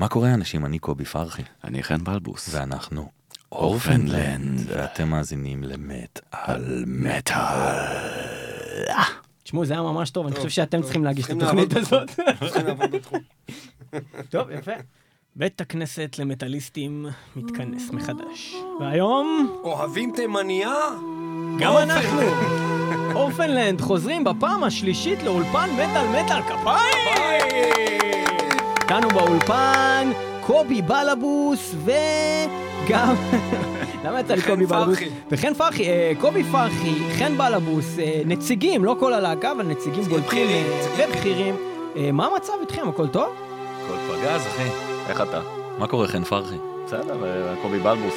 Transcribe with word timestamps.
מה 0.00 0.08
קורה 0.08 0.34
אנשים? 0.34 0.66
אני 0.66 0.78
קובי 0.78 1.04
פרחי. 1.04 1.42
אני 1.64 1.82
חן 1.82 2.04
בלבוס. 2.04 2.48
ואנחנו 2.54 3.08
אורפנלנד. 3.52 4.60
ואתם 4.66 5.08
מאזינים 5.08 5.64
למת 5.64 6.20
על 6.30 6.84
מטאל. 6.86 7.34
תשמעו, 9.42 9.64
זה 9.64 9.72
היה 9.72 9.82
ממש 9.82 10.10
טוב, 10.10 10.26
אני 10.26 10.36
חושב 10.36 10.48
שאתם. 10.48 10.82
צריכים 10.82 11.04
להגיש 11.04 11.24
את 11.24 11.30
התוכנית 11.30 11.76
הזאת. 11.76 12.10
טוב, 14.32 14.50
יפה. 14.50 14.72
בית 15.36 15.60
הכנסת 15.60 16.16
למטאליסטים 16.18 17.06
מתכנס 17.36 17.90
מחדש. 17.90 18.54
והיום, 18.80 19.56
אוהבים 19.62 20.12
תימניה? 20.16 20.74
גם 21.58 21.76
אנחנו, 21.76 22.20
אורפנלנד, 23.14 23.80
חוזרים 23.80 24.24
בפעם 24.24 24.64
השלישית 24.64 25.22
לאולפן 25.22 25.70
מטאל 25.72 26.08
מטאל 26.08 26.42
כפיים! 26.42 28.19
איתנו 28.90 29.08
באולפן, 29.08 30.10
קובי 30.40 30.82
בלבוס 30.82 31.74
וגם... 31.84 33.14
למה 34.04 34.20
יצא 34.20 34.34
לי 34.34 34.42
קובי 34.42 34.66
בלבוס? 34.66 34.98
וחן 35.30 35.54
פרחי, 35.54 35.88
אה, 35.88 36.12
קובי 36.20 36.44
פרחי, 36.44 36.94
חן 37.18 37.38
בלבוס, 37.38 37.98
אה, 37.98 38.22
נציגים, 38.26 38.84
לא 38.84 38.96
כל 39.00 39.12
הלהקה, 39.12 39.52
אבל 39.52 39.66
נציגים 39.66 40.02
בולטים 40.04 40.46
ובכירים. 40.96 41.56
אה, 41.96 42.12
מה 42.12 42.26
המצב 42.26 42.52
איתכם? 42.60 42.88
הכל 42.88 43.08
טוב? 43.08 43.28
הכל 43.84 44.14
פגז, 44.14 44.46
אחי. 44.46 44.68
איך 45.08 45.20
אתה? 45.20 45.40
מה 45.78 45.86
קורה, 45.86 46.08
חן 46.08 46.24
פרחי? 46.24 46.56
בסדר, 46.86 47.16
קובי 47.62 47.78
בלבוס. 47.78 48.14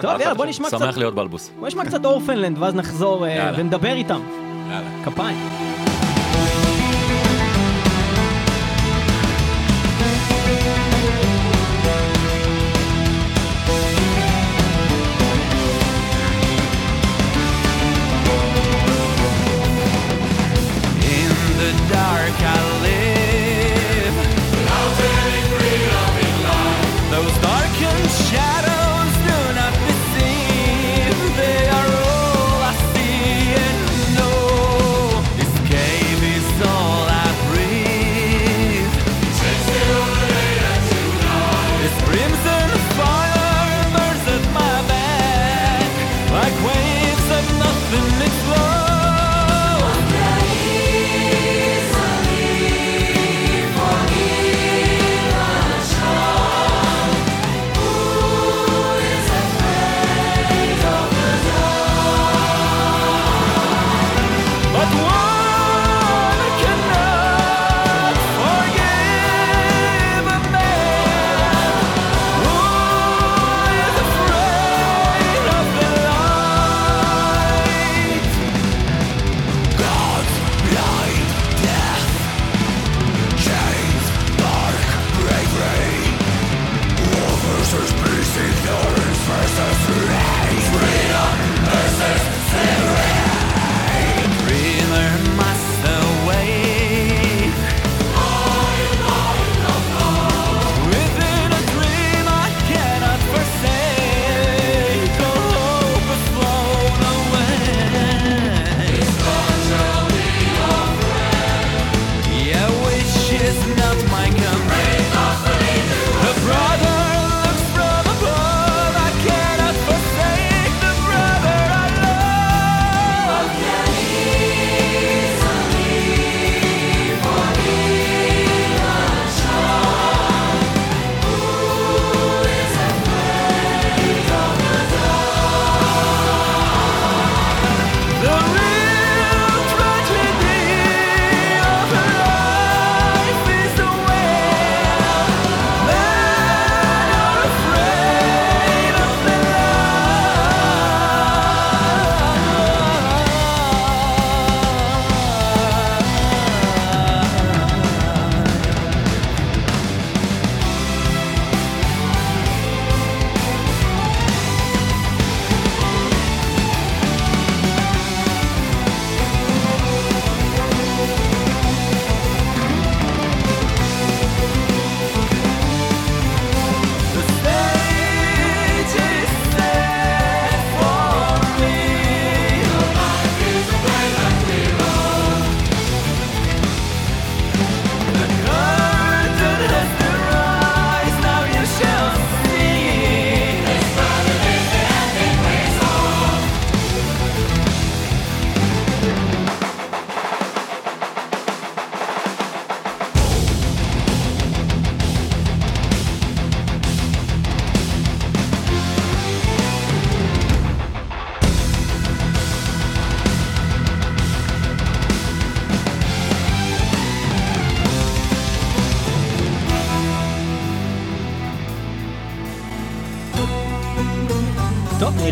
טוב, 0.00 0.20
יאללה, 0.20 0.34
בוא 0.34 0.46
נשמע 0.46 0.68
קצת... 0.68 0.78
שמח 0.78 0.98
להיות 0.98 1.14
בלבוס. 1.14 1.50
בוא 1.58 1.68
נשמע 1.68 1.84
קצת 1.84 2.04
אורפנלנד, 2.04 2.58
ואז 2.58 2.74
נחזור. 2.74 3.26
ונדבר 3.56 3.92
איתם. 3.92 4.20
יאללה. 4.70 5.04
כפיים. 5.04 5.38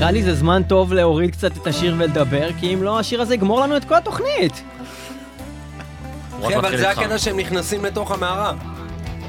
נראה 0.07 0.15
לי 0.15 0.23
זה 0.23 0.35
זמן 0.35 0.63
טוב 0.63 0.93
להוריד 0.93 1.31
קצת 1.31 1.57
את 1.57 1.67
השיר 1.67 1.95
ולדבר, 1.99 2.49
כי 2.61 2.75
אם 2.75 2.83
לא, 2.83 2.99
השיר 2.99 3.23
הזה 3.23 3.35
יגמור 3.35 3.61
לנו 3.61 3.77
את 3.77 3.85
כל 3.85 3.95
התוכנית. 3.95 4.63
אחי, 6.45 6.57
אבל 6.57 6.59
מתחיל 6.59 6.79
זה. 6.79 6.91
הקטע 6.91 7.19
שהם 7.19 7.37
נכנסים 7.41 7.85
לתוך 7.85 8.11
המערה. 8.11 8.53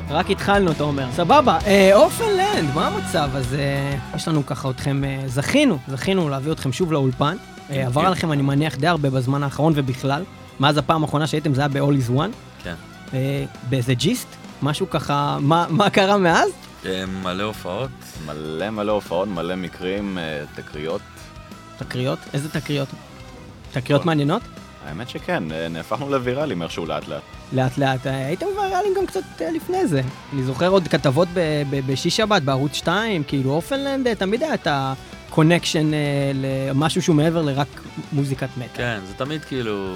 רק 0.10 0.30
התחלנו, 0.30 0.72
אתה 0.72 0.84
אומר. 0.84 1.08
סבבה, 1.16 1.58
אה, 1.68 1.96
אורפנלנד, 1.96 2.74
מה 2.76 2.88
המצב? 2.88 3.30
אז 3.36 3.54
אה, 3.54 3.96
יש 4.16 4.28
לנו 4.28 4.46
ככה 4.46 4.70
אתכם, 4.70 5.04
אה, 5.04 5.22
זכינו, 5.26 5.78
זכינו 5.88 6.30
להביא 6.30 6.52
אתכם 6.52 6.72
שוב 6.72 6.92
לאולפן. 6.92 7.38
אה, 7.70 7.86
עבר 7.86 8.02
עליכם, 8.02 8.32
אני 8.32 8.42
מניח, 8.42 8.76
די 8.76 8.88
הרבה 8.88 9.10
בזמן 9.10 9.44
האחרון 9.44 9.74
ובכלל. 9.76 10.24
מאז 10.60 10.78
הפעם 10.78 11.04
האחרונה 11.04 11.28
שהייתם 11.28 11.54
זה 11.54 11.62
היה 11.62 11.68
ב-All 11.68 12.08
is 12.08 12.18
One. 12.18 12.64
כן. 12.64 12.76
באיזה 13.70 13.94
ג'יסט. 13.94 14.28
משהו 14.62 14.90
ככה, 14.90 15.38
מה, 15.42 15.66
מה 15.70 15.90
קרה 15.90 16.18
מאז? 16.18 16.50
אה, 16.86 17.06
מלא 17.06 17.44
הופעות. 17.44 17.90
מלא 18.26 18.70
מלא 18.70 18.92
הופעות, 18.92 19.28
מלא 19.28 19.56
מקרים, 19.56 20.18
אה, 20.18 20.44
תקריות. 20.56 21.02
תקריות? 21.78 22.20
איזה 22.34 22.50
תקריות? 22.50 22.90
תקריות 23.72 24.06
מעניינות? 24.06 24.42
האמת 24.86 25.10
שכן, 25.10 25.52
אה, 25.52 25.68
נהפכנו 25.68 26.10
לוויראלים 26.10 26.62
איכשהו 26.62 26.86
לאט 26.86 27.08
לאט. 27.08 27.22
לאט 27.54 27.78
לאט, 27.78 28.00
הייתם 28.06 28.46
ויראליים 28.46 28.94
גם 28.98 29.06
קצת 29.06 29.22
לפני 29.56 29.88
זה. 29.88 30.02
אני 30.34 30.44
זוכר 30.44 30.68
עוד 30.68 30.88
כתבות 30.88 31.28
ב- 31.34 31.64
ב- 31.70 31.92
בשישבת 31.92 32.42
בערוץ 32.42 32.74
2, 32.74 33.24
כאילו 33.24 33.52
Orphaned 33.52 33.90
Land, 33.90 34.14
תמיד 34.14 34.44
היה 34.44 34.54
את 34.54 34.68
ה 34.72 34.83
connection 34.83 35.92
למשהו 36.34 37.02
שהוא 37.02 37.16
מעבר 37.16 37.42
לרק 37.42 37.68
מוזיקת 38.12 38.50
מטאל. 38.58 38.68
כן, 38.74 39.00
זה 39.08 39.14
תמיד 39.14 39.46
כאילו... 39.46 39.96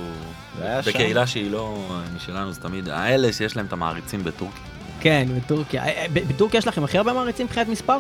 זה 0.60 0.66
היה 0.66 0.84
שם. 0.84 0.90
בקהילה 0.92 1.28
שהיא 1.28 1.52
לא 1.52 1.88
משלנו, 2.16 2.52
זה 2.52 2.62
תמיד... 2.62 2.90
האלה 2.90 3.34
שיש 3.34 3.56
להם 3.58 3.66
את 3.66 3.74
המעריצים 3.74 4.24
בטורקיה. 4.24 4.71
כן, 5.02 5.28
בטורקיה. 5.38 5.84
אה, 5.84 5.90
אה, 5.90 6.06
בטורקיה 6.14 6.58
יש 6.58 6.68
לכם 6.68 6.84
הכי 6.84 6.98
הרבה 6.98 7.14
מעריצים 7.14 7.46
מבחינת 7.46 7.68
מספר? 7.68 7.98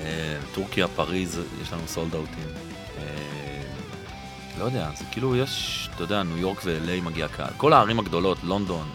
אה, 0.00 0.36
טורקיה, 0.54 0.88
פריז, 0.88 1.40
יש 1.62 1.72
לנו 1.72 1.82
סולד 1.86 2.14
אאוטים. 2.14 2.44
לא 4.58 4.64
יודע, 4.64 4.88
זה 4.98 5.04
כאילו 5.10 5.36
יש, 5.36 5.88
אתה 5.94 6.02
יודע, 6.02 6.22
ניו 6.22 6.38
יורק 6.38 6.60
ו-LA 6.64 7.04
מגיע 7.04 7.28
קהל. 7.28 7.50
כל 7.56 7.72
הערים 7.72 7.98
הגדולות, 7.98 8.38
לונדון, 8.44 8.86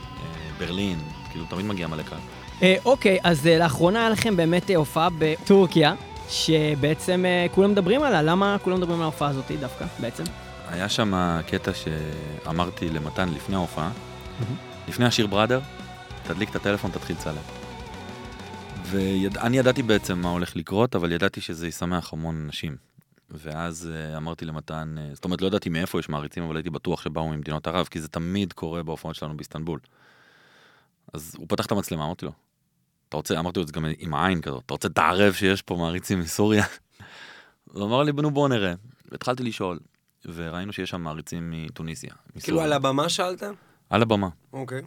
ברלין, 0.59 0.99
כאילו 1.31 1.45
תמיד 1.45 1.65
מגיע 1.65 1.87
מלא 1.87 2.03
קהל. 2.03 2.19
אוקיי, 2.85 3.17
אז 3.23 3.47
לאחרונה 3.47 3.99
היה 3.99 4.09
לכם 4.09 4.37
באמת 4.37 4.71
הופעה 4.75 5.09
בטורקיה, 5.19 5.93
שבעצם 6.29 7.25
כולם 7.51 7.71
מדברים 7.71 8.03
עליה. 8.03 8.21
למה 8.21 8.57
כולם 8.61 8.77
מדברים 8.77 8.97
על 8.97 9.03
ההופעה 9.03 9.29
הזאת 9.29 9.51
דווקא, 9.59 9.85
בעצם? 9.99 10.23
היה 10.69 10.89
שם 10.89 11.39
קטע 11.47 11.71
שאמרתי 11.73 12.89
למתן 12.89 13.29
לפני 13.29 13.55
ההופעה, 13.55 13.89
לפני 14.87 15.05
השיר 15.05 15.27
בראדר, 15.27 15.59
תדליק 16.27 16.49
את 16.49 16.55
הטלפון, 16.55 16.91
תתחיל 16.91 17.15
לצלם. 17.15 17.41
ואני 18.83 19.57
ידעתי 19.57 19.83
בעצם 19.83 20.19
מה 20.19 20.29
הולך 20.29 20.55
לקרות, 20.55 20.95
אבל 20.95 21.11
ידעתי 21.11 21.41
שזה 21.41 21.67
ישמח 21.67 22.13
המון 22.13 22.41
אנשים. 22.45 22.75
ואז 23.29 23.89
uh, 24.13 24.17
אמרתי 24.17 24.45
למתן, 24.45 24.95
uh, 24.97 25.15
זאת 25.15 25.25
אומרת, 25.25 25.41
לא 25.41 25.47
ידעתי 25.47 25.69
מאיפה 25.69 25.99
יש 25.99 26.09
מעריצים, 26.09 26.43
אבל 26.43 26.55
הייתי 26.55 26.69
בטוח 26.69 27.01
שבאו 27.01 27.29
ממדינות 27.29 27.67
ערב, 27.67 27.87
כי 27.87 28.01
זה 28.01 28.07
תמיד 28.07 28.53
קורה 28.53 28.83
בהופעות 28.83 29.15
שלנו 29.15 29.37
באיסטנבול. 29.37 29.79
אז 31.13 31.35
הוא 31.37 31.45
פתח 31.49 31.65
את 31.65 31.71
המצלמה, 31.71 32.05
אמרתי 32.05 32.25
לו, 32.25 32.31
אתה 33.09 33.17
רוצה, 33.17 33.39
אמרתי 33.39 33.59
לו 33.59 33.63
את 33.63 33.67
זה 33.67 33.73
גם 33.73 33.85
עם 33.97 34.13
העין 34.13 34.41
כזאת, 34.41 34.63
אתה 34.65 34.73
רוצה 34.73 34.89
תערב 34.89 35.33
שיש 35.33 35.61
פה 35.61 35.75
מעריצים 35.75 36.19
מסוריה? 36.19 36.65
הוא 37.73 37.85
אמר 37.85 38.03
לי, 38.03 38.11
נו 38.11 38.31
בוא 38.31 38.49
נראה. 38.49 38.73
והתחלתי 39.11 39.43
לשאול, 39.43 39.79
וראינו 40.25 40.73
שיש 40.73 40.89
שם 40.89 41.01
מעריצים 41.01 41.51
מתוניסיה. 41.51 42.13
כאילו. 42.39 42.61
על 42.61 42.73
הבמה 42.73 43.09
שאלת? 43.09 43.43
על 43.89 44.01
הבמה. 44.01 44.29
אוקיי. 44.53 44.81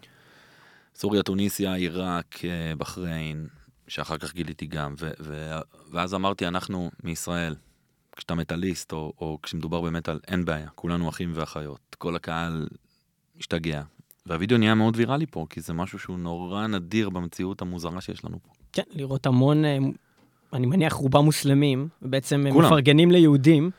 סוריה, 1.00 1.22
טוניסיה, 1.22 1.74
עיראק, 1.74 2.40
אה, 2.44 2.72
בחריין, 2.78 3.46
שאחר 3.88 4.18
כך 4.18 4.34
גיליתי 4.34 4.66
גם, 4.66 4.94
ו- 4.98 5.10
ו- 5.20 5.58
ואז 5.90 6.14
אמרתי, 6.14 6.48
אנחנו 6.48 6.90
מישראל, 7.04 7.54
כשאתה 8.16 8.34
מטאליסט, 8.34 8.92
או, 8.92 9.12
או 9.20 9.38
כשמדובר 9.42 9.80
במטאל, 9.80 10.18
אין 10.28 10.44
בעיה, 10.44 10.68
כולנו 10.74 11.08
אחים 11.08 11.32
ואחיות, 11.34 11.96
כל 11.98 12.16
הקהל 12.16 12.68
השתגע. 13.38 13.82
והווידאו 14.26 14.58
נהיה 14.58 14.74
מאוד 14.74 14.96
ויראלי 14.96 15.26
פה, 15.26 15.46
כי 15.50 15.60
זה 15.60 15.72
משהו 15.72 15.98
שהוא 15.98 16.18
נורא 16.18 16.66
נדיר 16.66 17.10
במציאות 17.10 17.62
המוזרה 17.62 18.00
שיש 18.00 18.24
לנו 18.24 18.38
פה. 18.42 18.50
כן, 18.72 18.82
לראות 18.90 19.26
המון, 19.26 19.64
אה, 19.64 19.78
אני 20.52 20.66
מניח 20.66 20.92
רובם 20.92 21.24
מוסלמים, 21.24 21.88
ובעצם 22.02 22.46
הם 22.46 22.52
כולם. 22.52 22.66
מפרגנים 22.66 23.10
ליהודים. 23.10 23.70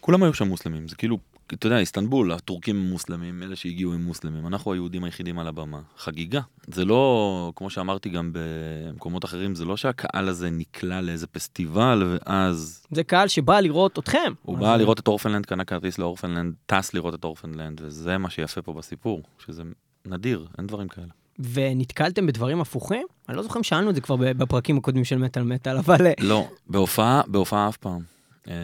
כולם 0.00 0.22
היו 0.22 0.34
שם 0.34 0.48
מוסלמים, 0.48 0.88
זה 0.88 0.96
כאילו, 0.96 1.18
אתה 1.54 1.66
יודע, 1.66 1.78
איסטנבול, 1.78 2.32
הטורקים 2.32 2.76
הם 2.76 2.90
מוסלמים, 2.90 3.42
אלה 3.42 3.56
שהגיעו 3.56 3.94
הם 3.94 4.04
מוסלמים, 4.04 4.46
אנחנו 4.46 4.72
היהודים 4.72 5.04
היחידים 5.04 5.38
על 5.38 5.48
הבמה. 5.48 5.80
חגיגה. 5.96 6.40
זה 6.66 6.84
לא, 6.84 7.52
כמו 7.56 7.70
שאמרתי 7.70 8.08
גם 8.08 8.30
במקומות 8.32 9.24
אחרים, 9.24 9.54
זה 9.54 9.64
לא 9.64 9.76
שהקהל 9.76 10.28
הזה 10.28 10.50
נקלע 10.50 11.00
לאיזה 11.00 11.26
פסטיבל, 11.26 12.02
ואז 12.26 12.86
זה 12.90 13.04
קהל 13.04 13.28
שבא 13.28 13.60
לראות 13.60 13.98
אתכם. 13.98 14.32
הוא 14.42 14.58
בא 14.58 14.76
לראות 14.76 15.00
את 15.00 15.08
אורפנלנד, 15.08 15.46
קנה 15.46 15.64
כרטיס 15.64 15.98
לאורפנלנד, 15.98 16.54
טס 16.66 16.94
לראות 16.94 17.14
את 17.14 17.24
אורפנלנד, 17.24 17.80
וזה 17.84 18.18
מה 18.18 18.30
שיפה 18.30 18.62
פה 18.62 18.72
בסיפור, 18.72 19.22
שזה 19.46 19.62
נדיר, 20.06 20.46
אין 20.58 20.66
דברים 20.66 20.88
כאלה. 20.88 21.06
ונתקלתם 21.52 22.26
בדברים 22.26 22.60
הפוכים? 22.60 23.06
אני 23.28 23.36
לא 23.36 23.42
זוכר 23.42 23.58
אם 23.58 23.64
שאלנו 23.64 23.90
את 23.90 23.94
זה 23.94 24.00
כבר 24.00 24.16
בפרקים 24.16 24.78
הקודמים 24.78 25.04
של 25.04 25.18
מטאל 25.18 25.42
מטאל, 25.42 25.76
אבל... 25.76 26.06
לא, 26.20 26.48
בהופעה, 26.66 27.22
בהופעה 27.26 27.68
אף 27.68 27.76
פעם. 27.76 28.00
אה, 28.48 28.54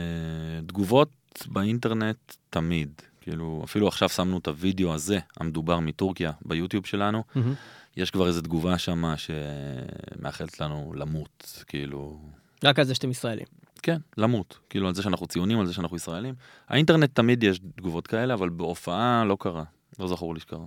באינטרנט 1.46 2.34
תמיד. 2.50 2.90
כאילו, 3.20 3.62
אפילו 3.64 3.88
עכשיו 3.88 4.08
שמנו 4.08 4.38
את 4.38 4.48
הוידאו 4.48 4.94
הזה, 4.94 5.18
המדובר 5.40 5.78
מטורקיה, 5.78 6.32
ביוטיוב 6.44 6.86
שלנו. 6.86 7.22
מהמם. 7.34 7.54
יש 7.96 8.10
כבר 8.10 8.26
איזו 8.26 8.40
תגובה 8.40 8.78
שמה 8.78 9.14
שמאחלת 9.16 10.60
לנו 10.60 10.92
למות, 10.96 11.64
כאילו... 11.66 12.18
רק 12.64 12.78
על 12.78 12.84
זה 12.84 12.94
שאתם 12.94 13.10
ישראלים. 13.10 13.46
כן, 13.82 13.98
למות. 14.16 14.58
כאילו, 14.70 14.88
על 14.88 14.94
זה 14.94 15.02
שאנחנו 15.02 15.26
ציונים, 15.26 15.60
על 15.60 15.66
זה 15.66 15.72
שאנחנו 15.72 15.96
ישראלים. 15.96 16.34
האינטרנט 16.68 17.10
תמיד 17.14 17.42
יש 17.42 17.60
תגובות 17.76 18.06
כאלה, 18.06 18.34
אבל 18.34 18.48
בהופעה 18.48 19.24
לא 19.24 19.36
קרה. 19.40 19.64
לא 19.98 20.08
זכור 20.08 20.34
לי 20.34 20.40
שקרה. 20.40 20.66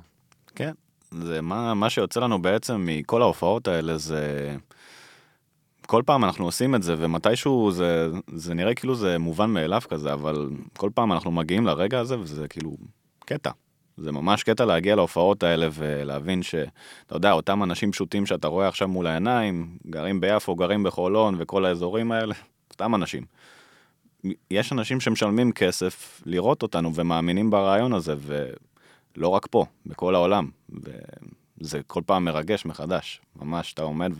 כן. 0.56 0.72
זה 1.12 1.42
מה, 1.42 1.74
מה 1.74 1.90
שיוצא 1.90 2.20
לנו 2.20 2.42
בעצם 2.42 2.84
מכל 2.86 3.22
ההופעות 3.22 3.68
האלה 3.68 3.98
זה... 3.98 4.56
כל 5.88 6.04
פעם 6.06 6.24
אנחנו 6.25 6.45
עושים 6.45 6.75
את 6.75 6.84
זה, 6.84 6.95
ומתישהו 6.98 7.72
זה, 7.72 8.10
זה 8.28 8.54
נראה 8.54 8.74
כאילו 8.74 8.95
זה 8.95 9.18
מובן 9.18 9.50
מאליו 9.50 9.81
כזה, 9.89 10.13
אבל 10.13 10.50
כל 10.78 10.89
פעם 10.94 11.12
אנחנו 11.12 11.31
מגיעים 11.31 11.66
לרגע 11.66 12.00
הזה, 12.00 12.19
וזה 12.19 12.48
כאילו 12.48 12.78
קטע. 13.25 13.51
זה 13.98 14.12
ממש 14.12 14.44
קטע 14.44 14.66
להגיע 14.66 14.95
להופעות 14.95 15.44
האלה 15.44 15.68
ולהבין 15.74 16.44
שאתה 16.44 17.16
יודע, 17.16 17.31
אותם 17.31 17.63
אנשים 17.63 17.92
פשוטים 17.92 18.25
שאתה 18.25 18.48
רואה 18.48 18.68
עכשיו 18.68 18.88
מול 18.88 19.07
העיניים, 19.07 19.78
גרים 19.89 20.22
ביפו, 20.22 20.56
גרים 20.56 20.84
בחולון 20.84 21.36
וכל 21.38 21.66
האזורים 21.66 22.12
האלה, 22.12 22.36
סתם 22.74 22.95
אנשים. 22.95 23.25
יש 24.51 24.74
אנשים 24.74 25.00
שמשלמים 25.00 25.51
כסף 25.51 26.22
לראות 26.25 26.63
אותנו 26.63 26.95
ומאמינים 26.95 27.50
ברעיון 27.50 27.94
הזה, 27.94 28.16
ולא 29.18 29.28
רק 29.28 29.48
פה, 29.48 29.66
בכל 29.86 30.16
העולם. 30.16 30.50
וזה 30.69 31.81
כל 31.88 32.01
פעם 32.06 32.25
מרגש 32.25 32.66
מחדש, 32.66 33.22
ממש, 33.36 33.74
אתה 33.74 33.81
עומד 33.81 34.12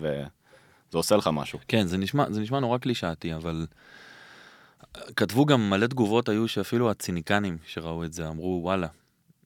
וזה 0.90 0.98
עושה 0.98 1.16
לך 1.16 1.30
משהו. 1.34 1.60
כן, 1.68 1.88
זה 1.88 1.98
נשמע, 1.98 2.26
זה 2.30 2.42
נשמע 2.42 2.60
נורא 2.60 2.78
קלישאתי, 2.78 3.36
אבל 3.36 3.66
כתבו 5.16 5.46
גם 5.46 5.70
מלא 5.70 5.88
תגובות 5.88 6.30
היו 6.30 6.48
שאפילו 6.48 6.92
הציניקנים 6.92 7.58
שראו 7.66 8.04
את 8.04 8.14
זה 8.14 8.28
אמרו, 8.28 8.60
וואלה, 8.64 8.88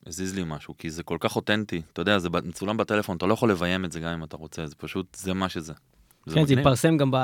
הזיז 0.08 0.36
לי 0.36 0.44
משהו, 0.46 0.78
כי 0.78 0.90
זה 0.90 1.04
כל 1.04 1.18
כך 1.20 1.36
אותנטי. 1.36 1.82
אתה 1.94 2.02
יודע, 2.02 2.20
זה 2.20 2.30
מצולם 2.30 2.78
בטלפון, 2.78 3.18
אתה 3.18 3.26
לא 3.26 3.34
יכול 3.34 3.52
לביים 3.52 3.86
את 3.86 3.92
זה 3.92 4.00
גם 4.00 4.14
אם 4.14 4.24
אתה 4.24 4.38
רוצה, 4.38 4.68
זה 4.68 4.76
פשוט, 4.76 5.16
זה 5.16 5.34
מה 5.34 5.50
שזה. 5.50 5.74
כן, 6.34 6.46
זה. 6.46 6.54
התפרסם 6.54 6.98
גם 6.98 7.12
ב... 7.12 7.18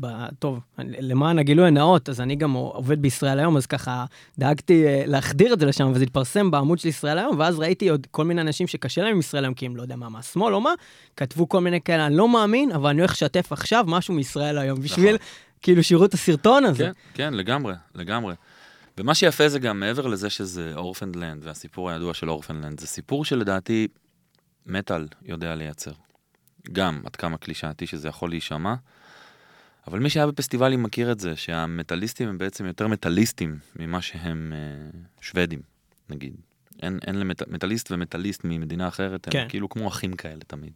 ב... 0.00 0.06
טוב, 0.38 0.60
למען 0.78 1.38
הגילוי 1.38 1.66
הנאות, 1.66 2.08
אז 2.08 2.20
אני 2.20 2.36
גם 2.36 2.52
עובד 2.52 3.02
בישראל 3.02 3.38
היום, 3.38 3.56
אז 3.56 3.66
ככה 3.66 4.04
דאגתי 4.38 4.86
אה, 4.86 5.02
להחדיר 5.06 5.52
את 5.52 5.60
זה 5.60 5.66
לשם, 5.66 5.90
וזה 5.94 6.04
התפרסם 6.04 6.50
בעמוד 6.50 6.78
של 6.78 6.88
ישראל 6.88 7.18
היום, 7.18 7.38
ואז 7.38 7.58
ראיתי 7.58 7.88
עוד 7.88 8.06
כל 8.10 8.24
מיני 8.24 8.40
אנשים 8.40 8.66
שקשה 8.66 9.02
להם 9.02 9.12
עם 9.12 9.18
ישראל 9.18 9.44
היום, 9.44 9.54
כי 9.54 9.66
הם 9.66 9.76
לא 9.76 9.82
יודע 9.82 9.96
מה, 9.96 10.08
מהשמאל 10.08 10.54
או 10.54 10.60
מה, 10.60 10.72
כתבו 11.16 11.48
כל 11.48 11.60
מיני 11.60 11.80
כאלה, 11.80 12.06
אני 12.06 12.16
לא 12.16 12.28
מאמין, 12.28 12.72
אבל 12.72 12.90
אני 12.90 13.00
הולך 13.00 13.12
לשתף 13.12 13.52
עכשיו 13.52 13.84
משהו 13.88 14.14
מישראל 14.14 14.58
היום, 14.58 14.80
בשביל 14.80 15.16
כאילו 15.62 15.82
שיראו 15.84 16.04
את 16.04 16.14
הסרטון 16.14 16.64
הזה. 16.64 16.84
כן, 16.84 16.92
כן, 17.14 17.34
לגמרי, 17.34 17.74
לגמרי. 17.94 18.34
ומה 18.98 19.14
שיפה 19.14 19.48
זה 19.48 19.58
גם 19.58 19.80
מעבר 19.80 20.06
לזה 20.06 20.30
שזה 20.30 20.72
אורפנדלנד, 20.74 21.44
והסיפור 21.44 21.90
הידוע 21.90 22.14
של 22.14 22.30
אורפנדלנד, 22.30 22.80
זה 22.80 22.86
סיפור 22.86 23.24
שלדעתי 23.24 23.88
מטאל 24.66 25.06
יודע 25.24 25.54
לייצר. 25.54 25.92
גם 26.72 27.00
עד 27.04 27.16
כמה 27.16 27.38
קלישאתי 27.38 27.86
שזה 27.86 28.08
יכול 28.08 28.30
להישמע, 28.30 28.74
אבל 29.86 29.98
מי 29.98 30.10
שהיה 30.10 30.26
בפסטיבלים 30.26 30.82
מכיר 30.82 31.12
את 31.12 31.20
זה, 31.20 31.36
שהמטאליסטים 31.36 32.28
הם 32.28 32.38
בעצם 32.38 32.66
יותר 32.66 32.88
מטאליסטים 32.88 33.58
ממה 33.76 34.02
שהם 34.02 34.52
אה, 34.56 34.98
שוודים, 35.20 35.60
נגיד. 36.08 36.34
אין, 36.82 36.98
אין 37.06 37.14
למטאליסט 37.18 37.92
ומטאליסט 37.92 38.40
ממדינה 38.44 38.88
אחרת, 38.88 39.26
הם 39.26 39.32
כן. 39.32 39.46
כאילו 39.48 39.68
כמו 39.68 39.88
אחים 39.88 40.12
כאלה 40.12 40.40
תמיד. 40.46 40.72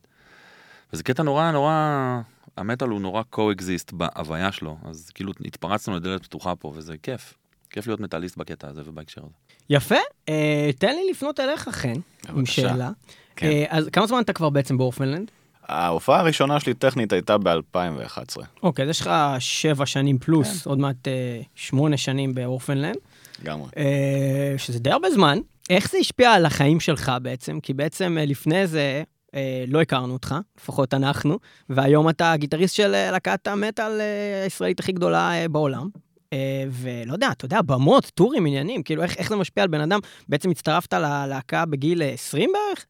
וזה 0.93 1.03
קטע 1.03 1.23
נורא 1.23 1.51
נורא, 1.51 2.21
המטאל 2.57 2.89
הוא 2.89 3.01
נורא 3.01 3.23
קו-אקזיסט 3.23 3.93
בהוויה 3.93 4.53
שלו, 4.53 4.79
אז 4.85 5.11
כאילו 5.15 5.33
התפרצנו 5.45 5.97
לדלת 5.97 6.23
פתוחה 6.23 6.57
פה, 6.57 6.73
וזה 6.75 6.95
כיף. 7.03 7.35
כיף 7.71 7.87
להיות 7.87 8.01
מטאליסט 8.01 8.37
בקטע 8.37 8.69
הזה 8.69 8.83
ובהקשר 8.85 9.21
הזה. 9.21 9.35
יפה, 9.71 9.95
אה, 10.29 10.71
תן 10.79 10.95
לי 10.95 11.11
לפנות 11.11 11.41
אליך, 11.41 11.69
חן, 11.69 11.93
עם. 12.29 12.47
שאלה. 12.47 12.91
כן. 13.37 13.47
אה, 13.47 13.65
אז 13.69 13.89
כמה 13.93 14.07
זמן 14.07 14.21
אתה 14.21 14.33
כבר 14.33 14.51
בעצם 14.51 14.79
באורפנלנד? 14.79 15.31
ההופעה 15.69 16.21
הראשונה 16.21 16.61
שלי 16.61 16.75
טכנית 16.75 17.13
הייתה 17.13 17.39
ב-2011, 17.39 18.37
אוקיי, 18.63 18.83
אז 18.85 18.91
יש 18.91 19.01
לך 19.01 19.11
שבע 19.39 19.87
שנים 19.87 20.19
פלוס, 20.19 20.67
עוד 20.67 20.79
מעט 20.79 21.09
אה, 21.09 21.41
שמונה 21.55 21.97
שנים 21.97 22.35
באורפנלנד. 22.35 22.97
לגמרי. 23.43 23.69
אה, 23.77 24.55
שזה 24.59 24.79
די 24.79 24.91
הרבה 24.91 25.11
זמן. 25.11 25.39
איך 25.71 25.91
זה 25.91 25.99
השפיע 25.99 26.33
על 26.33 26.47
החיים 26.47 26.81
שלך 26.81 27.13
בעצם? 27.23 27.61
כי 27.61 27.75
בעצם 27.75 28.17
אה, 28.21 28.25
לפני 28.25 28.67
זה 28.67 29.03
אה, 29.35 29.65
לא 29.69 29.81
הכרנו 29.83 30.13
אותך, 30.13 30.35
לפחות 30.61 30.95
אנחנו, 30.95 31.39
והיום 31.71 32.09
אתה 32.09 32.33
הגיטריסט 32.33 32.75
של 32.75 32.89
להקת 32.89 33.47
המטאל 33.47 34.01
הישראלית 34.45 34.81
הכי 34.81 34.93
גדולה 34.93 35.33
אה, 35.33 35.49
בעולם. 35.49 35.89
אה, 36.33 36.65
ולא 36.71 37.13
יודע, 37.13 37.29
אתה 37.33 37.45
יודע, 37.45 37.63
במות, 37.63 38.11
טורים, 38.15 38.47
עניינים, 38.47 38.83
כאילו 38.83 39.03
איך, 39.03 39.17
איך 39.17 39.29
זה 39.29 39.37
משפיע 39.37 39.63
על 39.63 39.69
בן 39.69 39.81
אדם? 39.81 39.99
בעצם 40.29 40.51
הצטרפת 40.51 40.93
ללהקה 40.95 41.67
בגיל 41.67 42.03
אה, 42.03 42.09
20 42.09 42.51
בערך? 42.53 42.87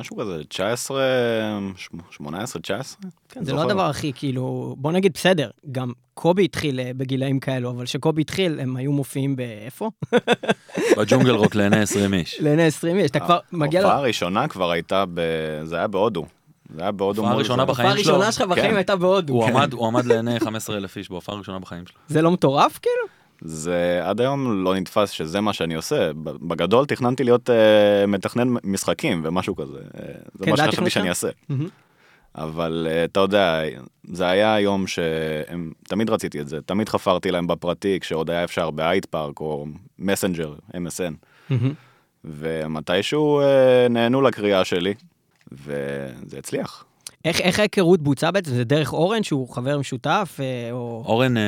משהו 0.00 0.16
כזה, 0.16 0.44
19, 0.48 1.02
18, 2.10 2.62
19? 2.62 3.10
כן, 3.28 3.44
זה 3.44 3.52
לא 3.52 3.62
הדבר 3.62 3.86
הכי, 3.86 4.12
כאילו, 4.14 4.74
בוא 4.78 4.92
נגיד 4.92 5.12
בסדר, 5.14 5.50
גם 5.72 5.92
קובי 6.14 6.44
התחיל 6.44 6.80
אה, 6.80 6.90
בגילאים 6.96 7.40
כאלו, 7.40 7.70
אבל 7.70 7.84
כשקובי 7.84 8.22
התחיל, 8.22 8.60
הם 8.60 8.76
היו 8.76 8.92
מופיעים 8.92 9.36
באיפה? 9.36 9.90
בג'ונגל 10.98 11.30
רוק 11.34 11.54
לעיני 11.54 11.80
20 11.80 12.14
איש. 12.14 12.40
לעיני 12.40 12.62
20 12.62 12.98
איש, 12.98 13.10
אתה 13.10 13.20
כבר 13.20 13.38
מגיע... 13.52 13.80
ההופעה 13.80 13.98
הראשונה 13.98 14.48
כבר 14.48 14.70
הייתה 14.70 15.04
ב... 15.14 15.20
זה 15.64 15.76
היה 15.76 15.86
בהודו. 15.86 16.26
זה 16.74 16.82
היה 16.82 16.92
בהודו. 16.92 17.26
הראשונה 17.26 17.62
זה. 17.62 17.66
בחיים 17.66 17.88
ההופעה 17.88 18.04
שלו. 18.04 18.14
הראשונה 18.14 18.32
שלך 18.32 18.42
בחיים 18.42 18.70
כן. 18.70 18.76
הייתה 18.76 18.96
בהודו. 18.96 19.32
הוא 19.32 19.44
עמד, 19.44 19.72
הוא 19.72 19.86
עמד 19.86 20.06
לעיני 20.06 20.40
15 20.40 20.76
אלף 20.76 20.96
איש 20.96 21.10
בהופעה 21.10 21.34
הראשונה 21.34 21.58
בחיים 21.58 21.86
שלו. 21.86 21.98
זה 22.08 22.22
לא 22.22 22.30
מטורף, 22.30 22.78
כאילו? 22.82 23.06
זה 23.40 24.00
עד 24.04 24.20
היום 24.20 24.64
לא 24.64 24.74
נתפס 24.74 25.10
שזה 25.10 25.40
מה 25.40 25.52
שאני 25.52 25.74
עושה. 25.74 26.12
בגדול 26.22 26.86
תכננתי 26.86 27.24
להיות 27.24 27.50
אה, 27.50 28.06
מתכנן 28.06 28.48
משחקים 28.64 29.20
ומשהו 29.24 29.56
כזה. 29.56 29.78
אה, 29.78 30.04
זה 30.34 30.44
כן, 30.44 30.50
מה 30.50 30.56
שחשבתי 30.56 30.90
שאני? 30.90 31.08
אעשה. 31.08 31.28
מהמם. 31.48 31.68
אבל 32.34 32.86
אה, 32.90 33.04
אתה 33.04 33.20
יודע, 33.20 33.62
זה 34.04 34.26
היה 34.26 34.60
יום 34.60 34.86
שהם, 34.86 35.72
תמיד 35.88 36.10
רציתי 36.10 36.40
את 36.40 36.48
זה, 36.48 36.60
תמיד 36.66 36.88
חפרתי 36.88 37.30
להם 37.30 37.46
בפרטי 37.46 38.00
כשעוד 38.00 38.30
היה 38.30 38.44
אפשר 38.44 38.70
באייט 38.70 39.04
פארק 39.04 39.40
או 39.40 39.66
מסנג'ר, 39.98 40.54
MSN. 40.72 41.14
מהמם. 41.50 41.72
ומתישהו 42.24 43.40
אה, 43.40 43.86
נהנו 43.90 44.22
לקריאה 44.22 44.64
שלי, 44.64 44.94
וזה 45.52 46.38
הצליח. 46.38 46.84
איך 47.26 47.40
איך 47.40 47.58
ההיכרות 47.58 48.02
בוצעה 48.02 48.30
בעצם? 48.30 48.50
זה 48.50 48.64
דרך 48.64 48.92
אורן, 48.92 49.22
שהוא 49.22 49.48
חבר 49.48 49.78
משותף, 49.78 50.36
אה, 50.40 50.72
או... 50.72 51.02
אורן, 51.06 51.36
אה, 51.36 51.42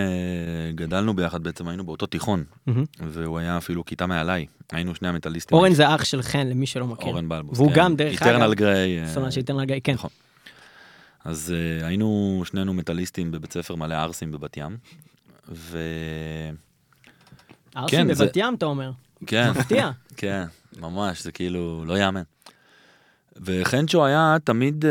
גדלנו 0.75 1.17
ביחד 1.17 1.43
בעצם, 1.43 1.69
היינו 1.69 1.85
באותו 1.85 2.07
תיכון, 2.07 2.45
מהמם. 2.67 2.85
והוא 3.01 3.39
היה 3.39 3.57
אפילו 3.57 3.85
כיתה 3.85 4.07
מעליי. 4.07 4.47
היינו 4.73 4.95
שני 4.95 5.09
המטאליסטים. 5.09 5.59
אורן 5.59 5.75
זה 5.75 5.95
אח 5.95 6.05
של 6.05 6.23
חן, 6.23 6.47
למי 6.47 6.67
שלא 6.67 6.87
מכיר. 6.87 7.09
אורן 7.09 7.29
בלבוס. 7.29 7.59
והוא 7.59 7.71
כן. 7.71 7.77
גם, 7.77 7.97
דרך 7.97 8.23
אגב, 8.23 8.29
איטרנל 8.29 8.55
גריי. 8.55 9.03
אה, 9.03 9.09
סולן 9.09 9.31
של 9.31 9.41
איתן 9.41 9.57
רגעי, 9.57 9.81
כן. 9.81 9.93
נכון. 9.93 10.11
אז 11.25 11.55
uh, 11.55 11.85
היינו 11.85 12.43
שנינו 12.45 12.75
מטאליסטים 12.75 13.31
בבית 13.31 13.53
ספר 13.53 13.75
מלא 13.75 13.95
ערסים 13.95 14.33
בבת 14.33 14.57
ים, 14.57 14.77
ו... 15.49 15.79
ערסים 17.75 17.99
כן, 17.99 18.15
זה- 18.15 18.25
בבת 18.25 18.37
ים, 18.37 18.55
אתה 18.55 18.67
אומר. 18.67 18.91
כן, 19.27 19.51
מפתיע. 19.51 19.91
כן, 20.17 20.45
ממש, 20.81 21.23
זה 21.23 21.33
כאילו 21.33 21.85
לא 21.87 21.99
יאמן. 21.99 22.23
וחנצ'ו 23.37 24.07
היה 24.07 24.37
תמיד, 24.45 24.85
uh, 24.85 24.89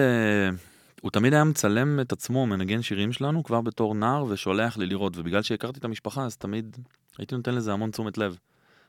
הוא 1.01 1.11
תמיד 1.11 1.33
היה 1.33 1.43
מצלם 1.43 1.99
את 1.99 2.11
עצמו, 2.11 2.45
מנגן 2.45 2.81
שירים 2.81 3.13
שלנו 3.13 3.43
כבר 3.43 3.61
בתור 3.61 3.95
נער 3.95 4.25
ושולח 4.29 4.77
לי 4.77 4.85
לראות, 4.85 5.17
ובגלל 5.17 5.41
שהכרתי 5.41 5.79
את 5.79 5.85
המשפחה 5.85 6.25
אז 6.25 6.37
תמיד 6.37 6.77
הייתי 7.17 7.35
נותן 7.35 7.55
לזה 7.55 7.73
המון 7.73 7.91
תשומת 7.91 8.17
לב. 8.17 8.37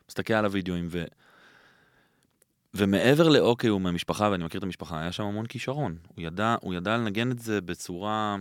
מסתכל 0.08 0.34
על 0.34 0.44
הוידאוים 0.44 0.88
ו... 0.90 1.04
ומעבר 2.74 3.28
לאוקיי 3.28 3.70
הוא 3.70 3.80
מהמשפחה 3.80 4.28
ואני 4.32 4.44
מכיר 4.44 4.58
את 4.58 4.62
המשפחה, 4.64 5.00
היה 5.00 5.12
שם 5.12 5.24
המון 5.24 5.46
כישרון. 5.46 5.96
הוא 6.14 6.24
ידע, 6.24 6.56
הוא 6.60 6.74
ידע 6.74 6.96
לנגן 6.96 7.30
את 7.30 7.38
זה 7.38 7.60
בצורה, 7.60 8.36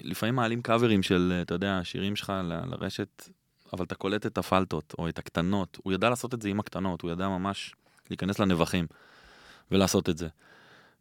לפעמים 0.00 0.34
מעלים 0.34 0.62
קאברים 0.62 1.02
של, 1.02 1.38
אתה 1.42 1.54
יודע, 1.54 1.80
שירים 1.82 2.16
שלך 2.16 2.32
ל- 2.44 2.60
לרשת, 2.66 3.28
אבל 3.72 3.84
אתה 3.84 3.94
קולט 3.94 4.26
את 4.26 4.38
הפלטות 4.38 4.94
או 4.98 5.08
את 5.08 5.18
הקטנות. 5.18 5.78
הוא 5.82 5.92
ידע 5.92 6.10
לעשות 6.10 6.34
את 6.34 6.42
זה 6.42 6.48
עם 6.48 6.60
הקטנות, 6.60 7.02
הוא 7.02 7.10
ידע 7.10 7.28
ממש 7.28 7.74
להיכנס 8.10 8.38
לנבחים 8.38 8.86
ולעשות 9.70 10.08
את 10.08 10.18
זה. 10.18 10.28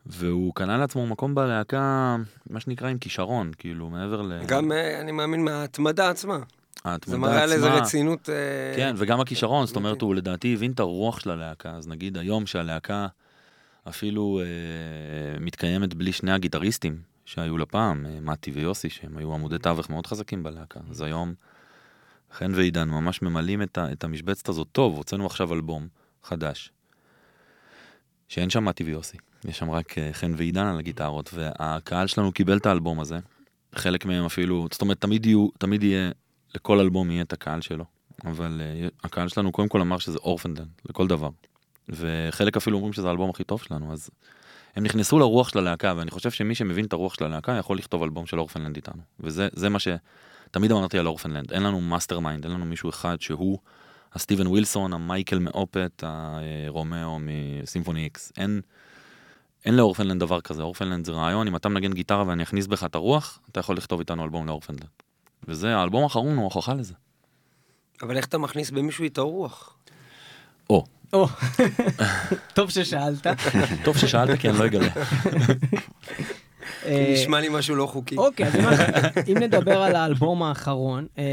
והוא 0.05 0.53
קנה 0.55 0.77
לעצמו 0.77 1.07
מקום 1.07 1.35
בלהקה, 1.35 2.15
מה 2.49 2.59
שנקרא 2.59 2.89
עם 2.89 2.97
כישרון, 2.97 3.51
כאילו, 3.57 3.89
מעבר 3.89 4.21
ל... 4.21 4.45
גם, 4.45 4.71
אה, 4.71 5.01
אני 5.01 5.11
מאמין, 5.11 5.45
מההתמדה 5.45 6.09
עצמה. 6.09 6.39
ההתמדה 6.83 7.11
זה 7.11 7.17
מראה 7.17 7.43
על 7.43 7.51
איזה 7.51 7.67
עצמה. 7.67 7.81
רצינות... 7.81 8.29
אה, 8.29 8.73
כן, 8.75 8.95
וגם 8.97 9.19
הכישרון, 9.19 9.65
זאת 9.65 9.75
אומרת. 9.75 10.01
הוא 10.01 10.15
לדעתי 10.15 10.53
הבין 10.53 10.71
את 10.71 10.79
הרוח 10.79 11.19
של 11.19 11.29
הלהקה, 11.29 11.71
אז 11.71 11.87
נגיד 11.87 12.17
היום 12.17 12.45
שהלהקה 12.45 13.07
אפילו 13.89 14.41
אה, 14.41 15.39
מתקיימת 15.39 15.93
בלי 15.93 16.11
שני 16.11 16.31
הגיטריסטים 16.31 17.01
שהיו 17.25 17.57
לה 17.57 17.65
פעם, 17.65 18.05
אה, 18.05 18.19
מתי 18.21 18.51
ויוסי, 18.51 18.89
שהם 18.89 19.17
היו 19.17 19.33
עמודי 19.33 19.57
תווך 19.57 19.89
מאוד 19.89 20.07
חזקים 20.07 20.43
בלהקה, 20.43 20.79
אז 20.89 21.01
היום 21.01 21.33
חן 22.33 22.53
ועידן 22.55 22.89
ממש 22.89 23.21
ממלאים 23.21 23.61
את, 23.61 23.77
ה, 23.77 23.91
את 23.91 24.03
המשבצת 24.03 24.49
הזאת 24.49 24.67
טוב, 24.71 24.97
הוצאנו 24.97 25.25
עכשיו 25.25 25.53
אלבום 25.53 25.87
חדש, 26.23 26.71
שאין 28.27 28.49
שם 28.49 28.65
מתי 28.65 28.83
ויוסי, 28.83 29.17
יש 29.45 29.59
שם 29.59 29.69
רק 29.69 29.97
אה, 29.97 30.09
חן 30.13 30.33
ועידן 30.37 30.65
על 30.65 30.79
הגיטרות, 30.79 31.29
והקהל 31.33 32.07
שלנו 32.07 32.31
קיבל 32.31 32.57
את 32.57 32.65
האלבום 32.65 32.99
הזה, 32.99 33.19
חלק 33.75 34.05
מהם 34.05 34.25
אפילו, 34.25 34.67
זאת 34.71 34.81
אומרת, 34.81 35.01
תמיד, 35.01 35.25
יהיו, 35.25 35.47
תמיד 35.57 35.83
יהיה, 35.83 36.11
לכל 36.55 36.79
אלבום 36.79 37.11
יהיה 37.11 37.21
את 37.21 37.33
הקהל 37.33 37.61
שלו. 37.61 37.85
אבל 38.25 38.61
אה, 38.61 38.91
הקהל 39.03 39.27
שלנו 39.27 39.51
קודם 39.51 39.67
כל 39.67 39.81
אמר 39.81 39.97
שזה 39.97 40.17
Orphaned 40.17 40.47
Land, 40.47 40.65
לכל 40.89 41.07
דבר. 41.07 41.29
וחלק 41.89 42.57
אפילו 42.57 42.77
אומרים 42.77 42.93
שזה 42.93 43.07
האלבום 43.07 43.29
הכי 43.29 43.43
טוב 43.43 43.61
שלנו, 43.61 43.93
אז 43.93 44.09
הם 44.75 44.83
נכנסו 44.83 45.19
לרוח 45.19 45.49
של 45.49 45.59
הלהקה, 45.59 45.93
ואני 45.97 46.11
חושב 46.11 46.31
שמי 46.31 46.55
שמבין 46.55 46.85
את 46.85 46.93
הרוח 46.93 47.13
של 47.13 47.25
הלהקה 47.25 47.51
יכול 47.51 47.77
לכתוב 47.77 48.03
אלבום 48.03 48.25
של 48.25 48.39
Orphaned 48.39 48.63
Land 48.63 48.75
איתנו. 48.75 49.01
וזה 49.19 49.47
זה 49.53 49.69
מה 49.69 49.77
שתמיד 49.79 50.71
אמרתי 50.71 50.99
על 50.99 51.07
Orphaned 51.07 51.36
Land, 51.36 51.53
אין 51.53 51.63
לנו 51.63 51.81
mastermind, 51.81 52.45
אין 52.45 52.53
לנו 52.53 52.65
מישהו 52.65 52.89
אחד 52.89 53.21
שהוא 53.21 53.59
הסטיבן 54.13 54.47
ווילסון, 54.47 54.93
המיקאל 54.93 55.39
מ 55.39 55.48
Opeth, 55.48 56.03
הרומאו 56.03 57.17
מ 57.19 57.29
Symphony 57.29 58.03
X. 58.03 58.31
אין, 58.37 58.61
אין 59.65 59.75
ל 59.75 59.79
Orphaned 59.79 60.06
Land 60.06 60.19
דבר 60.19 60.41
כזה, 60.41 60.63
Orphaned 60.63 60.91
Land 60.91 61.05
זה 61.05 61.11
רעיון, 61.11 61.47
אם 61.47 61.55
אתה 61.55 61.69
מנגן 61.69 61.93
גיטרה 61.93 62.23
ואני 62.27 62.43
אכניס 62.43 62.67
בך 62.67 62.83
את 62.83 62.95
הרוח, 62.95 63.39
אתה 63.51 63.59
יכול 63.59 63.77
לכתוב 63.77 63.99
איתנו 63.99 64.23
אלבום 64.23 64.47
ל 64.47 64.50
Orphaned 64.50 64.72
Land. 64.72 64.85
וזה, 65.47 65.77
האלבום 65.77 66.03
האחרון 66.03 66.37
הוא 66.37 66.43
הוכחה 66.43 66.73
לזה. 66.73 66.93
אבל 68.01 68.17
איך 68.17 68.25
אתה 68.25 68.37
מכניס 68.37 68.71
במישהו 68.71 69.05
את 69.05 69.17
הרוח? 69.17 69.77
או, 70.69 70.83
או, 71.13 71.27
טוב 72.55 72.69
ששאלת. 72.69 73.27
טוב 73.85 73.97
ששאלת 73.97 74.39
כי 74.39 74.49
אני 74.49 74.59
לא 74.59 74.65
אגלה. 74.65 74.87
אה, 76.85 77.13
נשמע 77.13 77.39
לי 77.39 77.49
משהו 77.49 77.75
לא 77.75 77.85
חוקי. 77.85 78.17
אוקיי, 78.17 78.45
אז 78.47 78.55
אם 79.27 79.37
נדבר 79.37 79.81
על 79.81 79.95
האלבום 79.95 80.43
האחרון, 80.43 81.07
אה, 81.17 81.23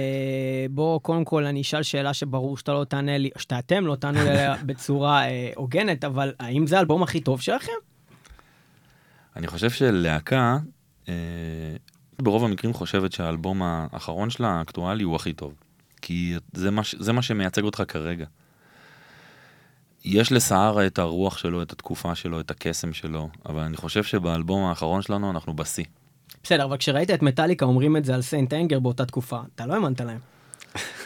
בוא, 0.71 1.01
קודם 1.01 1.25
כל 1.25 1.45
אני 1.45 1.61
אשאל 1.61 1.83
שאלה 1.83 2.15
שברור 2.15 2.57
שאתה 2.57 2.73
לא 2.73 2.85
תענה 2.85 3.19
לי, 3.19 3.31
שאתם 3.39 3.87
לא 3.87 3.95
תענו 3.95 4.19
לי 4.25 4.31
בצורה 4.67 5.25
אה, 5.25 5.51
הוגנת, 5.57 6.05
אבל 6.05 6.33
האם 6.41 6.67
זה 6.67 6.77
האלבום 6.77 7.03
הכי 7.03 7.21
טוב 7.21 7.41
שלכם? 7.41 7.73
אני 9.37 9.47
חושב 9.47 9.71
שלהקה, 9.71 10.59
אה, 11.09 11.15
ברוב 12.19 12.45
המקרים 12.45 12.73
חושבת 12.73 13.13
שהאלבום 13.13 13.63
האחרון 13.63 14.31
שלה, 14.31 14.49
האקטואלי, 14.49 15.03
הוא 15.03 15.17
הכי 15.17 15.33
טוב. 15.33 15.55
כי 16.03 16.35
זה 16.53 16.71
מה, 16.71 16.83
זה 16.99 17.13
מה 17.13 17.23
שמייצג 17.23 17.63
אותך 17.63 17.83
כרגע. 17.89 18.27
יש 20.05 20.33
לסהרה 20.33 20.87
את 20.87 20.99
הרוח 20.99 21.39
שלו, 21.39 21.63
את 21.63 21.73
התקופה 21.73 22.15
שלו, 22.15 22.41
את 22.41 22.51
הקסם 22.51 22.93
שלו, 22.93 23.29
אבל 23.47 23.61
אני 23.61 23.77
חושב 23.77 24.05
שבאלבום 24.05 24.65
האחרון 24.65 25.03
שלנו 25.03 25.31
אנחנו 25.31 25.55
בשיא. 25.55 25.85
בסדר, 26.43 26.65
אבל 26.65 26.77
כשראית 26.77 27.11
את 27.11 27.23
מטאליקה 27.23 27.65
אומרים 27.65 27.97
את 27.97 28.05
זה 28.05 28.15
על 28.15 28.23
St. 28.23 28.53
Anger 28.53 28.81
באותה 28.81 29.07
תקופה, 29.07 29.41
אתה 29.55 29.67
לא 29.67 29.75
האמנת 29.75 30.01
להם. 30.01 30.19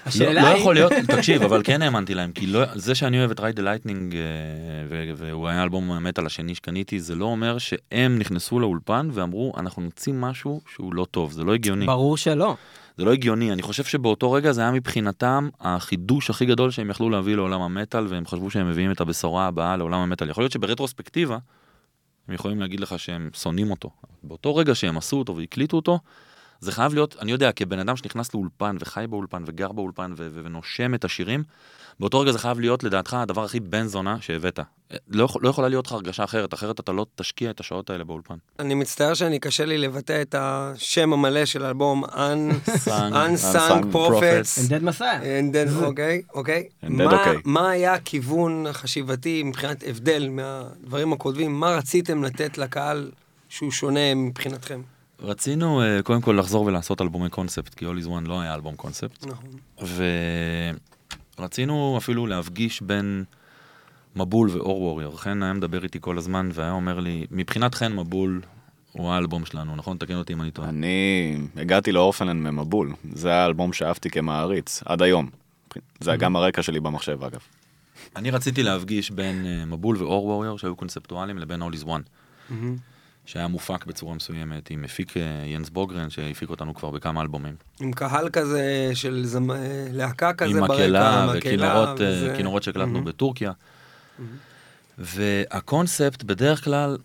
לא, 0.05 0.09
השאלה 0.09 0.43
לא 0.43 0.47
היא... 0.49 0.57
יכול 0.57 0.75
להיות, 0.75 0.93
תקשיב, 1.17 1.43
אבל 1.43 1.61
כן 1.65 1.83
האמנתי 1.83 2.15
להם, 2.15 2.33
כי 2.33 2.47
לא, 2.47 2.61
זה 2.75 2.95
שאני 2.95 3.19
אוהב 3.19 3.31
את 3.31 3.41
Ride 3.41 3.52
the 3.52 3.61
Lightning, 3.61 4.17
והוא 5.17 5.49
היה 5.49 5.63
אלבום 5.63 5.91
המטאל 5.91 6.27
השני 6.27 6.55
שקניתי, 6.55 7.01
זה 7.01 7.15
לא 7.15 7.25
אומר 7.25 7.59
שהם 7.59 8.19
נכנסו 8.19 8.61
לאולפן 8.61 9.09
ואמרו, 9.13 9.53
אנחנו 9.57 9.83
נוציא 9.83 10.13
משהו 10.13 10.61
שהוא 10.75 10.95
לא 10.95 11.07
טוב, 11.11 11.33
זה 11.33 11.45
לא 11.45 11.55
הגיוני. 11.55 11.87
ברור 11.87 12.17
שלא. 12.17 12.57
זה 12.97 13.05
לא 13.05 13.13
הגיוני, 13.13 13.53
אני 13.53 13.63
חושב 13.63 13.85
שבאותו 13.85 14.33
רגע 14.33 14.53
זה 14.53 14.61
היה 14.61 14.71
מבחינתם 14.71 15.49
החידוש 15.61 16.31
הכי 16.31 16.47
גדול 16.47 16.71
שהם 16.71 16.91
יכלו 16.91 17.11
להביא 17.11 17.37
לעולם 17.37 17.61
המטאל, 17.61 18.07
והם 18.07 18.27
חשבו 18.27 18.51
שהם 18.51 18.69
מביאים 18.69 18.93
את 18.93 19.01
הבשורה 19.01 19.47
הבאה 19.47 19.77
לעולם 19.77 20.01
המטאל. 20.01 20.31
יכול 20.31 20.43
להיות 20.43 20.53
שברטרוספקטיבה, 20.53 21.39
הם 22.29 22.35
יכולים 22.35 22.61
להגיד 22.61 22.81
לך 22.81 22.99
שהם 22.99 23.31
שונאים 23.35 23.71
אותו. 23.71 23.91
באותו 24.23 24.57
רגע 24.57 24.75
שהם 24.75 24.97
עשו 24.97 25.17
אותו 25.17 25.37
והקליטו 25.37 25.77
אותו, 25.77 25.99
זה 26.65 26.73
חייב 26.73 26.95
להיות, 26.95 27.17
אני 27.21 27.33
יודע, 27.33 27.53
כבן 27.53 27.79
אדם 27.79 27.97
שנכנס 27.97 28.35
לאולפן 28.35 28.77
וחי 28.81 29.05
באולפן 29.11 29.43
וגר 29.47 29.73
באולפן 29.73 30.13
ו- 30.17 30.29
ו- 30.33 30.41
ונושם 30.45 30.95
את 30.95 31.05
השירים, 31.05 31.43
באותו 32.01 32.21
רגע 32.21 32.33
זה 32.33 32.39
חייב 32.39 32.61
להיות 32.61 32.85
לדעתך 32.85 33.15
הדבר 33.15 33.45
הכי 33.45 33.61
בן 33.61 33.87
זונה 33.87 34.17
שהבאת. 34.21 34.61
לא, 35.09 35.25
יכול- 35.25 35.43
לא 35.45 35.49
יכולה 35.49 35.69
להיות 35.69 35.87
לך 35.87 35.93
הרגשה 35.93 36.25
אחרת, 36.25 36.55
אחרת 36.55 36.81
אתה 36.81 36.93
לא 36.93 37.07
תשקיע 37.15 37.51
את 37.51 37.61
השעות 37.61 37.91
האלה 37.91 38.05
באולפן. 38.05 38.35
אני 38.59 38.75
מצטער 38.75 39.15
שאני 39.15 39.39
קשה 39.39 39.65
לי 39.65 39.79
לבטא 39.79 40.23
את 40.23 40.35
השם 40.39 41.13
המלא 41.13 41.45
של 41.45 41.65
האלבום, 41.65 42.05
Unsung- 42.05 43.15
Prophets. 43.93 44.71
And 45.23 45.55
then, 45.55 45.85
אוקיי, 45.85 46.23
אוקיי. 46.35 46.69
And 46.83 46.87
then, 46.87 46.91
מה- 46.93 47.19
אוקיי. 47.19 47.37
מה 47.45 47.71
היה 47.71 47.95
הכיוון 47.95 48.67
החשיבתי 48.67 49.43
מבחינת 49.43 49.85
הבדל 49.87 50.29
מהדברים 50.29 51.13
הקודמים? 51.13 51.61
מה 51.61 51.71
רציתם 51.71 52.25
לתת 52.25 52.59
לקהל 52.59 53.11
שהוא 53.49 53.71
שונה 53.71 54.15
מבחינתכם? 54.15 54.81
רצינו 55.21 55.83
uh, 55.83 56.03
קודם 56.03 56.21
כל 56.21 56.37
לחזור 56.39 56.65
ולעשות 56.67 57.01
אלבומי 57.01 57.31
קונספט, 57.31 57.75
כי 57.75 57.87
All 57.87 58.05
is 58.05 58.07
One 58.07 58.29
לא 58.29 58.41
היה 58.41 58.55
אלבום 58.55 58.77
קונספט. 58.77 59.27
נכון. 59.27 59.51
ורצינו 61.39 61.95
אפילו 61.99 62.27
להפגיש 62.27 62.83
בין 62.83 63.25
מבול 64.17 64.51
ואור 64.51 64.83
ווריור. 64.83 65.21
חן 65.21 65.43
היה 65.43 65.53
מדבר 65.53 65.83
איתי 65.83 65.99
כל 66.01 66.19
הזמן 66.19 66.51
והיה 66.53 66.73
אומר 66.73 67.01
לי, 67.01 67.27
מבחינת 67.31 67.75
חן 67.75 67.93
מבול 67.93 68.41
הוא 68.93 69.11
האלבום 69.11 69.45
שלנו, 69.45 69.77
נכון? 69.77 69.97
תקן 69.97 70.15
אותי 70.15 70.33
אם 70.33 70.43
אני 70.43 70.51
טועה. 70.51 70.69
אני 70.69 71.37
הגעתי 71.57 71.93
לאורפנלנד 71.93 72.51
ממבול, 72.51 72.93
זה 73.13 73.35
האלבום 73.35 73.73
שאהבתי 73.73 74.11
כמעריץ, 74.11 74.83
עד 74.85 75.03
היום. 75.03 75.31
זה 76.01 76.17
גם 76.17 76.37
הרקע 76.37 76.63
שלי 76.63 76.81
במחשב 76.81 77.25
אגב. 77.25 77.41
אני 78.17 78.31
רציתי 78.31 78.63
להפגיש 78.63 79.11
בין 79.11 79.47
אה, 79.47 79.65
מבול 79.65 79.97
ואור 79.97 80.27
ווריור 80.27 80.59
שהיו 80.59 80.77
קונספטואליים 80.77 81.39
לבין 81.39 81.63
All 81.63 81.75
is 81.75 81.87
One. 81.87 82.03
שהיה 83.27 83.49
מופק 83.49 83.85
בצורה 83.87 84.15
מסוימת 84.15 84.71
עם 84.71 84.83
מפיק 84.83 85.17
אה, 85.17 85.23
ינס 85.47 85.69
בוגרן 85.71 86.11
שהפיק 86.11 86.51
אותנו 86.51 86.75
כבר 86.75 86.91
בכמה 86.91 87.21
אלבומים. 87.21 87.55
עם 87.81 87.93
קהל 87.93 88.29
כזה 88.31 88.91
של 88.95 89.27
זמ... 89.27 89.51
אה, 89.51 89.87
להקה 89.93 90.33
כזה 90.33 90.51
עם 90.51 90.61
ברקע, 90.61 90.73
מקהלה 90.75 91.27
מקהלה, 91.27 91.39
וכינורות 91.39 92.01
אה, 92.01 92.07
וזה- 92.13 92.35
כינורות 92.37 92.63
שהקלטנו 92.63 92.93
מהמם. 92.93 93.05
בטורקיה. 93.05 93.53
והקונספט, 94.99 96.23
בדרך 96.23 96.65
כלל, 96.65 96.99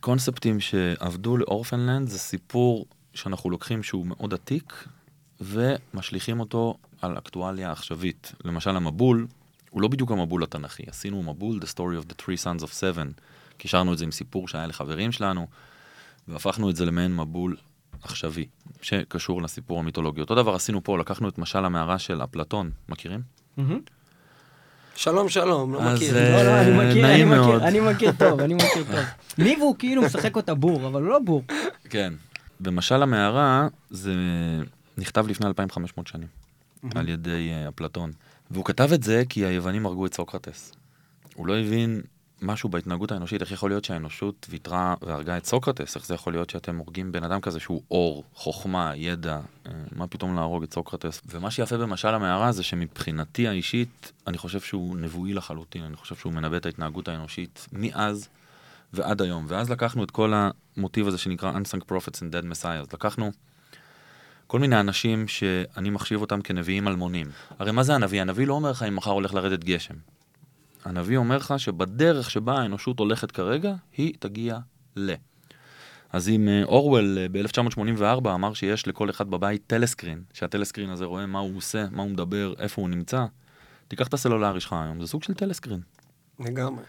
קונספטים 0.00 0.60
שעבדו 0.60 1.36
לאורפנלנד 1.36 2.08
זה 2.08 2.18
סיפור 2.18 2.86
שאנחנו 3.14 3.50
לוקחים 3.50 3.82
שהוא 3.82 4.06
מאוד 4.06 4.34
עתיק 4.34 4.84
ומשליכים 5.40 6.40
אותו 6.40 6.76
על 7.02 7.18
אקטואליה 7.18 7.72
עכשווית. 7.72 8.32
למשל 8.44 8.76
המבול, 8.76 9.26
הוא 9.70 9.82
לא 9.82 9.88
בדיוק 9.88 10.10
המבול 10.10 10.42
התנ"כי, 10.42 10.82
עשינו 10.86 11.22
מבול, 11.22 11.60
The 11.62 11.66
Story 11.74 12.04
of 12.04 12.12
the 12.12 12.22
Three 12.22 12.44
Sons 12.44 12.62
of 12.62 12.70
Seven. 12.70 13.20
קישרנו 13.60 13.92
את 13.92 13.98
זה 13.98 14.04
עם 14.04 14.10
סיפור 14.10 14.48
שהיה 14.48 14.66
לחברים 14.66 15.12
שלנו, 15.12 15.46
והפכנו 16.28 16.70
את 16.70 16.76
זה 16.76 16.84
למעין 16.84 17.16
מבול 17.16 17.56
עכשווי, 18.02 18.46
שקשור 18.82 19.42
לסיפור 19.42 19.78
המיתולוגי. 19.78 20.20
אותו 20.20 20.34
דבר 20.34 20.54
עשינו 20.54 20.84
פה, 20.84 20.98
לקחנו 20.98 21.28
את 21.28 21.38
משל 21.38 21.64
המערה 21.64 21.98
של 21.98 22.24
אפלטון, 22.24 22.70
מכירים? 22.88 23.20
שלום, 24.96 25.28
שלום, 25.28 25.74
לא 25.74 25.82
אז, 25.82 25.98
מכיר. 25.98 26.16
אה, 26.16 26.42
לא, 26.42 26.50
לא, 26.50 26.60
אני 26.60 26.90
מכיר, 26.90 27.06
אני. 27.06 27.24
מכיר, 27.24 27.68
אני 27.68 27.80
מכיר 27.80 28.12
טוב, 28.18 28.40
אני 28.40 28.54
מכיר 28.54 28.84
טוב. 28.84 29.04
ניב 29.38 29.60
הוא 29.60 29.76
כאילו 29.78 30.02
משחק 30.02 30.36
אותה 30.36 30.54
בור, 30.54 30.86
אבל 30.86 31.02
הוא 31.02 31.10
לא 31.10 31.18
בור. 31.18 31.42
כן. 31.90 32.12
במשל 32.60 33.02
המערה 33.02 33.68
זה 33.90 34.14
נכתב 34.98 35.28
לפני 35.28 35.46
2,500 35.46 36.06
שנים 36.06 36.28
על 36.94 37.08
ידי 37.08 37.50
אה, 37.50 37.68
אפלטון. 37.68 38.10
והוא 38.50 38.64
כתב 38.64 38.92
את 38.92 39.02
זה 39.02 39.22
כי 39.28 39.44
היוונים 39.44 39.86
הרגו 39.86 40.06
את 40.06 40.14
סוקרטס. 40.14 40.72
הוא 41.34 41.46
לא 41.46 41.58
הבין 41.58 42.00
משהו 42.42 42.68
בהתנהגות 42.68 43.12
האנושית, 43.12 43.40
איך 43.40 43.52
יכול 43.52 43.70
להיות 43.70 43.84
שהאנושות 43.84 44.46
ויתרה 44.50 44.94
והרגה 45.02 45.36
את 45.36 45.46
סוקרטס? 45.46 45.96
איך 45.96 46.06
זה 46.06 46.14
יכול 46.14 46.32
להיות 46.32 46.50
שאתם 46.50 46.76
הורגים 46.76 47.12
בן 47.12 47.24
אדם 47.24 47.40
כזה 47.40 47.60
שהוא 47.60 47.82
אור, 47.90 48.24
חוכמה, 48.34 48.92
ידע, 48.96 49.40
אה, 49.66 49.72
מה 49.92 50.06
פתאום 50.06 50.34
להרוג 50.34 50.62
את 50.62 50.74
סוקרטס? 50.74 51.20
ומה 51.26 51.50
שיפה 51.50 51.76
במשל 51.76 52.08
המערה 52.08 52.52
זה 52.52 52.62
שמבחינתי 52.62 53.48
האישית, 53.48 54.12
אני 54.26 54.38
חושב 54.38 54.60
שהוא 54.60 54.96
נבואי 54.96 55.32
לחלוטין, 55.32 55.84
אני 55.84 55.96
חושב 55.96 56.14
שהוא 56.14 56.32
מנבא 56.32 56.56
את 56.56 56.66
ההתנהגות 56.66 57.08
האנושית 57.08 57.68
מאז 57.72 58.28
ועד 58.92 59.22
היום. 59.22 59.44
ואז 59.48 59.70
לקחנו 59.70 60.04
את 60.04 60.10
כל 60.10 60.32
המוטיב 60.76 61.08
הזה 61.08 61.18
שנקרא 61.18 61.52
Unsung 61.52 61.80
Prophets 61.90 62.16
and 62.16 62.34
Dead 62.34 62.52
Messiahs. 62.52 62.94
לקחנו 62.94 63.30
כל 64.46 64.58
מיני 64.58 64.80
אנשים 64.80 65.28
שאני 65.28 65.90
מחשיב 65.90 66.20
אותם 66.20 66.42
כנביאים 66.42 66.88
אלמונים. 66.88 67.26
הרי 67.58 67.72
מה 67.72 67.82
זה 67.82 67.94
הנביא? 67.94 68.20
הנביא 68.20 68.46
לא 68.46 68.54
אומר 68.54 68.70
לך 68.70 68.82
אם 68.82 68.96
מחר 68.96 69.10
הולך 69.10 69.34
לרדת 69.34 69.64
גשם. 69.64 69.94
הנביא 70.84 71.16
אומר 71.16 71.36
לך 71.36 71.54
שבדרך 71.58 72.30
שבה 72.30 72.58
האנושות 72.58 72.98
הולכת 72.98 73.30
כרגע, 73.30 73.74
היא 73.96 74.14
תגיע 74.18 74.58
ל. 74.96 75.12
אז 76.12 76.28
אם 76.28 76.48
אה, 76.48 76.64
אורוול 76.64 77.18
אה, 77.18 77.26
ב-1984 77.32 78.28
אמר 78.34 78.54
שיש 78.54 78.88
לכל 78.88 79.10
אחד 79.10 79.30
בבית 79.30 79.62
טלסקרין, 79.66 80.22
שהטלסקרין 80.32 80.90
הזה 80.90 81.04
רואה 81.04 81.26
מה 81.26 81.38
הוא 81.38 81.56
עושה, 81.56 81.86
מה 81.90 82.02
הוא 82.02 82.10
מדבר, 82.10 82.54
איפה 82.58 82.82
הוא 82.82 82.88
נמצא, 82.88 83.24
תיקח 83.88 84.08
את 84.08 84.14
הסלולרי 84.14 84.60
שלך 84.60 84.72
היום, 84.72 85.00
זה 85.00 85.06
סוג 85.06 85.22
של 85.22 85.34
טלסקרין. 85.34 85.80
לגמרי. 86.40 86.82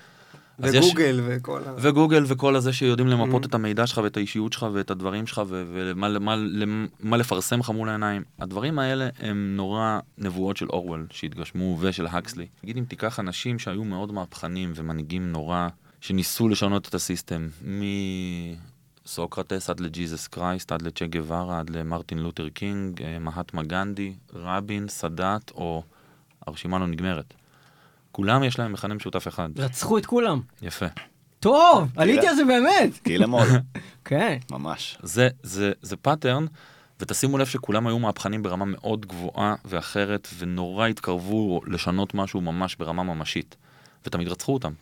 אז 0.59 0.73
יש- 0.73 0.85
וגוגל 0.85 1.21
וכל 1.25 1.61
ה... 1.65 1.73
וגוגל 1.77 2.23
וכל 2.27 2.55
הזה 2.55 2.73
שיודעים 2.73 3.07
למפות 3.09 3.43
Mm. 3.43 3.47
את 3.47 3.53
המידע 3.53 3.87
שלך 3.87 4.01
ואת 4.03 4.17
האישיות 4.17 4.53
שלך 4.53 4.65
ואת 4.73 4.91
הדברים 4.91 5.27
שלך 5.27 5.41
ו- 5.47 5.63
ומה 5.73 6.19
מה, 6.19 6.35
מה, 6.65 6.85
מה 6.99 7.17
לפרסם 7.17 7.59
לך 7.59 7.69
מול 7.69 7.89
העיניים. 7.89 8.23
הדברים 8.39 8.79
האלה 8.79 9.09
הם 9.19 9.53
נורא 9.55 9.99
נבואות 10.17 10.57
של 10.57 10.67
אורוול 10.69 11.07
שהתגשמו 11.11 11.77
ושל 11.79 12.07
הקסלי. 12.07 12.47
נגיד 12.63 12.77
אם 12.77 12.83
תיקח 12.83 13.19
אנשים 13.19 13.59
שהיו 13.59 13.83
מאוד 13.83 14.11
מהפכנים 14.11 14.71
ומנהיגים 14.75 15.31
נורא, 15.31 15.67
שניסו 16.01 16.49
לשנות 16.49 16.87
את 16.87 16.93
ה 16.95 17.02
system, 17.02 17.47
מסוקרטס 19.05 19.69
עד 19.69 19.79
לג'יזוס 19.79 20.27
קרייסט, 20.27 20.71
עד 20.71 20.81
לצ'ה 20.81 21.05
גווארה, 21.05 21.59
עד 21.59 21.69
למרטין 21.69 22.17
לותר 22.19 22.49
קינג, 22.49 23.01
אה, 23.01 23.19
מהטמה 23.19 23.63
גנדי, 23.63 24.13
רבין, 24.33 24.87
סאדאת, 24.87 25.51
או 25.55 25.83
הרשימה 26.47 26.79
לא 26.79 26.87
נגמרת. 26.87 27.33
כולם 28.11 28.43
יש 28.43 28.59
להם 28.59 28.73
מכנה 28.73 28.93
משותף 28.93 29.27
אחד. 29.27 29.49
רצחו 29.57 29.97
את 29.97 30.05
כולם. 30.05 30.41
יפה. 30.61 30.85
טוב, 31.39 31.89
עליתי 31.95 32.27
על 32.27 32.35
זה 32.35 32.45
באמת. 32.45 32.97
Kill 33.03 33.19
'em 33.19 33.31
All, 33.31 33.47
כן. 34.05 34.37
ממש. 34.51 34.97
זה, 35.03 35.29
זה, 35.43 35.71
זה 35.81 35.95
pattern, 35.97 36.45
ותשימו 36.99 37.37
לב 37.37 37.45
שכולם 37.45 37.87
היו 37.87 37.99
מהפכנים 37.99 38.43
ברמה 38.43 38.65
מאוד 38.65 39.05
גבוהה 39.05 39.55
ואחרת, 39.65 40.27
ונורא 40.37 40.87
התקרבו 40.87 41.61
לשנות 41.67 42.13
משהו 42.13 42.41
ממש 42.41 42.75
ברמה 42.75 43.03
ממשית. 43.03 43.55
ותמיד 44.05 44.27
רצחו 44.27 44.53
אותם. 44.53 44.73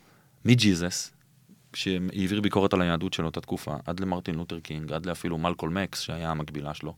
מ 0.45 0.55
Jesus, 0.55 1.11
שהעביר 1.73 2.41
ביקורת 2.41 2.73
על 2.73 2.81
היהדות 2.81 3.13
של 3.13 3.29
אותה 3.29 3.37
תקופה, 3.37 3.75
עד 3.85 3.99
למרטין 3.99 4.35
לותר 4.35 4.59
קינג, 4.59 4.93
עד 4.93 5.05
לאפילו 5.05 5.37
מלקולם 5.37 5.69
אקס, 5.69 5.99
שהיה 5.99 6.31
המקבילה 6.31 6.73
שלו, 6.73 6.93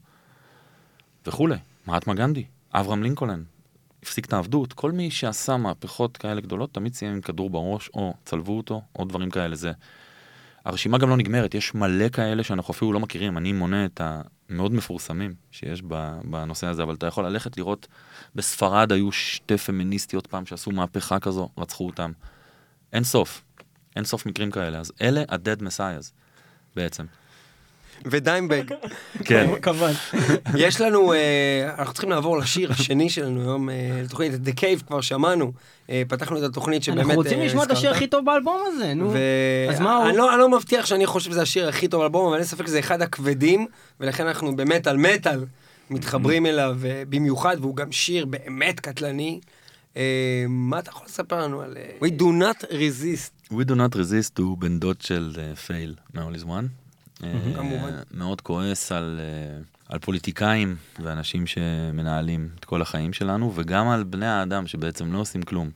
וכולי. 1.28 1.56
מהטמה 1.86 2.14
גנדי, 2.14 2.44
אברהם 2.74 3.04
לינקולן, 3.04 3.44
הפסיק 4.04 4.26
את 4.26 4.34
העבדות, 4.34 4.74
כל 4.74 4.92
מי 4.92 5.12
שעשה 5.12 5.58
מהפכות 5.58 6.18
כאלה 6.18 6.42
גדולות, 6.42 6.74
תמיד 6.74 6.94
סיים 6.94 7.14
עם 7.14 7.22
כדור 7.22 7.50
בראש, 7.50 7.90
או 7.94 8.14
צלבו 8.26 8.58
אותו, 8.58 8.82
או 8.96 9.06
דברים 9.06 9.30
כאלה. 9.30 9.56
זה 9.56 9.72
הרשימה 10.66 10.98
גם 10.98 11.10
לא 11.10 11.18
נגמרת, 11.18 11.56
יש 11.56 11.76
מלא 11.76 12.10
כאלה 12.10 12.44
שאנחנו 12.44 12.74
אפילו 12.74 12.94
לא 12.94 13.00
מכירים, 13.00 13.38
אני 13.38 13.54
מונה 13.54 13.86
את 13.86 14.02
המאוד 14.04 14.74
מפורסמים 14.74 15.34
שיש 15.52 15.82
בנושא 16.24 16.68
הזה, 16.68 16.84
אבל 16.84 16.96
אתה 16.96 17.08
יכול 17.08 17.26
ללכת 17.26 17.58
לראות, 17.58 17.88
בספרד 18.36 18.92
היו 18.92 19.12
שתי 19.12 19.58
פמיניסטיות 19.58 20.28
פעם 20.28 20.46
שעשו 20.46 20.72
מהפכה 20.72 21.20
כזו, 21.20 21.50
רצחו 21.58 21.88
אותם. 21.88 22.12
אין 22.94 23.04
סוף, 23.04 23.42
אין 23.96 24.06
סוף 24.06 24.26
מקרים 24.26 24.52
כאלה, 24.52 24.80
אז 24.80 24.92
אלה 25.02 25.24
ה-dead 25.30 25.62
messiahs 25.62 26.12
בעצם. 26.76 27.06
ודיימבג. 28.06 28.64
כן. 29.26 29.50
כמובן. 29.62 29.92
יש 30.58 30.82
לנו, 30.82 31.14
אה, 31.14 31.70
אנחנו 31.78 31.94
צריכים 31.94 32.10
לעבור 32.10 32.38
לשיר 32.38 32.72
השני 32.72 33.10
שלנו 33.10 33.42
היום, 33.42 33.70
אה, 33.70 34.02
לתוכנית, 34.04 34.34
את 34.34 34.40
The 34.48 34.60
Cave 34.60 34.84
כבר 34.88 35.02
שמענו, 35.02 35.52
אה, 35.90 36.04
פתחנו 36.08 36.38
את 36.38 36.44
התוכנית 36.44 36.84
שבאמת... 36.84 37.00
אנחנו 37.00 37.16
רוצים 37.16 37.40
אה, 37.40 37.46
לשמוע 37.46 37.64
את 37.64 37.72
השיר. 37.72 37.92
הכי 37.92 38.08
טוב 38.08 38.26
באלבום 38.26 38.62
הזה, 38.68 38.94
נו. 38.94 39.14
אז 39.70 39.80
מה 39.80 39.96
הוא? 39.96 40.10
אני 40.10 40.18
לא, 40.18 40.34
אני 40.34 40.40
לא 40.40 40.50
מבטיח 40.50 40.86
שאני 40.86 41.06
חושב 41.06 41.32
שזה 41.32 41.42
השיר 41.42 41.70
הכי 41.70 41.88
טוב 41.88 42.02
באלבום, 42.02 42.28
אבל 42.28 42.36
אין 42.36 42.44
ספק 42.44 42.68
שזה 42.68 42.80
אחד 42.80 43.02
הכבדים, 43.02 43.68
ולכן 44.00 44.28
אנחנו 44.28 44.56
במטאל 44.56 44.98
מטאל 44.98 45.46
מתחברים 45.92 46.46
אליו 46.46 46.78
אה, 46.86 47.04
במיוחד, 47.10 47.58
והוא 47.60 47.76
גם 47.76 47.92
שיר 47.92 48.26
באמת 48.26 48.80
קטלני. 48.80 49.40
אה, 49.98 50.46
מה 50.50 50.80
אתה 50.80 50.90
יכול 50.90 51.06
לספר 51.06 51.42
לנו 51.44 51.62
על... 51.62 51.78
אה, 51.78 52.08
We 52.08 52.12
do 52.20 52.24
not 52.24 52.66
resist. 52.66 53.54
We 53.54 53.66
do 53.66 53.74
not 53.74 53.96
resist 53.96 54.40
הוא 54.40 54.58
בן 54.58 54.80
דוד 54.80 55.02
של 55.02 55.32
פייל 55.68 55.96
מ-all 56.14 56.42
is 56.42 56.44
one. 56.44 56.81
אה, 57.24 57.34
כמובן. 57.56 57.94
מאוד 58.12 58.42
כועס 58.42 58.92
על, 58.92 59.20
אה, 59.20 59.62
על 59.90 60.00
פוליטיקאים 60.00 60.76
ואנשים 61.00 61.48
שמנהלים 61.48 62.50
את 62.60 62.66
כל 62.66 62.82
החיים 62.82 63.14
שלנו, 63.14 63.52
וגם 63.56 63.90
על 63.90 64.04
בני 64.04 64.28
האדם 64.28 64.68
שבעצם 64.68 65.14
לא 65.14 65.20
עושים 65.20 65.44
כלום, 65.44 65.70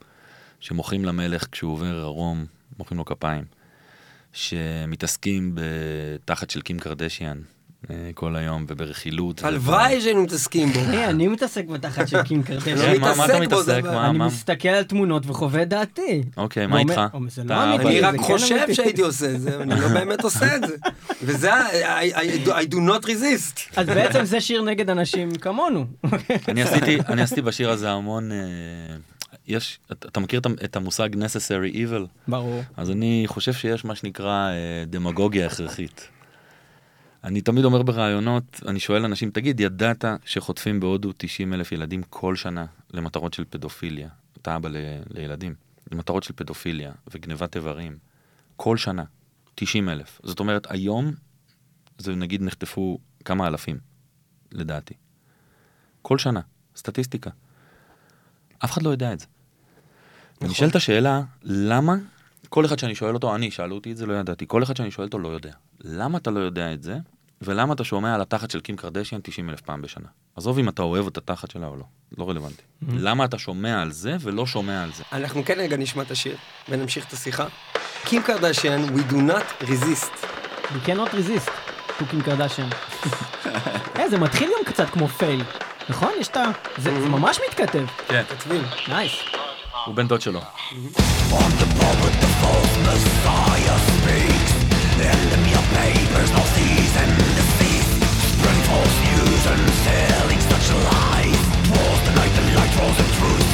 שמוחאים 0.59 1.05
למלך 1.05 1.47
כשהוא 1.51 1.71
עובר 1.71 1.99
ערום, 1.99 2.45
מוחאים 2.79 2.97
לו 2.97 3.05
כפיים, 3.05 3.43
שמתעסקים 4.33 5.55
בתחת 5.55 6.49
של 6.49 6.61
קים 6.61 6.79
קרדשיאן 6.79 7.41
כל 8.13 8.35
היום 8.35 8.65
וברכילות. 8.67 9.43
הלוואי 9.43 10.01
שהיינו 10.01 10.23
מתעסקים 10.23 10.69
בו. 10.73 10.79
היי, 10.79 11.05
אני 11.05 11.27
מתעסק 11.27 11.65
בתחת 11.65 12.07
של 12.07 12.23
קים 12.23 12.43
קרדשן. 12.43 12.75
לא 12.77 12.99
מה 12.99 13.15
מה 13.15 13.25
אתה 13.25 13.39
מתעסק 13.39 13.81
אני 13.85 14.17
מסתכל 14.17 14.69
על 14.69 14.83
תמונות 14.83 15.23
וחווה 15.25 15.61
את 15.61 15.69
דעתי. 15.69 16.23
אוקיי, 16.37 16.67
מה 16.67 16.79
איתך? 16.79 17.01
לא. 17.45 17.73
אני 17.75 17.99
רק 18.01 18.15
כן 18.15 18.21
חושב. 18.21 18.73
שהייתי 18.73 19.01
עושה 19.01 19.31
את 19.35 19.41
זה, 19.41 19.61
אני 19.61 19.81
לא 19.81 19.87
באמת 19.99 20.23
עושה 20.23 20.55
את 20.55 20.61
זה. 20.67 20.75
וזה 21.23 21.53
ה- 21.53 22.01
I- 22.01 22.71
do 22.71 22.75
not 22.75 23.05
resist. 23.05 23.59
אז 23.75 23.87
בעצם 23.87 24.25
זה 24.25 24.41
שיר 24.41 24.61
נגד 24.61 24.89
אנשים 24.89 25.31
כמונו. 25.31 25.85
אני 27.09 27.21
עשיתי, 27.21 27.41
בשיר 27.41 27.69
הזה 27.69 27.91
המון, 27.91 28.31
אה, 28.31 28.37
יש, 29.47 29.79
אתה 29.91 30.19
מכיר 30.19 30.41
את 30.63 30.75
המושג 30.75 31.09
necessary 31.15 31.73
evil? 31.75 32.05
ברור. 32.27 32.63
אז 32.77 32.91
אני 32.91 33.23
חושב 33.27 33.53
שיש 33.53 33.85
מה 33.85 33.95
שנקרא 33.95 34.49
אה, 34.49 34.53
דמגוגיה 34.87 35.45
הכרחית. 35.45 36.07
אני 37.25 37.41
תמיד 37.41 37.65
אומר 37.65 37.83
בראיונות, 37.83 38.61
אני 38.67 38.79
שואל 38.79 39.05
אנשים, 39.05 39.31
תגיד, 39.31 39.59
ידעת 39.59 40.05
שחוטפים 40.25 40.79
בהודו 40.79 41.11
90 41.17 41.53
אלף 41.53 41.71
ילדים 41.71 42.03
כל 42.09 42.35
שנה 42.35 42.65
למטרות 42.93 43.33
של 43.33 43.43
פדופיליה? 43.49 44.09
אתה 44.41 44.55
אבא 44.55 44.69
ל- 44.69 45.01
לילדים. 45.09 45.55
למטרות 45.91 46.23
של 46.23 46.33
פדופיליה 46.35 46.91
וגנבת 47.13 47.55
איברים. 47.55 47.97
כל 48.55 48.77
שנה. 48.77 49.03
90 49.55 49.89
אלף. 49.89 50.21
זאת 50.23 50.39
אומרת, 50.39 50.71
היום 50.71 51.13
זה 51.97 52.15
נגיד 52.15 52.41
נחטפו 52.41 52.99
כמה 53.25 53.47
אלפים, 53.47 53.77
לדעתי. 54.51 54.93
כל 56.01 56.17
שנה. 56.17 56.41
סטטיסטיקה. 56.75 57.29
אף 58.65 58.71
אחד 58.71 58.81
לא 58.81 58.89
יודע 58.89 59.13
את 59.13 59.19
זה. 59.19 59.25
נכון. 60.35 60.47
ונשאלת 60.47 60.75
השאלה, 60.75 61.21
למה 61.43 61.95
כל 62.49 62.65
אחד 62.65 62.79
שאני 62.79 62.95
שואל 62.95 63.13
אותו, 63.13 63.35
אני, 63.35 63.51
שאלו 63.51 63.75
אותי 63.75 63.91
את 63.91 63.97
זה, 63.97 64.05
לא 64.05 64.13
ידעתי, 64.13 64.45
כל 64.47 64.63
אחד 64.63 64.77
שאני 64.77 64.91
שואל 64.91 65.07
אותו 65.07 65.19
לא 65.19 65.27
יודע. 65.27 65.53
למה 65.83 66.17
אתה 66.17 66.31
לא 66.31 66.39
יודע 66.39 66.73
את 66.73 66.83
זה? 66.83 66.97
ולמה 67.41 67.73
אתה 67.73 67.83
שומע 67.83 68.15
על 68.15 68.21
התחת 68.21 68.51
של 68.51 68.59
קים 68.59 68.75
קרדשיאן 68.75 69.21
90 69.23 69.49
אלף 69.49 69.61
פעם 69.61 69.81
בשנה? 69.81 70.07
עזוב 70.35 70.59
אם 70.59 70.69
אתה 70.69 70.81
אוהב 70.81 71.07
את 71.07 71.17
התחת 71.17 71.51
שלה 71.51 71.67
או 71.67 71.75
לא, 71.75 71.83
לא 72.17 72.29
רלוונטי. 72.29 72.61
למה 72.89 73.25
אתה 73.25 73.37
שומע 73.37 73.81
על 73.81 73.91
זה 73.91 74.15
ולא 74.21 74.45
שומע 74.45 74.83
על 74.83 74.91
זה? 74.93 75.03
אנחנו 75.11 75.45
כן 75.45 75.55
רגע 75.57 75.77
נשמע 75.77 76.03
את 76.03 76.11
השיר, 76.11 76.37
ונמשיך 76.69 77.07
את 77.07 77.13
השיחה. 77.13 77.45
קים 78.05 78.21
קרדשיאן, 78.23 78.83
We 78.83 79.11
do 79.11 79.15
not 79.15 79.63
resist. 79.63 80.25
We 80.65 80.87
cannot 80.87 81.13
resist, 81.13 81.49
to 81.99 82.03
Kim 82.03 82.27
Kardashian. 82.27 82.75
אה, 83.99 84.09
זה 84.09 84.17
מתחיל 84.17 84.49
גם 84.57 84.73
קצת 84.73 84.89
כמו 84.89 85.07
פייל, 85.07 85.43
נכון? 85.89 86.11
יש 86.19 86.27
את 86.27 86.37
ה... 86.37 86.43
זה 86.77 87.01
זה 87.01 87.09
ממש 87.09 87.39
מתכתב. 87.49 87.85
כן. 88.07 88.23
כתבים. 88.29 88.61
נייס. 88.87 89.11
הוא 89.85 89.95
בן 89.95 90.07
דוד 90.07 90.21
שלו. 90.21 90.41
and 99.47 99.69
selling 99.85 100.39
such 100.39 100.71
lies 100.71 101.41
Was 101.69 101.99
the 102.05 102.13
night 102.15 102.33
the 102.35 102.55
light 102.55 102.77
rolls 102.79 102.99
and 102.99 103.13
truth? 103.13 103.44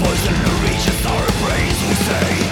Poison 0.00 0.34
reaches 0.62 1.06
our 1.06 1.26
brains 1.40 1.80
we 1.88 1.94
say 1.94 2.47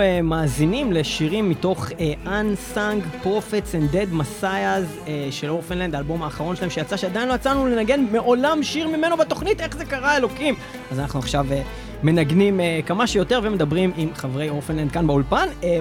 אה, 0.00 0.22
מאזינים 0.22 0.92
לשירים 0.92 1.48
מתוך 1.48 1.88
אה, 2.00 2.12
Unsung 2.24 3.24
Prophets 3.24 3.72
and 3.72 3.94
Dead 3.94 4.20
Messiahs 4.20 5.08
אה, 5.08 5.28
של 5.30 5.50
אורפנלנד, 5.50 5.94
האלבום 5.94 6.22
האחרון 6.22 6.56
שלהם 6.56 6.70
שיצא, 6.70 6.96
שעדיין 6.96 7.28
לא 7.28 7.34
יצאנו 7.34 7.66
לנגן 7.66 8.06
מעולם 8.12 8.62
שיר 8.62 8.88
ממנו 8.88 9.16
בתוכנית, 9.16 9.60
איך 9.60 9.76
זה 9.76 9.84
קרה 9.84 10.16
אלוקים? 10.16 10.54
אז 10.92 11.00
אנחנו 11.00 11.18
עכשיו 11.18 11.46
אה, 11.52 11.62
מנגנים 12.02 12.60
אה, 12.60 12.80
כמה 12.86 13.06
שיותר 13.06 13.40
ומדברים 13.42 13.92
עם 13.96 14.08
חברי 14.14 14.48
אורפנלנד 14.48 14.92
כאן 14.92 15.06
באולפן. 15.06 15.46
אה, 15.64 15.78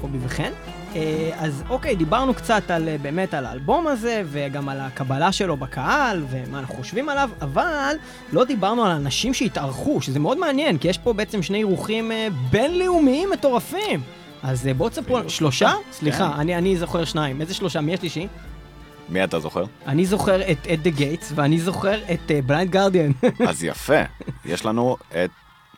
קובי 0.00 0.18
וחן. 0.22 0.67
אה, 0.94 1.30
אז 1.36 1.64
אוקיי, 1.68 1.96
דיברנו 1.96 2.34
קצת 2.34 2.70
על, 2.70 2.88
אה, 2.88 2.96
באמת 3.02 3.34
על 3.34 3.46
האלבום 3.46 3.86
הזה, 3.86 4.22
וגם 4.26 4.68
על 4.68 4.80
הקבלה 4.80 5.32
שלו 5.32 5.56
בקהל, 5.56 6.24
ומה 6.30 6.58
אנחנו 6.58 6.74
חושבים 6.74 7.08
עליו, 7.08 7.30
אבל 7.40 7.94
לא 8.32 8.44
דיברנו 8.44 8.84
על 8.84 8.90
אנשים 8.90 9.34
שהתארחו, 9.34 10.00
שזה 10.00 10.20
מאוד 10.20 10.38
מעניין, 10.38 10.78
כי 10.78 10.88
יש 10.88 10.98
פה 10.98 11.12
בעצם 11.12 11.42
שני 11.42 11.58
אירוחים 11.58 12.12
אה, 12.12 12.28
בינלאומיים 12.50 13.30
מטורפים. 13.30 14.00
אז 14.42 14.68
בואו 14.76 14.88
תספרו, 14.88 15.18
שלושה? 15.28 15.72
סליחה, 15.92 16.34
אני, 16.38 16.56
אני 16.56 16.76
זוכר 16.76 17.04
שניים. 17.04 17.40
איזה 17.40 17.54
שלושה? 17.54 17.80
מי 17.80 17.94
השלישי? 17.94 18.26
מי 19.08 19.24
אתה 19.24 19.40
זוכר? 19.40 19.64
אני 19.86 20.06
זוכר 20.06 20.50
את 20.50 20.66
At 20.72 20.82
the 20.82 20.90
Gates, 20.90 21.32
ואני 21.34 21.60
זוכר 21.60 22.00
את 22.12 22.30
Blind 22.46 22.70
Guardian. 22.70 23.10
אז 23.48 23.64
יפה, 23.64 24.02
יש 24.44 24.66
לנו 24.66 24.96
את 25.08 25.30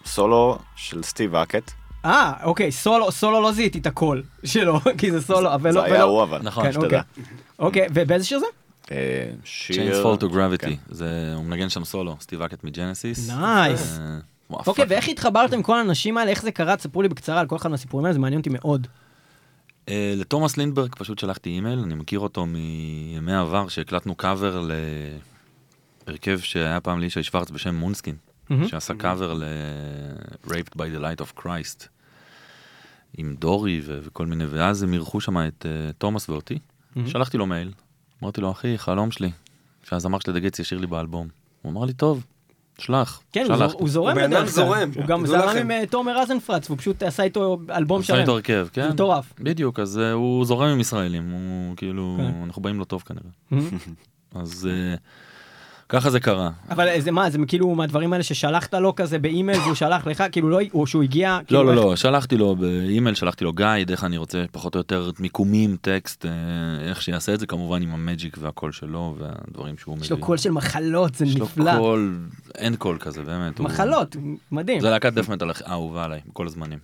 סולו 0.05 0.59
של 0.77 1.03
סטיב 1.03 1.35
האקט. 1.35 1.79
אה, 2.04 2.32
אוקיי, 2.42 2.72
סולו, 2.72 3.12
סולו 3.12 3.40
לא 3.42 3.52
זיהיתי 3.52 3.78
את 3.78 3.86
הקול 3.86 4.22
שלו, 4.44 4.80
כי 4.98 5.10
זה 5.12 5.20
סולו, 5.20 5.54
אבל 5.54 5.70
לא... 5.74 5.80
זה 5.80 5.86
היה 5.86 5.94
ולא- 5.94 6.02
הוא 6.04 6.22
אבל. 6.22 6.40
נכון, 6.42 6.64
כן, 6.64 6.72
שתדע. 6.72 6.84
אוקיי. 6.84 7.00
אוקיי, 7.58 7.86
ובאיזה 7.94 8.24
שיר 8.24 8.38
זה? 8.38 8.46
אה, 8.90 9.30
שיר... 9.44 9.92
Chains 9.92 10.04
Fall 10.04 10.20
to 10.22 10.26
Gravity, 10.32 10.66
כן. 10.66 10.72
זה, 10.90 11.32
הוא 11.36 11.44
מנגן 11.44 11.68
שם 11.68 11.84
סולו, 11.84 12.16
סטיב 12.20 12.42
האקט 12.42 12.64
מג'נסיס. 12.64 13.30
Nice. 13.30 13.98
אה, 13.98 14.18
אוקיי. 14.66 14.84
ואיך 14.88 15.08
התחברתם 15.08 15.54
עם 15.54 15.62
כל 15.62 15.76
האנשים 15.78 16.16
האלה? 16.18 16.30
איך 16.30 16.42
זה 16.42 16.50
קרה? 16.52 16.76
תספרו 16.76 17.02
לי 17.02 17.08
בקצרה 17.08 17.40
על 17.40 17.46
כל 17.46 17.56
אחד 17.56 17.70
מהסיפורים 17.70 18.04
האלה, 18.04 18.12
זה 18.12 18.18
מעניין 18.18 18.38
אותי 18.40 18.50
מאוד. 18.52 18.86
אה, 19.88 20.14
לתומאס 20.16 20.56
לינדברג 20.56 20.94
פשוט 20.94 21.18
שלחתי 21.18 21.50
אימייל, 21.50 21.78
אני 21.78 21.94
מכיר 21.94 22.18
אותו 22.20 22.46
מימי 22.46 23.34
עבר 23.34 23.68
שהקלטנו 23.68 24.14
קאבר 24.14 24.62
להרכב 26.06 26.38
שהיה 26.40 26.80
פעם 26.80 27.00
לישי 27.00 27.22
שוורץ 27.22 27.50
בשם 27.50 27.74
Moonskin, 27.74 28.16
מהמם. 28.50 28.68
שעשה 28.68 28.94
קאבר 28.94 29.34
ל-Raped 29.34 30.74
by 30.76 30.84
the 30.96 31.00
Light 31.00 31.20
of 31.24 31.40
Christ, 31.42 31.86
עם 33.16 33.34
דורי 33.38 33.80
ו- 33.84 33.98
וכל 34.02 34.26
מיני, 34.26 34.44
ואז 34.46 34.82
הם 34.82 34.92
אירחו 34.92 35.20
שם 35.20 35.36
את 35.38 35.66
אה, 35.66 35.92
תומאס 35.98 36.28
ואותי. 36.28 36.58
שלחתי 37.06 37.38
לו 37.38 37.46
מייל, 37.46 37.72
אמרתי 38.22 38.40
לו, 38.40 38.50
אחי, 38.50 38.78
חלום 38.78 39.10
שלי, 39.10 39.30
שהזמר 39.82 40.18
של 40.18 40.32
דגץ 40.32 40.58
ישיר 40.58 40.78
לי 40.78 40.86
באלבום. 40.86 41.28
הוא 41.62 41.72
אמר 41.72 41.84
לי, 41.84 41.92
טוב, 41.92 42.24
שלח. 42.78 43.22
כן, 43.32 43.46
הוא 43.48 43.56
שלחתי. 43.56 43.76
הוא 43.78 43.88
זורם 43.88 44.12
הוא 44.18 44.22
בן 44.22 44.30
בדרך 44.30 44.40
כלל. 44.40 44.48
זורם, 44.48 44.90
הוא 44.96 45.04
גם 45.06 45.26
זרם 45.26 45.48
לכם. 45.48 45.58
עם 45.58 45.70
אה, 45.70 45.86
תומר 45.90 46.18
רזנפרץ, 46.18 46.70
והוא 46.70 46.78
פשוט 46.78 47.02
עשה 47.02 47.22
איתו 47.22 47.58
אלבום 47.70 48.00
עשה 48.00 48.14
איתו 48.14 48.24
שלם. 48.26 48.34
הרכב, 48.34 48.68
כן. 48.72 48.82
זה 48.82 48.88
מטורף. 48.88 49.32
בדיוק, 49.40 49.80
אז 49.80 49.98
אה, 49.98 50.12
הוא 50.12 50.44
זורם 50.44 50.68
עם 50.68 50.80
ישראלים, 50.80 51.30
הוא 51.30 51.76
כאילו, 51.76 52.16
כן. 52.18 52.42
אנחנו 52.44 52.62
באים 52.62 52.78
לו 52.78 52.84
טוב 52.84 53.02
כנראה. 53.06 53.30
אז 54.40 54.68
אה, 54.70 54.94
ככה 55.90 56.11
זה 56.11 56.20
קרה. 56.20 56.50
אבל 56.70 56.88
זה 57.00 57.11
מה, 57.11 57.31
זה 57.31 57.38
כאילו 57.46 57.74
מהדברים 57.74 58.12
האלה 58.12 58.24
ששלחת 58.24 58.74
לו 58.74 58.94
כזה 58.94 59.18
באימייל 59.18 59.59
והוא 59.61 59.74
שלח 59.74 60.07
לך, 60.07 60.24
כאילו 60.33 60.48
לא, 60.50 60.59
או 60.74 60.87
שהוא 60.87 61.03
הגיע... 61.03 61.38
לא, 61.40 61.46
כאילו, 61.46 61.62
לא, 61.64 61.70
איך- 61.70 61.81
לא, 61.81 61.96
שלחתי 61.96 62.37
לו 62.37 62.57
באימייל, 62.57 63.14
שלחתי 63.14 63.44
לו 63.44 63.53
guide, 63.52 63.90
איך 63.90 64.05
אני 64.05 64.16
רוצה 64.16 64.44
פחות 64.53 64.74
או 64.74 64.81
יותר 64.81 65.11
מיקומים, 65.20 65.76
טקסט, 65.81 66.26
אה, 66.26 66.31
איך 66.88 67.03
שיעשה 67.03 67.35
את 67.35 67.40
זה, 67.40 67.46
כמובן 67.46 67.83
עם 67.83 67.92
ה 67.92 68.00
magic 68.00 68.37
והקול 68.40 68.72
שלו 68.72 69.16
והדברים 69.18 69.79
שהוא 69.79 69.94
מביא. 69.96 70.05
יש 70.05 70.11
לו 70.11 70.18
קול 70.18 70.37
של 70.37 70.50
מחלות, 70.50 71.14
זה 71.14 71.24
יש 71.24 71.37
לו 71.37 71.44
נפלא. 71.44 71.76
קול, 71.79 72.18
אין 72.55 72.76
קול 72.76 72.98
כזה, 73.00 73.22
באמת. 73.22 73.59
הוא- 73.59 73.64
מחלות, 73.66 74.16
מדהים. 74.53 74.81
זה 74.81 74.90
להקת 74.90 75.12
death 75.12 75.28
metal 75.28 75.50
האהובה 75.64 76.05
עליי, 76.05 76.20
בכל 76.29 76.46
הזמנים. 76.46 76.79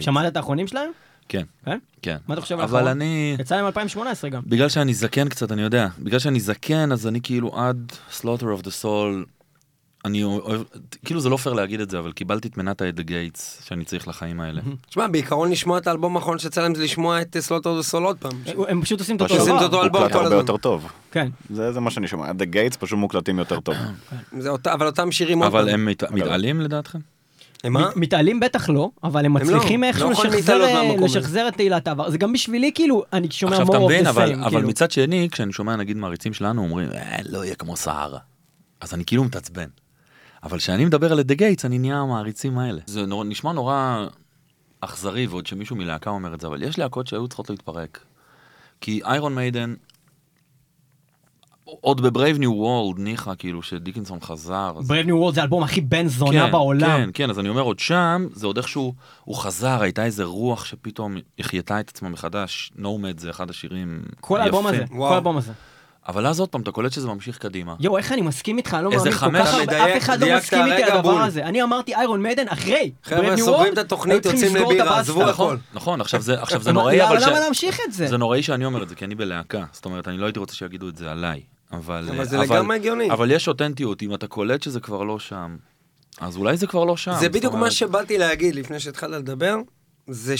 שמעת 0.00 0.26
את 0.32 0.36
האחרונים 0.36 0.66
שלהם? 0.66 0.90
כן, 1.28 1.42
כן? 1.64 1.78
כן. 2.02 2.16
מה 2.28 2.34
אתה 2.34 2.42
חושב 2.42 2.54
על 2.58 2.60
אבל 2.64 2.78
האחרון? 2.78 2.90
אני... 2.90 3.36
יצא 3.40 3.56
להם 3.56 3.66
2018 3.66 4.30
גם. 4.30 4.42
בגלל 4.46 4.68
שאני 4.68 4.94
זקן 4.94 5.28
קצת, 5.28 5.52
אני 5.52 5.62
יודע, 5.62 5.88
בגלל 5.98 6.18
שאני 6.18 6.40
זקן, 6.40 6.92
אז 6.92 7.06
אני 7.06 7.20
כאילו 7.22 7.58
עד 7.58 7.92
Slaughter 8.20 8.24
of 8.60 8.64
the 8.64 8.82
Soul, 8.82 9.26
אני 10.04 10.22
אוהב, 10.24 10.62
כאילו 11.04 11.20
זה 11.20 11.28
לא 11.28 11.36
פייר 11.36 11.54
להגיד 11.54 11.80
את 11.80 11.90
זה, 11.90 11.98
אבל 11.98 12.12
קיבלתי 12.12 12.48
את 12.48 12.56
מנת 12.56 12.80
ה 12.82 12.85
At 12.85 12.91
the 12.91 13.00
Gates 13.00 13.62
שאני 13.64 13.84
צריך 13.84 14.08
לחיים 14.08 14.40
האלה. 14.40 14.60
תשמע, 14.88 15.06
בעיקרון 15.08 15.50
לשמוע 15.50 15.78
את 15.78 15.86
האלבום 15.86 16.16
האחרון 16.16 16.38
שיצא 16.38 16.62
להם 16.62 16.74
זה 16.74 16.84
לשמוע 16.84 17.20
את 17.20 17.36
Slaughter 17.40 17.70
of 17.70 17.78
the 17.78 17.89
Soul 17.89 18.04
עוד 18.04 18.16
פעם. 18.18 18.32
הם 18.68 18.82
פשוט 18.82 19.00
עושים 19.00 19.16
את 19.16 19.20
אותו 19.20 19.34
פשוט 19.34 19.40
עושים 19.48 19.56
את 19.56 19.60
דבר. 19.60 19.66
אותו 19.78 19.82
אלבום 19.84 20.00
מוקלט 20.02 20.12
כל 20.12 20.18
הרבה 20.18 20.26
הזמן. 20.36 20.38
יותר 20.38 20.56
טוב. 20.56 20.92
כן. 21.10 21.28
זה 21.50 21.72
זה 21.72 21.80
מה 21.80 21.90
שאני 21.90 22.08
שומע. 22.08 22.30
At 22.30 22.40
the 22.40 22.54
Gates 22.54 22.78
פשוט 22.78 22.98
מוקלטים 22.98 23.38
יותר 23.38 23.60
טוב. 23.60 23.74
אבל 24.66 24.86
אותם 24.86 25.12
שירים 25.12 25.38
עוד 25.42 25.52
פעם. 25.52 25.60
אבל 25.60 25.68
הם 25.68 25.84
מת- 25.84 26.10
מתעלים 26.12 26.60
לדעתכם? 26.60 26.98
הם 27.64 27.72
מה? 27.72 27.88
מת- 27.88 27.96
מתעלים 27.96 28.40
בטח 28.40 28.68
לא, 28.68 28.90
אבל 29.04 29.24
הם 29.26 29.36
לא, 29.38 29.44
מצליחים 29.44 29.82
לא 29.82 29.86
איכשהו 29.86 30.12
יכולים 30.12 30.32
לשחזר. 30.32 31.04
לשחזר 31.04 31.48
את 31.48 31.54
תהילת 31.56 31.88
העבר. 31.88 32.10
זה 32.10 32.18
גם 32.18 32.32
בשבילי 32.32 32.70
כאילו, 32.74 33.02
אני 33.12 33.30
שומע 33.30 33.52
עכשיו 33.52 33.66
more 33.66 33.70
אתה 33.70 33.78
of 33.78 33.84
מבין, 33.84 34.06
the 34.06 34.10
אבל, 34.10 34.32
same. 34.32 34.36
אבל 34.36 34.50
כאילו. 34.50 34.68
מצד 34.68 34.90
שני, 34.90 35.28
כשאני 35.32 35.52
שומע 35.52 35.76
נגיד 35.76 35.96
מעריצים 35.96 36.32
שלנו 36.32 36.62
אומרים, 36.62 36.88
אה, 36.94 37.16
לא 37.28 37.44
יהיה 37.44 37.54
כמו 37.54 37.76
סהרה. 37.76 38.18
אז 38.80 38.94
אני 38.94 39.04
כאילו 39.04 39.24
מתעצבן. 39.24 39.68
אבל 40.42 40.58
כשאני 40.58 40.84
מדבר 40.84 41.12
על 41.12 41.22
At 41.22 41.27
the 41.27 41.34
Gates, 41.34 41.64
אני 41.64 41.78
נהיה 41.78 41.96
המעריצים 41.98 42.58
האלה. 42.58 42.80
זה 42.86 43.06
נור, 43.06 43.24
נשמע 43.24 43.52
נורא 43.52 44.06
אכזרי, 44.80 45.26
ועוד 45.26 45.46
שמישהו 45.46 45.76
מלהקה 45.76 46.10
אומר 46.10 46.34
את 46.34 46.40
זה, 46.40 46.46
אבל 46.46 46.62
יש 46.62 46.78
להקות 46.78 47.06
שהיו 47.06 47.28
צריכות 47.28 47.50
להתפרק. 47.50 48.00
כי 48.80 49.00
איירון 49.04 49.34
מיידן, 49.34 49.74
עוד 51.80 52.00
ב 52.00 52.06
Brave 52.06 52.38
New 52.38 52.52
World, 52.52 52.98
ניחא, 53.00 53.32
כאילו, 53.38 53.62
שדיקינסון 53.62 54.18
חזר. 54.20 54.72
אז- 54.78 54.90
Brave 54.90 55.04
New 55.06 55.30
World 55.30 55.34
זה 55.34 55.40
האלבום 55.40 55.62
הכי 55.62 55.80
בן 55.80 56.08
זונה 56.08 56.44
כן, 56.46 56.52
בעולם. 56.52 56.86
כן, 57.04 57.10
כן, 57.14 57.30
אז 57.30 57.38
אני 57.38 57.48
אומר, 57.48 57.62
עוד 57.62 57.78
שם, 57.78 58.26
זה 58.32 58.46
עוד 58.46 58.56
איכשהו, 58.56 58.94
הוא 59.24 59.36
חזר, 59.36 59.82
הייתה 59.82 60.04
איזה 60.04 60.24
רוח 60.24 60.64
שפתאום 60.64 61.16
החייתה 61.38 61.80
את 61.80 61.88
עצמה 61.88 62.08
מחדש. 62.08 62.72
Nomad 62.76 63.18
זה 63.20 63.30
אחד 63.30 63.50
השירים 63.50 64.02
כל 64.20 64.40
האלבום. 64.40 64.66
הזה, 64.66 64.84
כל 64.88 64.94
וואו. 64.94 65.12
האלבום 65.14 65.36
הזה. 65.36 65.52
אבל 66.08 66.26
אז 66.26 66.40
עוד 66.40 66.48
פעם, 66.48 66.60
אתה 66.62 66.70
קולט 66.72 66.92
שזה 66.92 67.08
ממשיך 67.08 67.38
קדימה. 67.38 67.74
יואו, 67.80 67.98
איך 67.98 68.12
אני 68.12 68.20
מסכים 68.20 68.58
איתך, 68.58 68.74
אני 68.74 68.84
לא 68.84 68.90
מאמין, 68.90 69.12
כל 69.12 69.30
כך 69.44 69.54
הרבה, 69.54 69.84
אף 69.96 70.02
אחד 70.02 70.20
לא 70.20 70.36
מסכים 70.36 70.66
איתי 70.66 70.82
על 70.82 70.98
הדבר. 70.98 71.18
הזה. 71.22 71.44
אני 71.44 71.62
אמרתי 71.62 71.94
איירון 71.94 72.22
מדן 72.22 72.48
אחרי. 72.48 72.92
חבר'ה, 73.02 73.36
סוגרים 73.36 73.72
את 73.72 73.78
התוכנית, 73.78 74.26
יוצאים 74.26 74.56
לבירה. 74.56 74.98
עזבו 75.00 75.20
נכון, 75.22 75.30
הכל. 75.30 75.56
נכון, 75.74 76.00
עכשיו 76.00 76.20
זה, 76.20 76.42
עכשיו 76.42 76.62
זה 76.62 76.72
נוראי, 76.72 77.06
אבל 77.08 77.18
למה. 77.22 77.40
להמשיך 77.40 77.78
את 77.88 77.92
זה? 77.92 78.06
זה 78.06 78.16
נוראי 78.16 78.42
שאני 78.42 78.64
אומר 78.64 78.82
את 78.82 78.88
זה, 78.88 78.94
כי 78.94 79.04
אני 79.04 79.14
בלהקה. 79.14 79.64
זאת 79.72 79.84
אומרת, 79.84 80.08
אני 80.08 80.18
לא 80.18 80.26
הייתי 80.26 80.38
רוצה 80.38 80.54
שיגידו 80.54 80.88
את 80.88 80.96
זה 80.96 81.10
עליי. 81.12 81.40
אבל... 81.76 82.08
אבל 82.10 82.24
זה 82.24 82.38
לגמרי 82.38 82.76
הגיוני. 82.76 83.10
אבל 83.10 83.30
יש 83.30 83.48
אותנטיות, 83.48 84.02
אם 84.02 84.14
אתה 84.14 84.26
קולט 84.26 84.62
שזה 84.62 84.80
כבר 84.80 85.02
לא 85.02 85.18
שם, 85.18 85.56
אז 86.20 86.36
אולי 86.36 86.56
זה 86.56 86.66
כבר 86.66 86.84
לא 86.84 86.96
שם. 86.96 87.12
זה 87.20 87.28
בדיוק 87.28 87.54
מה 87.54 87.70
שבאתי 87.70 88.18
להגיד 88.18 88.54
לפני 88.54 88.80
שהתחלת 88.80 89.20
לדבר, 89.20 89.56
זה 90.08 90.34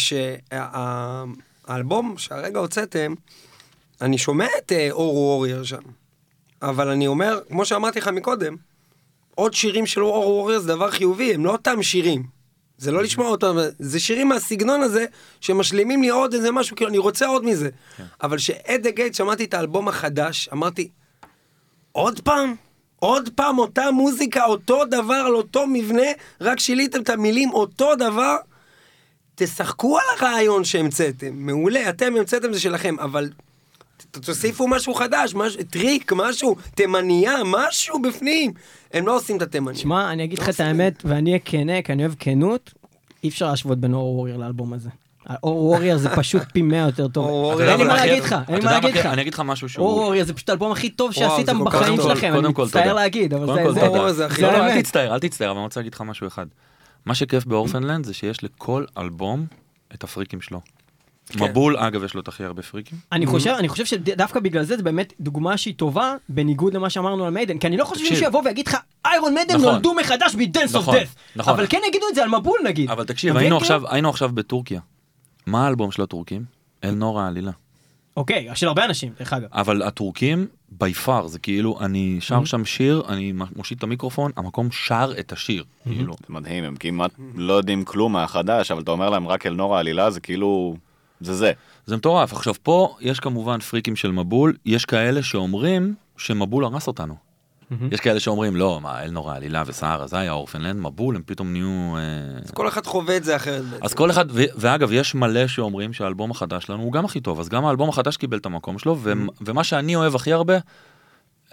שהאלבום 1.66 2.14
שהרגע 2.18 2.58
הוצאתם, 2.58 3.14
אני 4.00 4.18
שומע 4.18 4.46
את 4.58 4.72
אה, 4.72 4.88
אור 4.90 5.16
וורייר 5.16 5.64
שם, 5.64 5.82
אבל 6.62 6.88
אני 6.88 7.06
אומר, 7.06 7.40
כמו 7.48 7.64
שאמרתי 7.64 7.98
לך 7.98 8.08
מקודם, 8.08 8.56
עוד 9.34 9.54
שירים 9.54 9.86
של 9.86 10.02
אור 10.02 10.36
וורייר 10.36 10.60
זה 10.60 10.68
דבר 10.68 10.90
חיובי, 10.90 11.34
הם 11.34 11.44
לא 11.44 11.52
אותם 11.52 11.82
שירים. 11.82 12.34
זה 12.78 12.92
לא 12.92 13.02
לשמוע 13.02 13.28
אותם, 13.28 13.56
זה 13.78 14.00
שירים 14.00 14.28
מהסגנון 14.28 14.80
הזה, 14.80 15.04
שמשלימים 15.40 16.02
לי 16.02 16.08
עוד 16.08 16.34
איזה 16.34 16.50
משהו, 16.50 16.76
כאילו 16.76 16.90
אני 16.90 16.98
רוצה 16.98 17.26
עוד 17.26 17.44
מזה. 17.44 17.68
אבל 18.22 18.36
כשאד 18.36 18.82
דה 18.82 18.90
גייט 18.90 19.14
שמעתי 19.14 19.44
את 19.44 19.54
האלבום 19.54 19.88
החדש, 19.88 20.48
אמרתי, 20.52 20.88
עוד 21.96 22.20
פעם? 22.20 22.54
עוד 22.98 23.28
פעם 23.34 23.58
אותה 23.58 23.90
מוזיקה, 23.90 24.44
אותו 24.44 24.84
דבר, 24.84 25.14
על 25.14 25.34
אותו 25.34 25.66
מבנה, 25.66 26.06
רק 26.40 26.60
שיליתם 26.60 27.00
את 27.00 27.10
המילים 27.10 27.50
אותו 27.50 27.96
דבר? 27.96 28.36
תשחקו 29.34 29.98
על 29.98 30.04
הרעיון 30.18 30.64
שהמצאתם, 30.64 31.32
מעולה, 31.32 31.88
אתם 31.88 32.16
המצאתם 32.16 32.52
זה 32.52 32.60
שלכם, 32.60 32.98
אבל 33.00 33.30
תוסיפו 34.10 34.68
משהו 34.68 34.94
חדש, 34.94 35.34
משהו, 35.34 35.62
טריק, 35.70 36.12
משהו, 36.12 36.56
תימניה, 36.74 37.32
משהו 37.44 38.02
בפנים. 38.02 38.52
הם 38.92 39.06
לא 39.06 39.16
עושים 39.16 39.36
את 39.36 39.42
התימניה. 39.42 39.78
שמע, 39.78 40.12
אני 40.12 40.24
אגיד 40.24 40.38
לא 40.38 40.44
לך 40.44 40.48
את 40.48 40.54
עושים. 40.54 40.66
האמת, 40.66 41.02
ואני 41.04 41.30
אהיה 41.30 41.40
כנה, 41.44 41.82
כי 41.82 41.92
אני 41.92 42.02
אוהב 42.02 42.14
כנות, 42.18 42.74
אי 43.24 43.28
אפשר 43.28 43.50
להשוות 43.50 43.78
בין 43.78 43.94
אור 43.94 44.18
וורייר 44.18 44.36
לאלבום 44.36 44.72
הזה. 44.72 44.90
אור 45.42 45.64
וורייר 45.64 45.96
זה 45.98 46.08
פשוט 46.16 46.42
פי 46.52 46.62
מאה 46.62 46.78
יותר 46.78 47.08
טוב. 47.08 47.26
אור 47.26 47.62
אין 47.62 47.78
לי 47.78 47.84
מה 47.84 47.94
להגיד 47.94 48.22
לך, 48.22 48.36
אין 48.48 48.58
לי 48.58 48.64
מה 48.64 48.72
להגיד? 48.72 48.96
לך. 48.96 49.06
אני 49.06 49.22
אגיד 49.22 49.34
לך 49.34 49.40
משהו 49.40 49.64
אור 49.64 49.68
שהוא... 49.68 49.86
וורייר 50.04 50.24
זה 50.24 50.34
פשוט 50.34 50.48
האלבום 50.48 50.72
הכי 50.72 50.90
טוב 50.90 51.12
שעשיתם 51.12 51.64
בחיים. 51.64 51.96
שלכם, 52.02 52.34
אני 52.38 52.48
מצטער. 52.48 52.92
להגיד, 52.92 53.34
אבל 53.34 53.46
קודם 53.46 53.72
זה- 54.12 54.26
אל. 54.46 54.82
תצטער, 54.82 55.14
אל 55.14 55.18
תצטער, 55.18 55.50
אבל 55.50 55.56
אני 55.58 55.64
רוצה 55.64 55.80
להגיד 55.80 55.94
לך 55.94 56.00
משהו 56.00 56.26
אחד. 56.26 56.46
מה 57.06 57.14
שכיף 57.14 57.44
באורפנלנד 57.44 58.04
זה 58.04 58.14
שיש 58.14 58.44
לכל 58.44 58.84
אלבום 58.98 59.46
את 59.94 60.04
הפריקים 60.04 60.40
שלו. 60.40 60.60
כן. 61.28 61.44
מבול, 61.44 61.76
אגב, 61.76 62.04
יש 62.04 62.14
לו 62.14 62.20
את 62.20 62.28
הכי 62.28 62.44
הרבה 62.44 62.62
פריקים. 62.62 62.98
אני 63.12 63.26
חושב, 63.26 63.50
אני 63.50 63.68
חושב 63.68 63.84
שדווקא 63.84 64.40
בגלל 64.40 64.62
זה, 64.64 64.76
זה 64.76 64.82
באמת 64.82 65.12
דוגמה 65.20 65.56
שהיא 65.56 65.74
טובה, 65.76 66.14
בניגוד 66.28 66.74
למה 66.74 66.90
שאמרנו 66.90 67.24
על 67.24 67.30
מיידן. 67.32 67.58
כי 67.58 67.66
אני 67.66 67.76
לא 67.76 67.84
חושב. 67.84 68.04
שמישהו 68.06 68.26
יבוא 68.26 68.42
ויגיד 68.44 68.68
לך, 68.68 68.76
איירון 69.06 69.34
מיידן 69.34 69.54
נכון. 69.54 69.68
נולדו 69.68 69.94
מחדש 69.94 70.34
ב-Dance 70.34 70.74
of 70.74 70.78
נכון, 70.78 70.96
Death. 70.96 71.08
נכון. 71.36 71.52
אבל 71.54 71.66
כן 71.66 71.80
יגידו 71.88 72.06
את 72.10 72.14
זה 72.14 72.22
על 72.22 72.28
מבול 72.28 72.58
נגיד. 72.64 72.90
אבל 72.90 73.04
תקשיב? 73.04 73.36
עכשיו, 73.36 73.82
היינו 73.88 74.08
עכשיו 74.10 74.28
בטורקיה. 74.34 74.80
מה 75.46 75.64
האלבום 75.64 75.90
של 75.90 76.02
הטורקים? 76.02 76.44
אל 76.84 76.90
נור 76.90 77.20
העלילה. 77.20 77.50
אוקיי, 78.16 78.48
של 78.54 78.68
הרבה 78.68 78.84
אנשים, 78.84 79.12
דרך 79.18 79.32
אגב. 79.32 79.48
אבל 79.52 79.82
הטורקים, 79.82 80.46
בי 80.68 80.94
פאר, 80.94 81.26
זה 81.26 81.38
כאילו, 81.38 81.80
אני 81.80 82.16
שר 82.20 82.44
שם 82.44 82.64
שיר, 82.64 83.02
אני 83.08 83.32
מושיט 83.56 83.78
את 83.78 83.82
המיקרופון, 83.82 84.30
המקום 84.36 84.68
שר 84.70 85.12
את 85.18 85.32
השיר. 85.32 85.64
כאילו, 85.84 86.14
זה 86.20 86.26
מדהים, 86.28 86.64
הם 86.64 86.76
כמעט 86.76 87.10
לא 87.34 87.52
יודעים 87.52 87.84
כלום 87.84 88.12
מהחדש, 88.12 88.70
אבל 88.70 88.82
אתה 88.82 88.90
אומר 88.90 89.10
להם 89.10 89.28
רק 89.28 89.46
אל 89.46 89.54
נור 89.54 89.76
העלילה, 89.76 90.10
זה 90.10 90.20
כאילו... 90.20 90.76
זה 91.20 91.34
זה. 91.34 91.52
זה 91.86 91.96
מטורף. 91.96 92.32
עכשיו, 92.32 92.54
פה 92.62 92.96
יש 93.00 93.20
כמובן 93.20 93.60
פריקים 93.60 93.96
של 93.96 94.10
מבול, 94.10 94.56
יש 94.66 94.84
כאלה 94.84 95.22
שאומרים 95.22 95.94
שמבול 96.16 96.64
הרס 96.64 96.86
אותנו. 96.86 97.23
יש 97.90 98.00
כאלה 98.00 98.20
שאומרים, 98.20 98.56
לא, 98.56 98.80
מה, 98.82 99.02
אל 99.02 99.10
נורא 99.10 99.36
עלילה 99.36 99.62
וסהרה, 99.66 100.06
זה 100.06 100.18
היה 100.18 100.32
אורפנלנד, 100.32 100.80
מבול, 100.80 101.16
הם 101.16 101.22
פתאום 101.26 101.52
נהיו... 101.52 101.96
אה, 101.96 102.52
כל 102.54 102.68
אחד 102.68 102.86
חווה 102.86 103.16
את 103.16 103.24
זה 103.24 103.36
אחרת. 103.36 103.64
אז 103.82 103.94
כל 103.94 104.10
אחד, 104.10 104.24
ו- 104.30 104.42
ואגב, 104.56 104.92
יש 104.92 105.14
מלא 105.14 105.46
שאומרים 105.46 105.92
שהאלבום 105.92 106.30
החדש 106.30 106.64
שלנו 106.64 106.82
הוא 106.82 106.92
גם 106.92 107.04
הכי 107.04 107.20
טוב, 107.20 107.40
אז 107.40 107.48
גם 107.48 107.64
האלבום 107.64 107.88
החדש 107.88 108.16
קיבל 108.16 108.38
את 108.38 108.46
המקום 108.46 108.78
שלו, 108.78 108.96
ו- 108.98 109.12
ומה 109.40 109.64
שאני 109.64 109.96
אוהב 109.96 110.14
הכי 110.14 110.32
הרבה, 110.32 110.58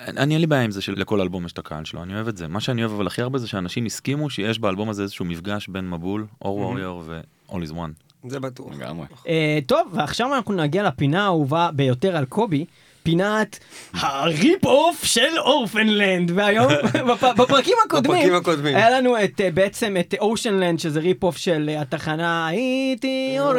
אני 0.07 0.33
אין 0.33 0.41
לי 0.41 0.47
בעיה 0.47 0.61
עם 0.61 0.71
זה 0.71 0.81
שלכל 0.81 1.21
אלבום 1.21 1.45
יש 1.45 1.51
את 1.51 1.57
הקהל 1.57 1.85
שלו, 1.85 2.03
אני 2.03 2.15
אוהב 2.15 2.27
את 2.27 2.37
זה. 2.37 2.47
מה 2.47 2.59
שאני 2.59 2.81
אוהב 2.83 2.93
אבל 2.93 3.07
הכי 3.07 3.21
הרבה 3.21 3.39
זה 3.39 3.47
שאנשים 3.47 3.85
הסכימו 3.85 4.29
שיש 4.29 4.59
באלבום 4.59 4.89
הזה 4.89 5.03
איזשהו 5.03 5.25
מפגש 5.25 5.67
בין 5.67 5.89
מבול, 5.89 6.25
אור 6.41 6.57
ווריור 6.57 7.03
ו-all 7.05 7.53
is 7.53 7.71
one. 7.71 8.27
זה 8.29 8.39
בטוח. 8.39 8.75
לגמרי. 8.75 9.05
אה, 9.27 9.59
טוב, 9.65 9.87
ועכשיו 9.93 10.35
אנחנו 10.35 10.53
נגיע 10.53 10.83
לפינה 10.83 11.23
האהובה 11.23 11.69
ביותר 11.73 12.15
על 12.17 12.25
קובי, 12.25 12.65
פינת 13.03 13.59
ה 13.93 14.07
rip-off 14.07 15.03
של 15.05 15.37
Orphaned 15.37 15.95
Land. 15.95 16.31
והיום, 16.35 16.67
בפ- 17.09 17.33
בפרקים 17.37 17.75
הקודמים, 17.85 18.11
בפרקים 18.17 18.35
הקודמים. 18.35 18.75
היה 18.75 18.89
לנו 18.89 19.23
את, 19.23 19.41
אה, 19.41 19.51
בעצם 19.51 19.95
את 19.99 20.15
Ocean 20.19 20.49
Land, 20.49 20.79
שזה 20.79 20.99
rip-off 20.99 21.37
של 21.37 21.69
אה, 21.73 21.81
התחנה 21.81 22.47
הייתי 22.47 23.33
יורד. 23.37 23.57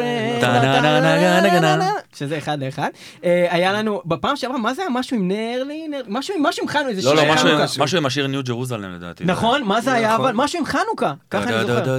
שזה 2.15 2.37
אחד 2.37 2.63
לאחד. 2.63 2.89
אה, 3.25 3.47
היה 3.49 3.73
לנו, 3.73 4.01
בפעם 4.05 4.35
שעברה, 4.35 4.57
מה 4.57 4.73
זה 4.73 4.81
היה? 4.81 4.89
משהו 4.89 5.17
עם 5.17 5.27
נרלי? 5.27 5.87
נר- 5.87 6.01
משהו 6.07 6.35
עם 6.37 6.43
משהו 6.43 6.63
עם 6.63 6.69
חנוכה, 6.69 6.89
לא, 7.03 7.15
לא, 7.15 7.23
משהו- 7.79 7.97
עם 7.97 8.05
השיר 8.05 8.27
New 8.27 8.43
Jerusalem 8.43 8.95
לדעתי. 8.95 9.23
נכון? 9.25 9.63
מה 9.63 9.81
זה 9.81 9.93
היה 9.93 10.13
נכון. 10.13 10.25
אבל? 10.25 10.33
משהו 10.35 10.59
עם 10.59 10.65
חנוכה. 10.65 11.13
ככה 11.29 11.43
אני 11.43 11.61
זוכר. 11.61 11.97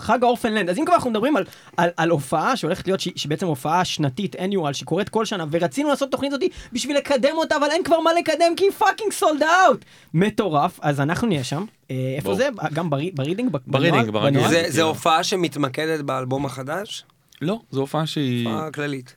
חג 0.00 0.24
ה 0.24 0.27
Orphaned 0.27 0.54
Land. 0.54 0.70
אז 0.70 0.78
אם 0.78 0.84
כבר 0.84 0.94
אנחנו 0.94 1.10
מדברים 1.10 1.36
על, 1.36 1.44
על, 1.76 1.90
על 1.96 2.10
הופעה 2.10 2.56
שהולכת 2.56 2.86
להיות, 2.86 3.00
שהיא 3.00 3.12
שהיא 3.16 3.30
בעצם 3.30 3.46
הופעה 3.46 3.84
שנתית, 3.84 4.34
annual, 4.36 4.72
שקורית 4.72 5.08
כל 5.08 5.24
שנה, 5.24 5.44
ורצינו 5.50 5.88
לעשות 5.88 6.10
תוכנית 6.10 6.32
הזאת 6.32 6.42
בשביל 6.72 6.96
לקדם 6.96 7.32
אותה, 7.36 7.56
אבל 7.56 7.70
אין 7.70 7.82
כבר 7.84 8.00
מה 8.00 8.10
לקדם 8.18 8.52
כי 8.56 8.64
היא 8.64 8.70
fucking 8.70 9.12
sold 9.12 9.42
out. 9.42 9.84
מטורף, 10.14 10.78
אז 10.82 11.00
אנחנו 11.00 11.28
נהיה 11.28 11.44
שם. 11.44 11.64
אה, 11.90 11.96
איפה 12.16 12.24
בואו. 12.28 12.36
זה? 12.36 12.48
גם 12.72 12.90
ברי- 12.90 13.10
ברידינג? 13.14 13.56
ברידינג. 13.66 14.10
בנוהל? 14.10 14.48
זה-. 14.50 14.64
זה 14.68 14.82
הופעה 14.82 15.24
שמתמקדת 15.24 16.00
באלבום 16.00 16.46
החדש? 16.46 17.04
לא, 17.42 17.60
זו 17.70 17.80
הופעה 17.80 18.06
שהיא... 18.06 18.48
הופעה 18.48 18.70
כללית. 18.70 19.14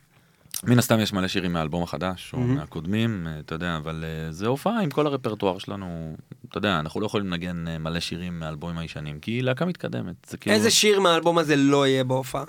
מן 0.64 0.78
הסתם 0.78 1.00
יש 1.00 1.12
מלא 1.12 1.28
שירים 1.28 1.52
מהאלבום 1.52 1.82
החדש, 1.82 2.30
או 2.32 2.38
מהקודמים, 2.40 3.26
אה, 3.26 3.38
אתה 3.40 3.54
יודע, 3.54 3.76
אבל 3.76 4.04
אה, 4.04 4.32
זה 4.32 4.46
הופעה 4.46 4.80
עם 4.80 4.90
כל 4.90 5.06
הרפרטואר 5.06 5.58
שלנו, 5.58 6.16
אתה 6.48 6.58
יודע, 6.58 6.78
אנחנו 6.80 7.00
לא 7.00 7.06
יכולים 7.06 7.26
לנגן 7.26 7.68
אה, 7.68 7.78
מלא 7.78 8.00
שירים 8.00 8.40
מהאלבומים 8.40 8.78
הישנים, 8.78 9.20
כי 9.20 9.30
היא 9.30 9.42
להקה 9.42 9.64
מתקדמת. 9.64 10.14
זה 10.28 10.36
כאילו... 10.36 10.56
איזה 10.56 10.70
שיר 10.70 11.00
מהאלבום 11.00 11.38
הזה 11.38 11.56
לא 11.56 11.86
יהיה 11.86 12.04
בהופעה? 12.04 12.44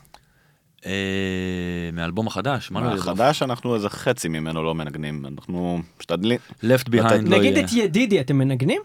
אה, 0.85 1.89
מהאלבום 1.93 2.27
החדש, 2.27 2.71
מה 2.71 2.81
לא 2.81 2.85
יהיה? 2.85 2.97
החדש 2.97 3.43
אנחנו 3.43 3.75
איזה 3.75 3.89
חצי 3.89 4.27
ממנו 4.27 4.63
לא 4.63 4.75
מנגנים, 4.75 5.25
אנחנו 5.25 5.81
משתדלים. 5.99 6.39
Left 6.63 6.89
Behind 6.89 6.93
לא 6.93 7.37
נגיד 7.37 7.53
יהיה. 7.53 7.65
את 7.65 7.73
ידידי, 7.73 8.19
אתם 8.21 8.37
מנגנים? 8.37 8.81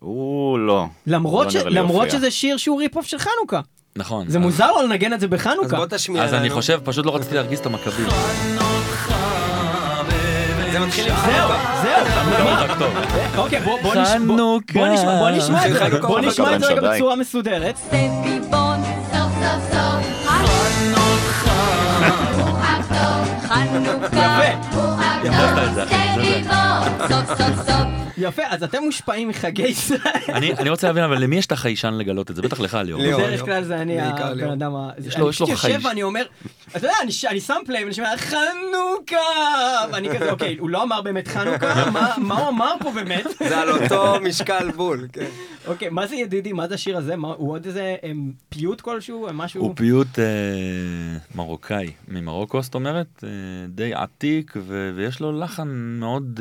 הוא 0.00 0.58
לא. 0.58 0.86
למרות, 1.06 1.46
לא. 1.70 2.08
שזה 2.08 2.30
שיר 2.30 2.56
שהוא 2.56 2.80
rip-off 2.80 3.06
של 3.06 3.18
חנוכה. 3.18 3.60
נכון. 3.98 4.24
זה 4.28 4.38
אז- 4.38 4.44
מוזר 4.44 4.66
לו 4.72 4.82
לנגן 4.82 5.12
את 5.12 5.20
זה 5.20 5.26
אז 5.26 5.30
בחנוכה. 5.32 5.76
בוא 5.76 5.86
תשמיע 5.90 6.20
לנו. 6.22 6.28
אז 6.28 6.40
אני 6.40 6.50
חושב, 6.50 6.80
פשוט 6.84 7.06
לא 7.06 7.16
רציתי 7.16 7.34
להרגיז 7.34 7.58
את 7.58 7.66
המכבים. 7.66 8.06
זה 10.72 10.78
מתחיל 10.80 11.08
עם 11.10 11.16
זהו, 11.16 11.48
חנוכה. 11.48 11.82
זהו, 11.82 12.06
מה? 12.44 12.66
אוקיי, 13.36 13.60
בוא 13.60 13.78
בוא 13.82 13.94
נשמע- 13.94 15.18
בוא- 15.18 15.30
נשמע 15.30 15.66
את 15.66 15.72
זה 15.72 15.84
רגע, 15.84 15.98
בוא 16.00 16.08
חנוכה, 16.16 16.28
נשמע 16.28 16.54
את 16.54 16.60
זה 16.60 16.66
רגע 16.66 16.80
חנוכה, 16.80 16.94
בצורה 16.94 17.16
מסודרת. 17.16 17.78
חנוכה, 17.90 18.08
חנוכה. 23.48 24.52
הוא 24.74 25.74
זה. 25.74 25.84
סוף 27.08 27.28
סוף 27.38 27.66
סוף 27.66 27.97
יפה, 28.18 28.42
אז 28.48 28.62
אתם 28.62 28.82
מושפעים 28.82 29.28
מחגי 29.28 29.62
ישראל. 29.66 29.98
אני 30.28 30.52
אני 30.52 30.70
רוצה 30.70 30.86
להבין, 30.86 31.04
אבל 31.04 31.22
למי 31.22 31.36
יש 31.36 31.46
את 31.46 31.52
החיישן 31.52 31.94
לגלות 31.94 32.30
את 32.30 32.36
זה? 32.36 32.42
בטח 32.42 32.60
לך, 32.60 32.78
ליאור. 32.84 33.02
בדרך 33.02 33.40
כלל 33.44 33.64
זה 33.64 33.76
אני 33.82 34.00
הבן. 34.00 34.50
אדם 34.50 34.74
ה... 34.76 34.90
יש 35.06 35.18
לו- 35.18 35.30
יש 35.30 35.40
לו 35.40 35.46
אני 35.46 35.52
יושב 35.52 35.62
חייש. 35.68 35.84
ואני 35.84 36.02
אומר, 36.02 36.22
אתה 36.70 36.86
יודע, 36.86 36.92
אני 37.02 37.10
אני 37.28 37.40
שם 37.40 37.54
פליי 37.66 37.82
ואני 37.84 37.94
שומע 37.94 38.16
חנוכה! 38.16 39.16
ואני 39.92 40.08
כזה, 40.08 40.30
אוקיי, 40.30 40.56
הוא 40.58 40.70
לא 40.70 40.82
אמר 40.82 41.02
באמת 41.02 41.28
חנוכה, 41.28 41.90
מה- 41.90 42.14
מה 42.18 42.38
הוא 42.38 42.48
אמר 42.48 42.72
פה 42.80 42.90
באמת? 42.90 43.26
זה 43.48 43.58
על 43.58 43.70
אותו 43.70 44.20
משקל 44.20 44.70
בול, 44.70 45.08
כן. 45.12 45.26
אוקיי, 45.66 45.88
מה 45.88 46.06
זה 46.06 46.16
ידידי? 46.16 46.52
מה 46.52 46.68
זה 46.68 46.74
השיר 46.74 46.96
הזה? 46.96 47.16
מה- 47.16 47.34
הוא 47.36 47.50
עוד 47.52 47.66
איזה 47.66 47.96
אמ, 48.02 48.32
פיוט 48.48 48.80
כלשהו? 48.80 49.26
משהו? 49.32 49.62
הוא 49.62 49.72
פיוט 49.76 50.18
אה, 50.18 50.24
מרוקאי, 51.34 51.90
ממרוקו 52.08 52.62
זאת 52.62 52.74
אומרת, 52.74 53.24
אה, 53.24 53.28
די 53.68 53.94
עתיק, 53.94 54.52
ו- 54.56 54.92
ויש 54.96 55.20
לו 55.20 55.40
לחן 55.40 55.68
מאוד... 56.00 56.40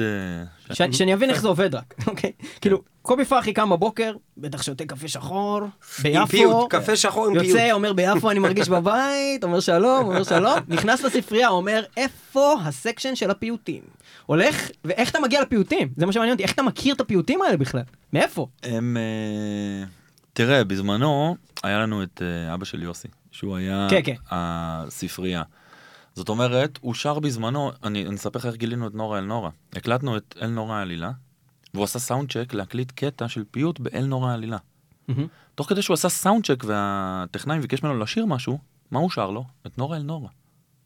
אה, 0.69 0.75
ש- 0.75 0.97
שאני 0.97 1.13
אבין 1.13 1.29
איך 1.29 1.41
זה 1.41 1.47
עובד 1.47 1.75
רק, 1.75 1.93
אוקיי? 2.07 2.31
כאילו, 2.61 2.81
קובי 3.07 3.25
פרחי 3.25 3.53
קם 3.53 3.69
בבוקר, 3.69 4.15
בטח 4.37 4.61
שותה 4.61 4.85
קפה 4.85 5.07
שחור, 5.07 5.61
עם 5.61 5.69
ביפו, 6.01 6.27
פיוט, 6.27 6.69
קפה 6.69 6.95
שחור 6.95 7.27
עם 7.27 7.33
פיוט. 7.33 7.45
יוצא, 7.45 7.71
אומר 7.71 7.93
ביפו 7.93 8.31
אני 8.31 8.39
מרגיש 8.39 8.69
בבית, 8.69 9.43
אומר 9.43 9.59
שלום, 9.59 10.05
אומר 10.05 10.23
שלום, 10.23 10.59
נכנס 10.67 11.03
לספרייה, 11.03 11.49
אומר 11.49 11.83
איפה 11.97 12.55
הסקשן 12.63 13.15
של 13.15 13.31
הפיוטים. 13.31 13.81
הולך, 14.25 14.69
ואיך 14.85 15.09
אתה 15.11 15.19
מגיע 15.19 15.41
לפיוטים? 15.41 15.89
זה 15.97 16.05
מה 16.05 16.11
שמעניין 16.11 16.33
אותי, 16.33 16.43
איך 16.43 16.51
אתה 16.51 16.63
מכיר 16.63 16.95
את 16.95 17.01
הפיוטים 17.01 17.41
האלה 17.41 17.57
בכלל? 17.57 17.81
מאיפה? 18.13 18.47
הם... 18.63 18.97
אה, 18.97 19.87
תראה, 20.33 20.63
בזמנו 20.63 21.35
היה 21.63 21.79
לנו 21.79 22.03
את 22.03 22.21
אה, 22.21 22.53
אבא 22.53 22.65
של 22.65 22.83
יוסי, 22.83 23.07
שהוא 23.31 23.55
היה 23.55 23.87
כן, 23.89 24.01
כן. 24.03 24.15
הספרייה. 24.31 25.43
זאת 26.15 26.29
אומרת, 26.29 26.79
הוא 26.81 26.93
שר 26.93 27.19
בזמנו, 27.19 27.71
אני 27.83 28.05
אני 28.05 28.15
אספר 28.15 28.39
לך 28.39 28.45
איך 28.45 28.55
גילינו 28.55 28.87
את 28.87 28.95
נורה 28.95 29.19
אל 29.19 29.23
נורה. 29.23 29.49
הקלטנו 29.73 30.17
את 30.17 30.35
אל 30.41 30.47
נורה 30.47 30.81
עלילה, 30.81 31.11
והוא 31.77 31.83
עשה 31.83 31.99
sound 31.99 32.31
check 32.31 32.53
להקליט 32.53 32.91
קטע 32.91 33.27
של 33.27 33.43
פיוט 33.51 33.79
באל 33.79 34.05
נורא 34.05 34.33
עלילה. 34.33 34.57
מהמם. 35.07 35.27
תוך 35.55 35.69
כדי 35.69 35.81
שהוא 35.81 35.93
עשה 35.93 36.09
sound 36.09 36.45
check 36.45 36.63
והטכנאי 36.67 37.59
ביקש 37.59 37.83
ממנו 37.83 37.99
לשיר 37.99 38.25
משהו, 38.25 38.59
מה 38.91 38.99
הוא 38.99 39.09
שר 39.09 39.31
לו? 39.31 39.45
את 39.67 39.77
נורא 39.77 39.97
אל 39.97 40.01
נורא. 40.01 40.29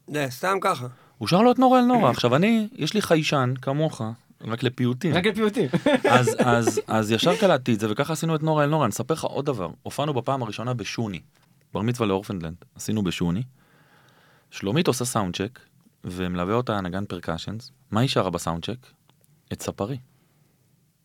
זה, 0.07 0.27
סתם 0.29 0.57
ככה. 0.61 0.87
הוא 1.17 1.27
שר 1.27 1.41
לו 1.41 1.51
את 1.51 1.59
נורא 1.59 1.79
אל 1.79 1.85
נורא. 1.85 2.09
עכשיו 2.09 2.35
אני, 2.35 2.67
יש 2.73 2.93
לי 2.93 3.01
חיישן 3.01 3.53
כמוך, 3.61 4.01
רק 4.41 4.63
לפיוטים. 4.63 5.13
רק 5.13 5.25
לפיוטים. 5.25 5.69
אז, 6.11 6.35
אז, 6.39 6.81
אז 6.87 7.11
ישר 7.11 7.35
קלטתי 7.35 7.73
את 7.73 7.79
זה, 7.79 7.91
וככה 7.91 8.13
עשינו 8.13 8.35
את 8.35 8.43
נורא 8.43 8.63
אל 8.63 8.69
נורא. 8.69 8.85
אני 8.85 8.91
אספר 8.91 9.13
לך 9.13 9.23
עוד 9.23 9.45
דבר. 9.45 9.69
הופענו 9.83 10.13
בפעם 10.13 10.43
הראשונה 10.43 10.73
בשוני, 10.73 11.19
בר 11.73 11.81
מצווה 11.81 12.07
ל 12.07 12.11
Orphaned 12.11 12.38
Land. 12.38 12.55
עשינו 12.75 13.03
בשוני. 13.03 13.43
שלומית 14.51 14.87
עושה 14.87 15.05
sound 15.05 15.35
check, 15.35 15.59
ומלווה 16.03 16.53
אותה 16.53 16.81
נגן 16.81 17.05
percussions. 17.05 17.71
מה 17.91 18.01
היא 18.01 18.09
שרה 18.09 18.29
ב 18.29 18.35
sound 18.35 18.65
check? 18.65 18.87
את 19.53 19.61
ספרי. 19.61 19.97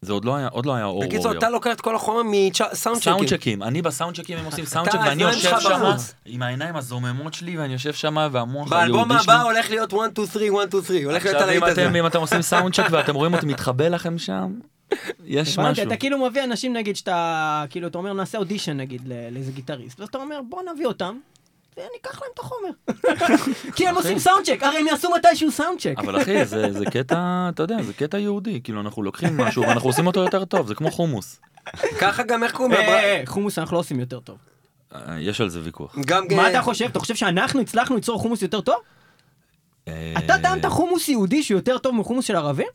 זה 0.02 0.12
עוד 0.12 0.24
לא 0.24 0.36
היה, 0.36 0.48
עוד 0.48 0.66
לא 0.66 0.74
היה 0.74 0.84
אור 0.84 1.04
בקיצור. 1.04 1.32
אתה 1.32 1.50
לוקח 1.50 1.72
את 1.72 1.80
כל 1.80 1.96
החומר 1.96 2.22
מסאונד 2.24 3.02
סאונד 3.02 3.26
צ'קים. 3.26 3.38
צ'קים, 3.38 3.62
אני 3.62 3.82
בסאונד 3.82 4.16
צ'קים 4.16 4.38
הם 4.38 4.44
עושים 4.44 4.64
סאונד 4.64 4.88
אתה, 4.88 4.98
צ'ק 4.98 5.04
ואני 5.06 5.22
יושב 5.22 5.60
שם. 5.60 5.82
עם 6.26 6.42
העיניים 6.42 6.76
הזוממות 6.76 7.34
שלי 7.34 7.58
ואני 7.58 7.72
יושב 7.72 7.92
שם 7.92 8.28
והמוח 8.32 8.68
באלבום 8.68 9.10
היהודי 9.10 9.24
שלי. 9.24 9.34
הבא 9.34 9.42
הולך 9.42 9.70
להיות 9.70 9.94
1, 9.94 10.00
2, 10.12 10.26
3, 10.26 10.42
1, 10.60 10.68
2, 10.70 10.82
3. 10.84 11.02
הולך 11.04 11.24
להיות 11.24 11.36
עכשיו 11.36 11.48
הלהיט 11.48 11.62
הזה. 11.62 11.86
אתם, 11.86 11.96
אם 11.96 12.06
אתם 12.06 12.20
עושים 12.20 12.42
sound 12.42 12.74
check 12.74 12.86
ואתם 12.90 13.14
רואים 13.14 13.34
אותי 13.34 13.46
מתחבא 13.46 13.88
לכם 13.88 14.18
שם, 14.18 14.52
יש 15.24 15.58
משהו. 15.58 15.86
אתה 15.86 15.96
כאילו 15.96 16.26
מביא 16.26 16.44
אנשים 16.44 16.72
נגיד 16.72 16.96
שאתה, 16.96 17.64
כאילו 17.70 17.88
אתה 17.88 17.98
אומר 17.98 18.12
נעשה 18.12 18.38
אודישן 18.38 18.76
נגיד 18.76 19.02
לאיזה 19.30 19.52
גיטריסט, 19.52 20.00
ואז 20.00 20.08
אתה 20.08 20.18
אומר 20.18 20.40
בוא 20.48 20.62
נביא 20.74 20.86
אותם, 20.86 21.16
וניקח 21.76 22.22
להם 22.22 22.30
את 22.34 22.38
החומר. 22.38 22.68
כי 23.76 23.88
הם 23.88 23.94
עושים 23.96 24.18
סאונד 24.18 24.46
צ'ק, 24.46 24.62
הרי 24.62 24.78
הם 24.78 24.86
יעשו 24.86 25.10
מתישהו 25.16 25.50
סאונד 25.50 25.80
צ'ק. 25.80 25.94
אבל 25.96 26.22
אחי, 26.22 26.44
זה, 26.44 26.72
זה 26.72 26.84
קטע, 26.84 27.48
אתה 27.54 27.62
יודע, 27.62 27.82
זה 27.82 27.92
קטע 27.92 28.18
יהודי, 28.18 28.60
כאילו 28.64 28.80
אנחנו 28.80 29.02
לוקחים 29.02 29.36
משהו 29.36 29.62
ואנחנו 29.62 29.88
עושים 29.88 30.06
אותו 30.06 30.20
יותר 30.20 30.44
טוב, 30.44 30.66
זה 30.66 30.74
כמו 30.74 30.90
חומוס. 30.90 31.40
ככה 32.00 32.22
גם 32.22 32.44
איך 32.44 32.52
קוראים 32.52 32.72
אה, 32.72 32.78
אה, 32.78 33.20
אה, 33.20 33.22
חומוס 33.26 33.58
אנחנו 33.58 33.74
לא 33.74 33.80
עושים 33.80 34.00
יותר 34.00 34.20
טוב. 34.20 34.36
יש 35.18 35.40
על 35.40 35.48
זה 35.48 35.60
ויכוח. 35.62 35.96
מה 36.36 36.50
אתה 36.50 36.62
חושב? 36.62 36.84
אתה 36.84 36.98
חושב 36.98 37.14
שאנחנו 37.14 37.60
הצלחנו 37.60 37.94
ליצור 37.94 38.18
חומוס 38.18 38.42
יותר 38.42 38.60
טוב? 38.60 38.76
אתה 40.18 40.38
טענת 40.42 40.66
חומוס 40.66 41.08
יהודי 41.08 41.42
שהוא 41.42 41.58
יותר 41.58 41.78
טוב 41.78 41.94
מחומוס 41.94 42.24
של 42.24 42.36
ערבים? 42.36 42.66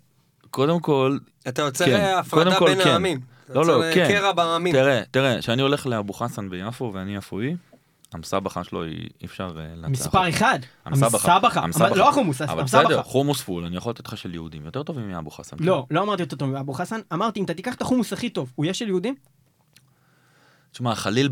קודם 0.50 0.80
כל, 0.80 1.18
אתה 1.48 1.62
יוצר 1.62 1.86
כן. 1.86 2.14
הפרדה 2.18 2.44
קודם 2.44 2.60
כל, 2.60 2.66
בין 2.66 2.84
כן. 2.84 2.90
העמים. 2.90 3.20
לא, 3.50 3.66
לא, 3.66 3.84
כן. 3.94 4.08
קרע 4.08 4.32
בעמים. 4.32 4.74
תראה, 4.74 5.02
תראה, 5.12 5.40
כשאני 5.40 5.62
הולך 5.62 5.88
לאבו 5.88 6.14
חסן 6.14 6.50
ביפו 6.50 6.92
ואני 6.94 7.16
יפואי, 7.16 7.56
המסבכה 8.14 8.64
שלו 8.64 8.84
היא 8.84 9.10
אי 9.22 9.26
אפשר 9.26 9.56
אה, 9.60 9.76
לנצח. 9.76 9.90
מספר 9.90 10.30
אחד. 10.30 10.60
המסבכה. 10.86 11.40
המסבכה. 11.56 11.96
לא 11.96 12.10
החומוס, 12.10 12.42
אבל 12.42 12.60
המסבכה. 12.60 12.84
בסדר, 12.84 13.04
חומוס 13.04 13.42
פול, 13.42 13.66
אני 13.66 13.78
יכול 13.78 13.90
לתת 13.90 14.08
לך 14.08 14.18
של 14.18 14.34
יהודים 14.34 14.66
יותר 14.66 14.84
טובים 14.84 15.12
מאבו 15.12 15.32
חסן. 15.32 15.58
לא, 15.60 15.86
לא 15.92 16.02
אמרתי 16.02 16.24
אותו 16.24 16.36
טוב 16.36 16.50
מאבו 16.50 16.74
חסן, 16.74 17.00
אמרתי 17.14 17.40
אם 17.40 17.46
אתה 17.46 17.54
תיקח 17.54 17.74
את 17.74 17.82
החומוס 17.82 18.14
הכי 18.14 18.30
טוב, 18.30 18.52
הוא 18.56 18.66
יהיה 18.66 18.74
של 18.74 18.88
יהודים? 18.88 19.16
תשמע, 20.72 20.96
חליל 20.96 21.28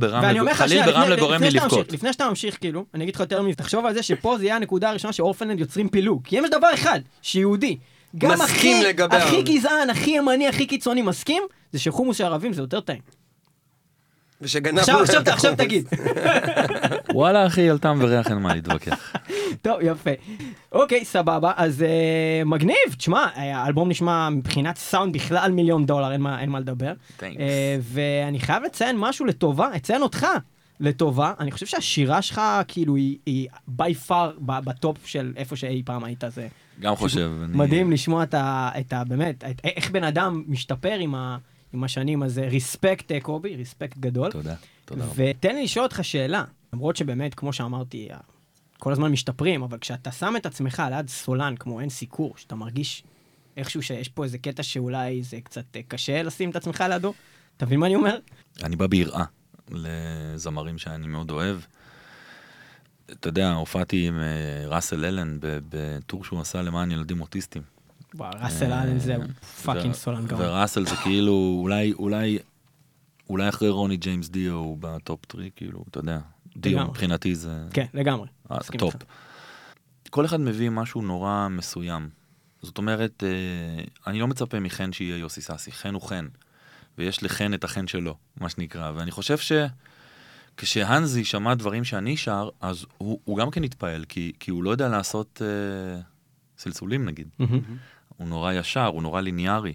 ברמלה 0.85 1.15
גורם 1.19 1.41
לי 1.43 1.51
לבכות. 1.51 1.91
לפני 1.91 2.13
שאתה 2.13 2.29
ממשיך, 2.29 2.57
כאילו, 2.59 2.85
אני 2.93 3.03
אגיד 3.03 3.15
לך 3.15 3.21
יותר 3.21 3.41
מזה, 3.41 3.55
תחשוב 3.55 3.85
על 3.85 3.93
זה 3.93 4.03
שפה 4.03 4.37
זה 4.37 4.43
יהיה 4.43 4.55
הנקודה 4.55 4.89
הראשונה 4.89 5.13
שאורפנד 5.13 5.59
יוצרים 5.59 5.89
פילוג. 5.89 6.21
כי 6.23 6.39
אם 6.39 6.43
יש 6.43 6.49
דבר 6.49 6.73
אחד, 6.73 6.99
שיהודי, 7.21 7.77
גם 8.17 8.41
הכי. 8.41 8.73
גזען, 9.41 9.89
הכי 9.89 10.11
ימני, 10.11 10.47
הכי 10.47 10.65
קיצוני 10.65 11.01
מסכים, 11.01 11.43
זה 11.71 11.79
שחומוס 11.79 12.17
של 12.17 12.23
ערבים 12.25 12.53
זה 12.53 12.61
יותר 12.61 12.79
טעים. 12.79 13.01
ושגנבנו 14.41 14.79
עכשיו, 14.79 14.99
עכשיו, 15.01 15.21
עכשיו. 15.27 15.53
תגיד. 15.57 15.87
וואלה 17.13 17.47
אחי, 17.47 17.69
על 17.69 17.77
טעם 17.77 17.97
וריח 18.01 18.27
אין 18.27 18.37
מה 18.37 18.55
להתווכח. 18.55 19.13
טוב, 19.61 19.77
יפה. 19.81 20.09
אוקיי, 20.71 21.05
סבבה, 21.05 21.51
אז 21.55 21.81
אה, 21.83 22.41
מגניב, 22.45 22.75
תשמע, 22.97 23.25
אה, 23.37 23.57
האלבום 23.57 23.89
נשמע 23.89 24.29
מבחינת 24.29 24.77
סאונד 24.77 25.13
בכלל 25.13 25.51
מיליון 25.51 25.85
דולר, 25.85 26.11
אין 26.11 26.21
מה, 26.21 26.41
אין 26.41 26.49
מה 26.49 26.59
לדבר. 26.59 26.93
אה, 27.23 27.77
ואני 27.81 28.39
חייב 28.39 28.63
לציין 28.63 28.95
משהו 28.99 29.25
לטובה, 29.25 29.69
אציין 29.75 30.01
אותך 30.01 30.25
לטובה, 30.79 31.33
אני 31.39 31.51
חושב 31.51 31.65
שהשירה 31.65 32.21
שלך, 32.21 32.41
כאילו, 32.67 32.95
היא, 32.95 33.17
היא 33.25 33.47
by 33.79 34.09
far 34.09 34.13
בטופ 34.39 34.97
של 35.05 35.33
איפה 35.37 35.55
שאי 35.55 35.81
פעם 35.85 36.03
היית, 36.03 36.23
זה 36.27 36.47
גם 36.81 36.95
חושב. 36.95 37.31
אני- 37.43 37.57
מדהים 37.57 37.91
לשמוע 37.91 38.23
את 38.23 38.33
ה... 38.33 38.69
את 38.79 38.93
ה 38.93 39.03
באמת, 39.03 39.43
את, 39.43 39.61
איך 39.63 39.91
בן 39.91 40.03
אדם 40.03 40.43
משתפר 40.47 40.93
עם, 40.99 41.15
ה, 41.15 41.37
עם 41.73 41.83
השנים, 41.83 42.23
אז 42.23 42.37
ריספקט, 42.37 43.11
קובי, 43.21 43.55
ריספקט 43.55 43.97
גדול. 43.97 44.31
תודה, 44.31 44.55
תודה 44.85 45.05
רבה. 45.05 45.13
ותן 45.15 45.55
לי 45.55 45.63
לשאול 45.63 45.85
אותך 45.85 45.99
שאלה, 46.03 46.43
למרות 46.73 46.95
שבאמת, 46.95 47.35
כמו 47.35 47.53
שאמרתי, 47.53 48.09
כל 48.79 48.91
הזמן 48.91 49.11
משתפרים, 49.11 49.63
אבל 49.63 49.77
כשאתה 49.77 50.11
שם 50.11 50.33
את 50.37 50.45
עצמך 50.45 50.83
ליד 50.89 51.09
סולן 51.09 51.55
כמו 51.55 51.79
אין 51.79 51.89
סיקור, 51.89 52.33
שאתה 52.37 52.55
מרגיש 52.55 53.03
איכשהו 53.57 53.81
שיש 53.81 54.09
פה 54.09 54.23
איזה 54.23 54.37
קטע 54.37 54.63
שאולי 54.63 55.23
זה 55.23 55.41
קצת 55.43 55.75
אה, 55.75 55.81
קשה 55.87 56.23
לשים 56.23 56.49
את 56.49 56.55
עצמך 56.55 56.83
לידו, 56.89 57.13
אתה 57.57 57.65
מבין 57.65 57.79
מה 57.79 57.85
אני 57.85 57.95
אומר? 57.95 58.17
אני 58.63 58.75
בא 58.75 58.87
ביראה 58.87 59.25
לזמרים 59.71 60.77
שאני 60.77 61.07
מאוד 61.07 61.31
אוהב. 61.31 61.57
אתה 63.11 63.27
יודע, 63.27 63.53
הופעתי 63.53 64.07
עם 64.07 64.19
אה, 64.19 64.67
ראסל 64.67 65.05
אלן 65.05 65.37
בטור 65.41 66.23
שהוא 66.23 66.41
עשה 66.41 66.61
למען 66.61 66.91
ילדים 66.91 67.21
אוטיסטים. 67.21 67.61
וואו, 68.15 68.31
ראסל 68.41 68.73
אלן 68.73 68.99
זה 68.99 69.15
אה, 69.15 69.19
fucking 69.63 69.93
סולן 69.93 70.27
גאון. 70.27 70.41
וראסל 70.41 70.85
זה 70.85 70.95
כאילו, 71.03 71.57
אולי, 71.61 71.93
אולי, 71.93 72.39
אולי 73.29 73.49
אחרי 73.49 73.69
רוני 73.69 73.97
ג'יימס 73.97 74.29
דיו 74.29 74.53
הוא 74.53 74.77
ב 74.79 74.91
top 74.91 75.25
three, 75.25 75.49
כאילו, 75.55 75.83
אתה 75.89 75.99
יודע. 75.99 76.19
דיו. 76.57 76.85
מבחינתי 76.85 77.35
זה 77.35 77.67
כן, 77.73 77.85
לגמרי. 77.93 78.27
אה, 78.51 78.57
top. 78.77 78.93
כל 80.09 80.25
אחד 80.25 80.39
מביא 80.39 80.69
משהו 80.69 81.01
נורא 81.01 81.47
מסוים. 81.51 82.09
זאת 82.61 82.77
אומרת, 82.77 83.23
אה, 83.23 83.83
אני 84.07 84.19
לא 84.19 84.27
מצפה 84.27 84.59
מחן 84.59 84.93
שיהיה 84.93 85.17
יוסי 85.17 85.41
סאסי, 85.41 85.71
חן 85.71 85.93
הוא 85.93 86.01
חן. 86.01 86.27
ויש 86.97 87.23
לחן 87.23 87.53
את 87.53 87.63
החן 87.63 87.87
שלו, 87.87 88.15
מה 88.39 88.49
שנקרא. 88.49 88.91
ואני 88.95 89.11
חושב 89.11 89.37
שכשהנזי 90.57 91.25
שמע 91.25 91.55
דברים 91.55 91.83
שאני 91.83 92.17
שר, 92.17 92.49
אז 92.61 92.85
הוא, 92.97 93.19
הוא 93.23 93.37
גם 93.37 93.51
כן 93.51 93.63
התפעל, 93.63 94.05
כי, 94.09 94.31
כי 94.39 94.51
הוא 94.51 94.63
לא 94.63 94.69
יודע 94.69 94.87
לעשות 94.87 95.41
אה, 95.45 96.01
סלסולים 96.57 97.05
נגיד. 97.05 97.27
מהמם. 97.39 97.61
הוא 98.19 98.27
נורא 98.27 98.53
ישר, 98.53 98.85
הוא 98.85 99.01
נורא 99.01 99.21
ליניארי. 99.21 99.73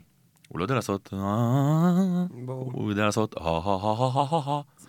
הוא 0.48 0.58
לא 0.58 0.64
יודע 0.64 0.74
לעשות... 0.74 1.08
ברור. 2.44 2.70
הוא 2.72 2.90
יודע 2.90 3.04
לעשות... 3.04 3.34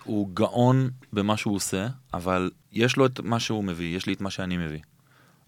הוא 0.03 0.29
גאון 0.33 0.89
במה 1.13 1.37
שהוא 1.37 1.55
עושה, 1.55 1.87
אבל 2.13 2.51
יש 2.71 2.97
לו 2.97 3.05
את 3.05 3.19
מה 3.19 3.39
שהוא 3.39 3.63
מביא, 3.63 3.97
יש 3.97 4.05
לי 4.05 4.13
את 4.13 4.21
מה 4.21 4.29
שאני 4.29 4.57
מביא. 4.57 4.79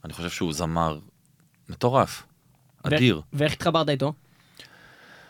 אני 0.06 0.14
חושב 0.14 0.30
שהוא 0.30 0.54
זמר 0.54 1.00
מטורף, 1.70 2.24
אדיר. 2.84 3.22
ואיך 3.34 3.54
התחברת 3.54 3.90
איתו? 3.90 4.14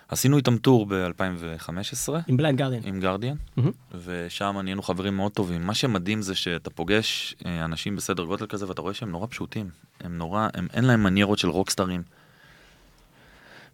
עשינו 0.08 0.38
איתם 0.38 0.58
tour 0.58 0.86
ב-2015 0.86 2.10
עם 2.28 2.38
Blind 2.38 2.60
Guardian. 2.60 2.82
עם 2.86 3.00
גרדיאן, 3.00 3.36
מהמם. 3.58 3.72
ושם 4.06 4.58
נהיינו 4.64 4.82
חברים 4.82 5.18
מאוד 5.18 5.32
טובים. 5.32 5.68
מה 5.68 5.74
שמדהים 5.74 6.22
זה 6.22 6.36
שאתה 6.36 6.70
פוגש 6.70 7.36
אה, 7.46 7.66
אנשים 7.66 7.96
בסדר 7.96 8.24
גודל 8.24 8.46
כזה 8.46 8.68
ואתה 8.68 8.82
רואה 8.82 8.94
שהם 8.94 9.12
נורא 9.12 9.28
פשוטים. 9.28 9.70
הם 10.00 10.18
נורא, 10.18 10.48
הם, 10.54 10.68
אין 10.74 10.84
להם 10.86 11.04
מניירות 11.04 11.40
של 11.40 11.50
רוקסטרים. 11.50 12.04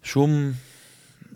שום, 0.03 0.51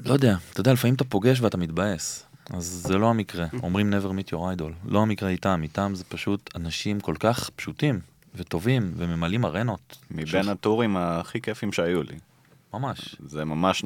לא 0.05 0.13
יודע, 0.13 0.37
אתה 0.51 0.61
יודע, 0.61 0.73
לפעמים 0.73 0.95
אתה 0.95 1.03
פוגש 1.03 1.41
ואתה 1.41 1.57
מתבאס. 1.57 2.23
אז 2.49 2.65
זה 2.65 2.97
לא 2.97 3.09
המקרה. 3.09 3.45
אומרים 3.63 3.93
never 3.93 4.07
meet 4.07 4.33
your 4.33 4.59
idol. 4.59 4.71
לא 4.85 5.01
המקרה 5.01 5.29
איתם, 5.29 5.59
איתם 5.63 5.91
זה 5.95 6.03
פשוט 6.03 6.49
אנשים 6.55 6.99
כל 6.99 7.15
כך 7.19 7.49
פשוטים. 7.49 7.99
וטובים, 8.37 8.91
וממלאים 8.97 9.45
ארנות. 9.45 9.97
מבין 10.11 10.49
הטורים 10.49 10.97
הכי 10.97 11.41
כיפים 11.41 11.71
שהיו 11.71 12.03
לי. 12.03 12.15
ממש. 12.73 13.15
זה 13.25 13.45
ממש 13.45 13.83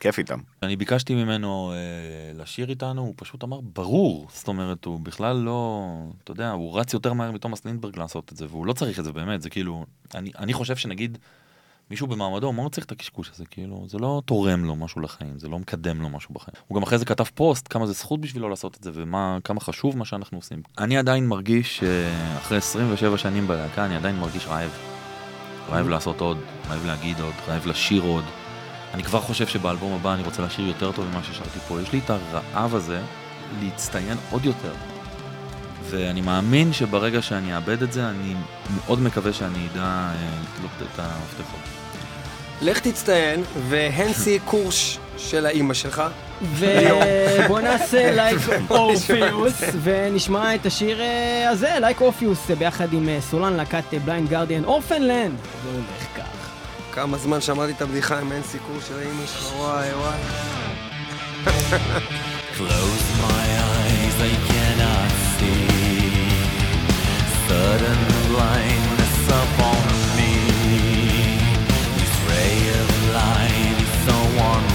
כיף 0.00 0.18
איתם. 0.18 0.38
אני 0.62 0.76
ביקשתי 0.76 1.14
ממנו 1.14 1.72
אה, 1.72 2.42
לשיר 2.42 2.70
איתנו, 2.70 3.02
הוא 3.02 3.14
פשוט 3.16 3.44
אמר, 3.44 3.60
ברור. 3.60 4.28
זאת 4.32 4.48
אומרת, 4.48 4.84
הוא 4.84 5.00
בכלל 5.00 5.36
לא, 5.36 5.88
אתה 6.24 6.32
יודע, 6.32 6.50
הוא 6.50 6.80
רץ 6.80 6.94
יותר 6.94 7.12
מהר 7.12 7.32
מתומאס 7.32 7.64
לינדברג 7.64 7.98
לעשות 7.98 8.32
את 8.32 8.36
זה, 8.36 8.46
והוא 8.46 8.66
לא 8.66 8.72
צריך 8.72 8.98
את 8.98 9.04
זה 9.04 9.12
באמת, 9.12 9.42
זה 9.42 9.50
כאילו, 9.50 9.86
אני, 10.14 10.30
אני 10.38 10.52
חושב 10.52 10.76
שנגיד, 10.76 11.18
מישהו 11.90 12.06
במעמדו, 12.06 12.52
מה 12.52 12.62
הוא 12.62 12.70
צריך 12.70 12.86
את 12.86 12.92
הקשקוש 12.92 13.30
הזה? 13.34 13.44
כאילו, 13.46 13.84
זה 13.88 13.98
לא 13.98 14.22
תורם 14.24 14.64
לו 14.64 14.76
משהו 14.76 15.00
לחיים, 15.00 15.38
זה 15.38 15.48
לא 15.48 15.58
מקדם 15.58 16.02
לו 16.02 16.08
משהו 16.08 16.34
בחיים. 16.34 16.54
הוא 16.68 16.76
גם 16.76 16.82
אחרי 16.82 16.98
זה 16.98 17.04
כתב 17.04 17.24
פוסט, 17.24 17.66
כמה 17.70 17.86
זה 17.86 17.92
זכות 17.92 18.20
בשבילו 18.20 18.48
לעשות 18.48 18.76
את 18.76 18.82
זה, 18.82 18.90
ומה, 18.94 19.38
כמה 19.44 19.60
חשוב 19.60 19.98
מה 19.98 20.04
שאנחנו 20.04 20.38
עושים. 20.38 20.62
אני 20.78 20.98
עדיין 20.98 21.26
מרגיש, 21.26 21.82
אה, 21.82 22.38
אחרי 22.38 22.58
27 22.58 23.18
שנים 23.18 23.46
בלהקה, 23.46 23.84
אני 23.84 23.96
עדיין 23.96 24.16
מרגיש 24.16 24.46
רעב. 24.46 24.70
רעב 25.70 25.88
לעשות 25.88 26.20
עוד, 26.20 26.38
רעב 26.68 26.86
להגיד 26.86 27.20
עוד, 27.20 27.34
רעב 27.48 27.66
לשיר 27.66 28.02
עוד. 28.02 28.24
אני 28.94 29.02
כבר 29.02 29.20
חושב 29.20 29.46
שבאלבום 29.46 29.92
הבא 29.92 30.14
אני 30.14 30.22
רוצה 30.22 30.42
לשיר 30.42 30.66
יותר 30.66 30.92
טוב 30.92 31.06
ממה 31.06 31.22
ששרתי 31.22 31.58
פה. 31.58 31.80
יש 31.80 31.92
לי 31.92 31.98
את 31.98 32.10
הרעב 32.10 32.74
הזה 32.74 33.02
להצטיין 33.62 34.18
עוד 34.30 34.44
יותר. 34.44 34.72
ואני 35.90 36.20
מאמין 36.20 36.72
שברגע 36.72 37.22
שאני 37.22 37.56
אאבד 37.56 37.82
את 37.82 37.92
זה, 37.92 38.10
אני 38.10 38.34
מאוד 38.76 39.00
מקווה 39.00 39.32
שאני 39.32 39.68
אדע 39.72 39.82
אה, 39.82 40.42
לקלוט 40.42 40.90
את 40.92 40.98
המפתחות. 40.98 41.73
לך 42.64 42.78
תצטיין, 42.78 43.42
והנסי 43.68 44.38
קורש 44.44 44.98
של 45.18 45.46
האימא 45.46 45.74
שלך. 45.74 46.02
ובוא 46.42 47.60
נעשה 47.68 48.10
Like 48.10 48.38
Orpheus, 48.70 49.62
ונשמע 49.82 50.54
את 50.54 50.66
השיר 50.66 51.00
אה, 51.00 51.48
הזה, 51.50 51.76
Like 51.80 52.00
Orpheus, 52.00 52.50
ביחד 52.50 52.92
עם 52.92 53.08
אה, 53.08 53.18
סולן 53.20 53.52
להקת 53.52 53.94
Blind 54.04 54.28
Guardian, 54.28 54.64
Orphaned 54.64 55.06
Land. 55.06 55.32
זה 55.64 55.70
הולך 55.72 56.16
כך. 56.16 56.50
כמה 56.92 57.18
זמן 57.18 57.40
שמעתי 57.40 57.72
את 57.72 57.82
הבדיחה 57.82 58.18
עם 58.18 58.32
הנסי 58.32 58.58
קורש 58.58 58.88
של 58.88 58.98
האימא 58.98 59.26
שלך, 59.26 59.56
וואי 59.56 59.88
וואי. 59.94 60.18
Close 62.58 63.08
my 63.28 63.46
eyes, 63.72 64.16
I 64.30 64.34
cannot 64.48 65.12
see. 65.36 66.14
Sudden 67.46 68.00
blindness 68.28 68.73
one. 74.36 74.73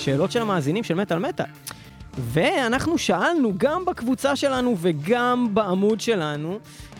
השאלות 0.00 0.32
של 0.32 0.42
המאזינים 0.42 0.84
של 0.84 0.94
מטאל 0.94 1.18
מטאל. 1.18 1.46
ואנחנו 2.18 2.98
שאלנו 2.98 3.52
גם 3.56 3.84
בקבוצה 3.84 4.36
שלנו 4.36 4.76
וגם 4.80 5.48
בעמוד 5.54 6.00
שלנו, 6.00 6.58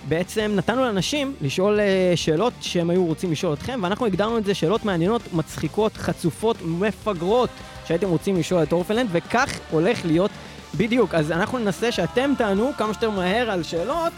בעצם 0.09 0.53
נתנו 0.55 0.84
לאנשים 0.84 1.34
לשאול 1.40 1.80
אה, 1.80 2.12
שאלות 2.16 2.53
שהם 2.61 2.90
היו 2.90 3.07
רוצים 3.07 3.32
לשאול 3.32 3.53
אתכם, 3.53 3.80
ואנחנו 3.82 4.07
הגדרנו 4.07 4.38
את 4.38 4.44
זה 4.44 4.55
שאלות 4.55 4.84
מעניינות, 4.84 5.22
מצחיקות, 5.32 5.96
חצופות, 5.96 6.57
מפגרות, 6.64 7.51
שהייתם 7.86 8.09
רוצים 8.09 8.36
לשאול 8.36 8.62
את 8.62 8.72
אורפלנד, 8.72 9.09
וכך 9.12 9.59
הולך 9.70 10.05
להיות 10.05 10.30
בדיוק. 10.76 11.14
אז 11.14 11.32
אנחנו 11.32 11.59
ננסה 11.59 11.92
שאתם 11.92 12.32
תענו 12.38 12.70
כמה 12.78 12.92
שיותר 12.94 13.11
מהר 13.11 13.51
על 13.51 13.62
שאלות, 13.62 14.12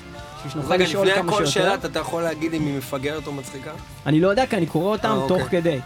רגע, 0.68 0.84
לפני 0.84 1.12
כל. 1.28 1.46
שאלה, 1.46 1.74
אתה 1.74 1.98
יכול 1.98 2.22
להגיד 2.22 2.54
אם 2.54 2.66
היא 2.66 2.78
מפגרת 2.78 3.26
או 3.26 3.32
מצחיקה? 3.32 3.70
אני 4.06 4.20
לא 4.20 4.28
יודע, 4.28 4.46
כי 4.46 4.56
אני 4.56 4.66
קורא 4.66 4.92
אותם 4.92 5.18
אה, 5.22 5.28
תוך 5.28 5.40
אוקיי. 5.40 5.60
כדי. 5.60 5.78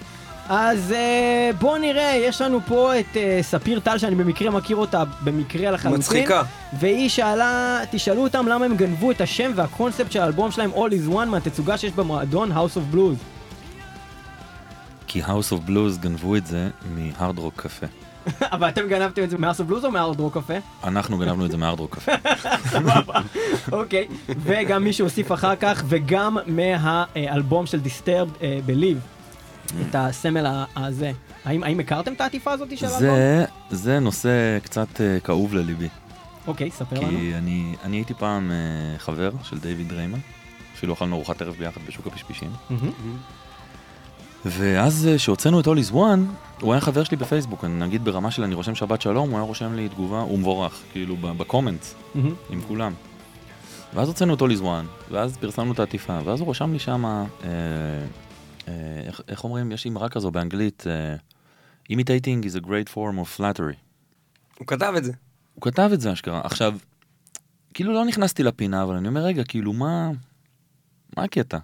אז 0.49 0.93
אה, 0.93 1.51
בואו 1.61 1.79
נראה, 1.79 2.17
יש 2.17 2.41
לנו 2.41 2.61
פה 2.67 3.01
את 3.01 3.17
אה, 3.17 3.39
ספיר 3.43 3.81
טל, 3.81 3.99
שאני 3.99 4.15
במקרה 4.15 4.51
מכיר 4.51 4.77
אותה 4.77 5.03
במקרה 5.25 5.71
לחלוטין. 5.71 6.01
מצחיקה. 6.01 6.43
והיא 6.79 7.09
שאלה, 7.09 7.81
תשאלו 7.91 8.23
אותם 8.23 8.47
למה 8.49 8.65
הם 8.65 8.77
גנבו 8.77 9.11
את 9.11 9.21
השם 9.21 9.51
והקונספט 9.55 10.13
של 10.13 10.21
האלבום 10.21 10.51
שלהם 10.51 10.71
All 10.73 10.91
is 10.91 11.13
One 11.13 11.25
מהתצוגה 11.25 11.79
שיש 11.79 11.93
במועדון 11.93 12.53
House 12.53 12.77
of 12.77 12.95
Blues. 12.95 13.19
כי 15.07 15.23
House 15.23 15.53
of 15.53 15.69
Blues 15.69 16.01
גנבו 16.01 16.37
את 16.37 16.47
זה 16.47 16.69
מהארד 16.95 17.39
רוק 17.39 17.61
קפה. 17.61 17.87
אבל 18.53 18.69
אתם 18.69 18.89
גנבתם 18.89 19.23
את 19.23 19.31
זה 19.31 19.39
מ-House 19.39 19.59
of 19.59 19.71
Blues 19.71 19.85
או 19.85 19.91
מהארד 19.91 20.21
רוק 20.21 20.35
קפה? 20.35 20.55
אנחנו 20.85 21.19
גנבנו 21.19 21.47
את 21.47 21.51
זה 21.51 21.57
מהארד 21.57 21.81
רוק 21.81 21.95
קפה. 21.95 22.13
אוקיי. 23.73 24.07
וגם 24.29 24.85
מי 24.85 24.93
שהוסיף 24.93 25.33
אחר 25.33 25.57
כך, 25.57 25.85
וגם 25.89 26.39
מהאלבום 26.47 27.67
של 27.67 27.81
Disturbed 27.85 28.43
אה, 28.43 28.59
Believe. 28.67 29.16
את 29.89 29.95
הסמל 29.95 30.47
הזה. 30.77 31.13
האם 31.45 31.63
האם 31.63 31.81
הכרתם 31.81 32.13
את 32.13 32.21
העטיפה 32.21 32.53
הזאת 32.53 32.79
של 32.79 32.87
האלבום? 32.87 33.01
זה, 33.01 33.45
זה 33.71 33.99
נושא 33.99 34.59
קצת 34.63 35.01
אה, 35.01 35.21
כאוב 35.21 35.55
לליבי. 35.55 35.89
אוקיי, 36.47 36.71
ספר 36.71 37.01
לנו. 37.01 37.09
כי 37.09 37.35
אני, 37.35 37.75
אני 37.85 37.97
הייתי 37.97 38.15
פעם 38.15 38.51
אה, 38.51 38.99
חבר 38.99 39.31
של 39.43 39.59
דיוויד 39.59 39.93
ריימן, 39.93 40.19
אפילו 40.75 40.95
אכלנו 40.95 41.17
ארוחת 41.17 41.43
ערב 41.43 41.55
ביחד 41.55 41.81
בשוק 41.87 42.07
הפשפישים. 42.07 42.51
ואז 44.45 45.09
אה, 45.09 45.19
שהוצאנו 45.19 45.61
את 45.61 45.67
is 45.67 45.93
One, 45.93 46.21
הוא 46.61 46.73
היה 46.73 46.81
חבר 46.81 47.05
שלי 47.05 47.17
בפייסבוק, 47.17 47.65
אני 47.65 47.79
נגיד 47.79 48.05
ברמה 48.05 48.31
של 48.31 48.43
אני 48.43 48.55
רושם 48.55 48.75
שבת 48.75 49.01
שלום, 49.01 49.31
הוא 49.31 49.39
היה 49.39 49.47
רושם 49.47 49.75
לי 49.75 49.89
תגובה, 49.89 50.21
הוא 50.21 50.39
מבורך, 50.39 50.83
כאילו 50.93 51.17
בקומנטס, 51.17 51.95
מהמם. 52.15 52.35
עם 52.51 52.61
כולם. 52.69 52.93
ואז 53.95 54.09
הוצאנו 54.09 54.35
את 54.35 54.43
is 54.43 54.63
One, 54.63 55.11
ואז 55.11 55.37
פרסמנו 55.37 55.73
את 55.73 55.79
העטיפה, 55.79 56.19
ואז 56.25 56.41
הוא 56.41 56.51
רשם 56.51 56.73
לי 56.73 56.79
שמה, 56.79 57.25
אה, 57.45 57.49
אה, 57.49 58.07
איך, 59.07 59.21
איך 59.29 59.45
אומרים, 59.45 59.73
יש 59.73 59.87
אמרה 59.87 60.09
כזו 60.09 60.31
באנגלית, 60.31 60.85
אה, 60.87 61.17
Imitating 61.93 62.45
is 62.45 62.57
a 62.57 62.61
great 62.61 62.89
form 62.95 63.19
of 63.19 63.39
flattery. 63.39 63.77
הוא 64.59 64.67
כתב 64.67 64.95
את 64.97 65.05
זה. 65.05 65.13
הוא 65.55 65.63
כתב 65.63 65.91
את 65.93 66.01
זה 66.01 66.13
אשכרה. 66.13 66.41
עכשיו, 66.45 66.79
כאילו 67.75 67.93
לא 67.93 68.05
נכנסתי 68.05 68.43
לפינה, 68.43 68.83
אבל 68.83 68.95
אני 68.95 69.09
אומר, 69.09 69.21
רגע, 69.21 69.45
כאילו, 69.45 69.73
מה... 69.73 70.11
מה 71.17 71.25
הקטע? 71.25 71.59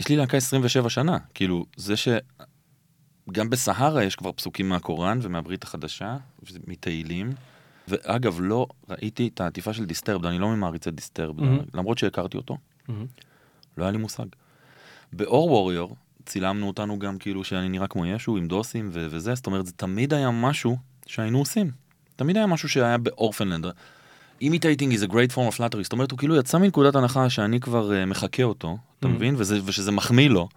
יש 0.00 0.08
לי 0.08 0.16
להקה 0.16 0.36
27 0.36 0.90
שנה. 0.90 1.18
כאילו, 1.34 1.66
זה 1.76 1.96
ש... 1.96 2.08
גם 3.32 3.50
בסהרה 3.50 4.04
יש 4.04 4.16
כבר 4.16 4.32
פסוקים 4.32 4.68
מהקוראן 4.68 5.18
ומהברית 5.22 5.62
החדשה, 5.62 6.16
מתהילים. 6.66 7.32
ואגב, 7.88 8.38
לא 8.40 8.66
ראיתי 8.88 9.28
את 9.34 9.40
העטיפה 9.40 9.72
של 9.72 9.84
דיסטרבד, 9.84 10.26
אני 10.26 10.38
לא 10.38 10.48
ממעריצי 10.48 10.90
דיסטרבד, 10.90 11.42
מהמם. 11.42 11.64
למרות 11.74 11.98
שהכרתי 11.98 12.36
אותו. 12.36 12.56
מהמם. 12.88 13.06
לא 13.76 13.84
היה 13.84 13.92
לי 13.92 13.98
מושג. 13.98 14.26
באור 15.12 15.52
ווריור 15.52 15.96
צילמנו 16.26 16.66
אותנו 16.66 16.98
גם 16.98 17.18
כאילו 17.18 17.44
שאני 17.44 17.68
נראה 17.68 17.86
כמו 17.88 18.06
ישו 18.06 18.36
עם 18.36 18.46
דוסים 18.48 18.90
ו- 18.92 19.06
וזה, 19.10 19.34
זאת 19.34 19.46
אומרת 19.46 19.66
זה 19.66 19.72
תמיד 19.72 20.14
היה 20.14 20.30
משהו 20.30 20.76
שהיינו 21.06 21.38
עושים. 21.38 21.70
תמיד 22.16 22.36
היה 22.36 22.46
משהו 22.46 22.68
שהיה 22.68 22.98
באורפנלנד. 22.98 23.66
Imitating 24.42 24.92
is 24.98 25.08
a 25.08 25.12
great 25.12 25.32
form 25.34 25.54
of 25.54 25.56
flattery, 25.56 25.82
זאת 25.82 25.92
אומרת 25.92 26.10
הוא 26.10 26.18
כאילו 26.18 26.36
יצא 26.36 26.58
מנקודת 26.58 26.94
הנחה 26.94 27.30
שאני 27.30 27.60
כבר 27.60 27.90
uh, 27.90 28.06
מחקה 28.06 28.42
אותו, 28.42 28.78
אתה 28.98 29.06
Mhm. 29.08 29.10
מבין? 29.10 29.34
וזה, 29.38 29.58
ושזה 29.64 29.92
מחמיא 29.92 30.28
לו, 30.28 30.48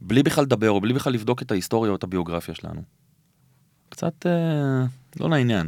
בלי 0.00 0.22
בכלל 0.22 0.44
לדבר 0.44 0.70
או 0.70 0.80
בלי 0.80 0.94
בכלל 0.94 1.12
לבדוק 1.12 1.42
את 1.42 1.50
ההיסטוריה 1.50 1.90
או 1.90 1.96
את 1.96 2.04
הביוגרפיה 2.04 2.54
שלנו. 2.54 2.82
קצת 3.88 4.26
uh, 4.26 5.20
לא 5.20 5.30
לעניין. 5.30 5.66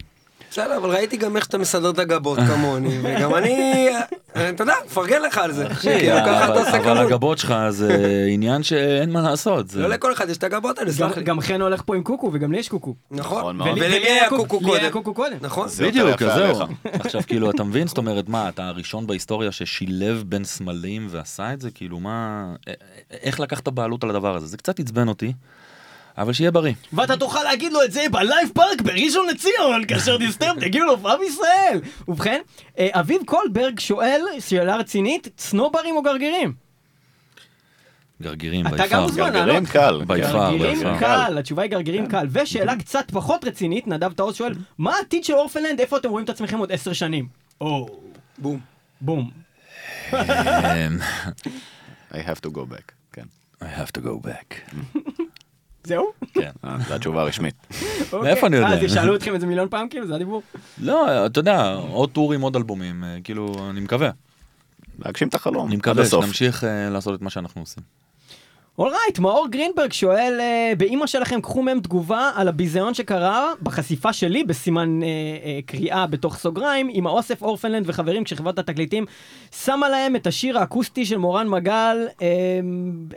בסדר, 0.51 0.77
אבל 0.77 0.91
ראיתי 0.91 1.17
גם 1.17 1.37
איך 1.37 1.45
שאתה 1.45 1.59
מסדר 1.59 1.91
את 1.91 1.99
הגבות 1.99 2.39
כמוני, 2.39 2.99
וגם 3.03 3.35
אני, 3.35 3.89
אתה 4.33 4.63
יודע, 4.63 4.75
מפרגן 4.87 5.23
לך 5.23 5.39
על 5.39 5.53
זה. 5.53 5.67
כאילו, 5.81 6.19
אתה 6.19 6.55
אבל. 6.77 6.99
הגבות 6.99 7.39
שלך 7.39 7.55
זה 7.71 7.97
עניין 8.29 8.63
שאין 8.63 9.11
מה 9.13 9.21
לעשות. 9.23 9.75
לא 9.75 9.89
לכל 9.89 10.13
אחד 10.13 10.29
יש 10.29 10.37
את 10.37 10.45
הגבות 10.45 10.79
האלה, 10.79 10.91
גם- 10.91 10.97
סלח 10.97 11.17
לי. 11.17 11.23
גם 11.25 11.41
חן 11.41 11.61
הולך 11.61 11.83
פה 11.87 11.97
עם 11.97 12.03
קוקו, 12.03 12.31
וגם 12.33 12.53
לי 12.53 12.59
יש 12.59 12.69
קוקו. 12.69 12.95
נכון. 13.11 13.57
נכון 13.57 13.79
ולמי 13.81 13.97
היה 13.97 14.29
קוקו 14.29 14.61
לי 14.61 14.71
היה 14.71 14.79
קודם? 14.81 14.93
קוקו 14.93 15.15
קודם. 15.15 15.37
נכון. 15.41 15.69
בדיוק, 15.81 16.23
זהו. 16.23 16.59
עכשיו, 16.85 17.21
כאילו, 17.27 17.51
אתה 17.51 17.65
מבין? 17.65 17.87
זאת 17.87 17.99
אומרת, 17.99 18.29
מה, 18.29 18.49
אתה 18.49 18.69
הראשון 18.69 19.07
בהיסטוריה 19.07 19.53
ששילב 19.53 20.23
בין 20.27 20.45
סמלים 20.45 21.07
ועשה 21.11 21.53
את 21.53 21.61
זה? 21.61 21.71
כאילו, 21.71 22.01
מה... 22.01 22.47
איך 23.23 23.41
לקחת 23.41 23.69
בעלות 23.69 24.05
על 24.05 24.11
הדבר 24.11 24.37
הזה? 24.37 24.47
זה 24.47 24.57
קצת 24.57 24.81
עצבן 24.81 25.09
אותי, 25.09 25.33
אבל 26.21 26.33
שיהיה 26.33 26.51
בריא. 26.51 26.73
ואתה 26.93 27.17
תוכל 27.17 27.43
להגיד 27.43 27.73
לו 27.73 27.83
את 27.83 27.93
זה 27.93 28.05
ב 28.13 28.20
Live 28.20 28.49
Park 28.55 28.81
בראשון 28.83 29.27
לציון, 29.29 29.87
כאשר 29.89 30.17
Disturbed 30.17 30.61
תגיעו 30.61 30.87
להופעה 30.87 31.17
בישראל. 31.17 31.81
ובכן, 32.09 32.41
אה, 32.79 32.89
אביב 32.93 33.23
קולברג 33.27 33.81
שואל, 33.81 34.21
שאלה 34.39 34.77
רצינית, 34.77 35.29
צנוברים 35.37 35.97
או 35.97 36.03
גרגירים? 36.03 36.53
גרגירים, 38.23 38.67
אתה. 38.67 38.87
גם 38.91 39.03
מוזמן 39.03 39.31
גרגירים. 39.33 39.67
קל. 39.67 40.03
by 40.07 40.23
far, 40.23 40.51
גרגירים. 40.57 40.99
קל, 40.99 41.39
התשובה 41.39 41.63
היא 41.63 41.71
גרגירים 41.71 42.07
קל. 42.07 42.27
ושאלה 42.31 42.77
קצת 42.77 43.11
פחות 43.11 43.45
רצינית, 43.45 43.87
נדב 43.87 44.13
טעוז 44.13 44.37
שואל, 44.37 44.53
מה 44.79 44.97
העתיד 44.97 45.25
של 45.25 45.33
Orphaned 45.33 45.62
Land, 45.62 45.81
איפה 45.81 45.97
אתם 45.97 46.09
רואים 46.11 46.25
את 46.25 46.31
עצמכם 46.31 46.59
עוד 46.59 46.73
עשר 46.73 46.93
שנים? 46.93 47.29
או, 47.61 47.89
בום. 48.39 48.61
בום. 49.01 49.31
אמ, 50.13 50.19
I 52.13 52.17
have 52.17 52.41
to 52.47 52.51
go 52.51 52.73
back. 52.73 52.93
כן. 53.13 53.25
I 53.63 53.65
have 53.65 53.99
to 53.99 54.05
go 54.05 54.27
back. 54.27 54.55
זהו? 55.91 56.13
כן. 56.35 56.51
אה, 56.65 56.77
זו 56.89 56.95
התשובה 56.95 57.23
הרשמית. 57.23 57.55
מאיפה 58.23 58.47
אני 58.47 58.57
יודע? 58.57 58.69
אז 58.69 58.83
ישאלו 58.83 59.17
אתכם 59.17 59.35
את 59.35 59.41
זה 59.41 59.47
מיליון 59.47 59.69
פעם 59.69 59.89
כאילו, 59.89 60.07
זה 60.07 60.15
הדיבור? 60.15 60.43
לא, 60.79 61.27
אתה 61.27 61.41
יודע, 61.41 61.75
עוד 61.75 62.11
טורים, 62.11 62.41
עוד 62.41 62.57
אלבומים, 62.57 63.05
אה, 63.05 63.17
כאילו, 63.25 63.55
אני 63.71 63.81
מקווה. 63.81 64.11
להגשים 64.99 65.29
את 65.29 65.35
החלום. 65.35 65.69
אני 65.69 65.77
מקווה. 65.77 66.07
שנמשיך 66.07 66.65
אה, 66.65 66.91
לעשות 66.91 67.15
את 67.15 67.23
מה 67.23 67.31
שאנחנו 67.31 67.61
עושים. 67.63 67.83
אולרייט, 68.79 69.19
מאור 69.19 69.49
גרינברג 69.51 69.93
שואל, 69.93 70.37
אה, 70.41 70.73
באימא 70.79 71.07
שלכם 71.07 71.41
קחו 71.41 71.63
מהם 71.63 71.81
תגובה 71.81 72.31
על 72.35 72.49
הביזיון 72.49 72.95
שקרה 72.95 73.53
בחשיפה 73.63 74.13
שלי 74.13 74.45
בסימן 74.45 75.03
אה, 75.03 75.09
אה, 75.45 75.59
קריאה 75.67 76.07
בתוך 76.07 76.37
סוגריים 76.37 76.89
עם 76.93 77.07
האוסף 77.07 77.43
אורפנלנד 77.43 77.89
וחברים 77.89 78.25
כשחברת 78.25 78.59
התקליטים 78.59 79.05
שמה 79.65 79.89
להם 79.89 80.17
את 80.17 80.27
השיר 80.27 80.59
האקוסטי 80.59 81.07
של 81.07 81.17
מורן 81.17 81.49
מגל 81.49 81.97
אה, 82.23 82.29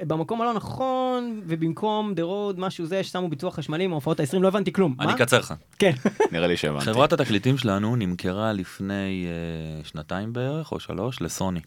במקום 0.08 0.42
הלא 0.42 0.54
נכון 0.54 1.42
ובמקום 1.46 2.14
דה 2.14 2.24
רוד 2.24 2.60
משהו 2.60 2.86
זה 2.86 3.04
ששמו 3.04 3.30
ביצוע 3.30 3.52
חשמלי 3.52 3.88
מהופעות 3.88 4.20
ה-20 4.20 4.40
לא 4.40 4.48
הבנתי 4.48 4.74
כלום. 4.74 4.96
אני? 5.00 5.14
אקצר 5.14 5.40
לך. 5.40 5.54
כן. 5.80 5.92
נראה 6.32 6.48
לי 6.48 6.58
שהבנתי. 6.58 6.86
חברת 6.86 7.14
התקליטים 7.14 7.58
שלנו 7.58 7.96
נמכרה 7.96 8.54
לפני 8.54 9.26
אה, 9.28 9.86
שנתיים 9.86 10.34
בערך, 10.34 10.72
או 10.72 10.80
שלוש, 10.80 11.22
לסוני. 11.22 11.60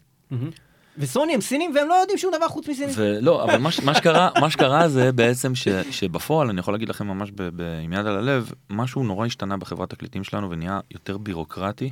וסוני 0.97 1.33
הם 1.33 1.41
סינים 1.41 1.71
והם 1.75 1.87
לא 1.87 1.93
יודעים 1.93 2.17
שום 2.17 2.33
דבר 2.35 2.47
חוץ 2.47 2.67
מסינים. 2.69 2.93
ולא, 2.97 3.43
אבל 3.43 3.57
מה, 3.57 3.69
מה 3.83 3.93
שקרה, 3.93 4.29
מה 4.41 4.49
שקרה 4.49 4.89
זה 4.89 5.11
בעצם 5.11 5.55
ש, 5.55 5.67
שבפועל, 5.91 6.49
אני 6.49 6.59
יכול 6.59 6.73
להגיד 6.73 6.89
לכם 6.89 7.07
ממש 7.07 7.31
ב, 7.35 7.49
ב, 7.55 7.79
עם 7.83 7.93
יד 7.93 8.05
על 8.05 8.17
הלב, 8.17 8.51
משהו 8.69 9.03
נורא 9.03 9.25
השתנה 9.25 9.57
בחברת 9.57 9.89
תקליטים 9.89 10.23
שלנו 10.23 10.49
ונהיה 10.49 10.79
יותר 10.91 11.17
בירוקרטי 11.17 11.91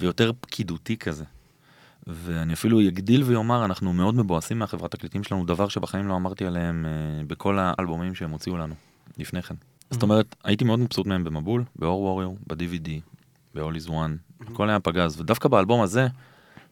ויותר 0.00 0.32
פקידותי 0.40 0.96
כזה. 0.96 1.24
ואני 2.06 2.52
אפילו 2.52 2.80
אגדיל 2.80 3.22
ואומר, 3.26 3.64
אנחנו 3.64 3.92
מאוד 3.92 4.14
מבואסים 4.14 4.58
מהחברת 4.58 4.90
תקליטים 4.90 5.24
שלנו, 5.24 5.44
דבר 5.44 5.68
שבחיים 5.68 6.08
לא 6.08 6.16
אמרתי 6.16 6.46
עליהם 6.46 6.86
אה, 6.86 7.24
בכל 7.26 7.58
האלבומים 7.58 8.14
שהם 8.14 8.30
הוציאו 8.30 8.56
לנו 8.56 8.74
לפני 9.18 9.42
כן. 9.42 9.54
זאת 9.90 10.02
אומרת, 10.02 10.36
הייתי 10.44 10.64
מאוד 10.64 10.78
מבסוט 10.78 11.06
מהם 11.06 11.24
במבול, 11.24 11.64
באור 11.76 12.02
ווריור, 12.02 12.36
ב-DVD, 12.46 12.88
ב-All 13.54 13.86
is 13.86 13.88
One, 13.88 14.42
הכל 14.52 14.70
היה 14.70 14.80
פגז, 14.80 15.20
ודווקא 15.20 15.48
באלבום 15.48 15.82
הזה, 15.82 16.08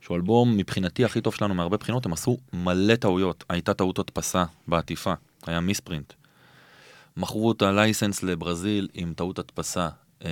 שהוא 0.00 0.16
אלבום 0.16 0.56
מבחינתי 0.56 1.04
הכי 1.04 1.20
טוב 1.20 1.34
שלנו 1.34 1.54
מהרבה 1.54 1.76
בחינות, 1.76 2.06
הם 2.06 2.12
עשו 2.12 2.38
מלא 2.52 2.94
טעויות. 2.94 3.44
הייתה 3.48 3.74
טעות 3.74 3.98
הדפסה 3.98 4.44
בעטיפה, 4.68 5.12
היה 5.46 5.60
מיספרינט. 5.60 6.12
מכרו 7.16 7.52
את 7.52 7.62
הלייסנס 7.62 8.22
לברזיל 8.22 8.88
עם 8.94 9.12
טעות 9.16 9.38
הדפסה. 9.38 9.88
אה, 10.24 10.30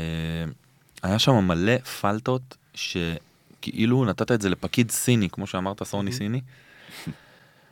היה 1.02 1.18
שם 1.18 1.34
מלא 1.34 1.78
פלטות 1.78 2.56
שכאילו 2.74 4.04
נתת 4.04 4.32
את 4.32 4.40
זה 4.40 4.48
לפקיד 4.48 4.90
סיני, 4.90 5.30
כמו 5.30 5.46
שאמרת, 5.46 5.82
סוני 5.82 6.12
סיני. 6.12 6.40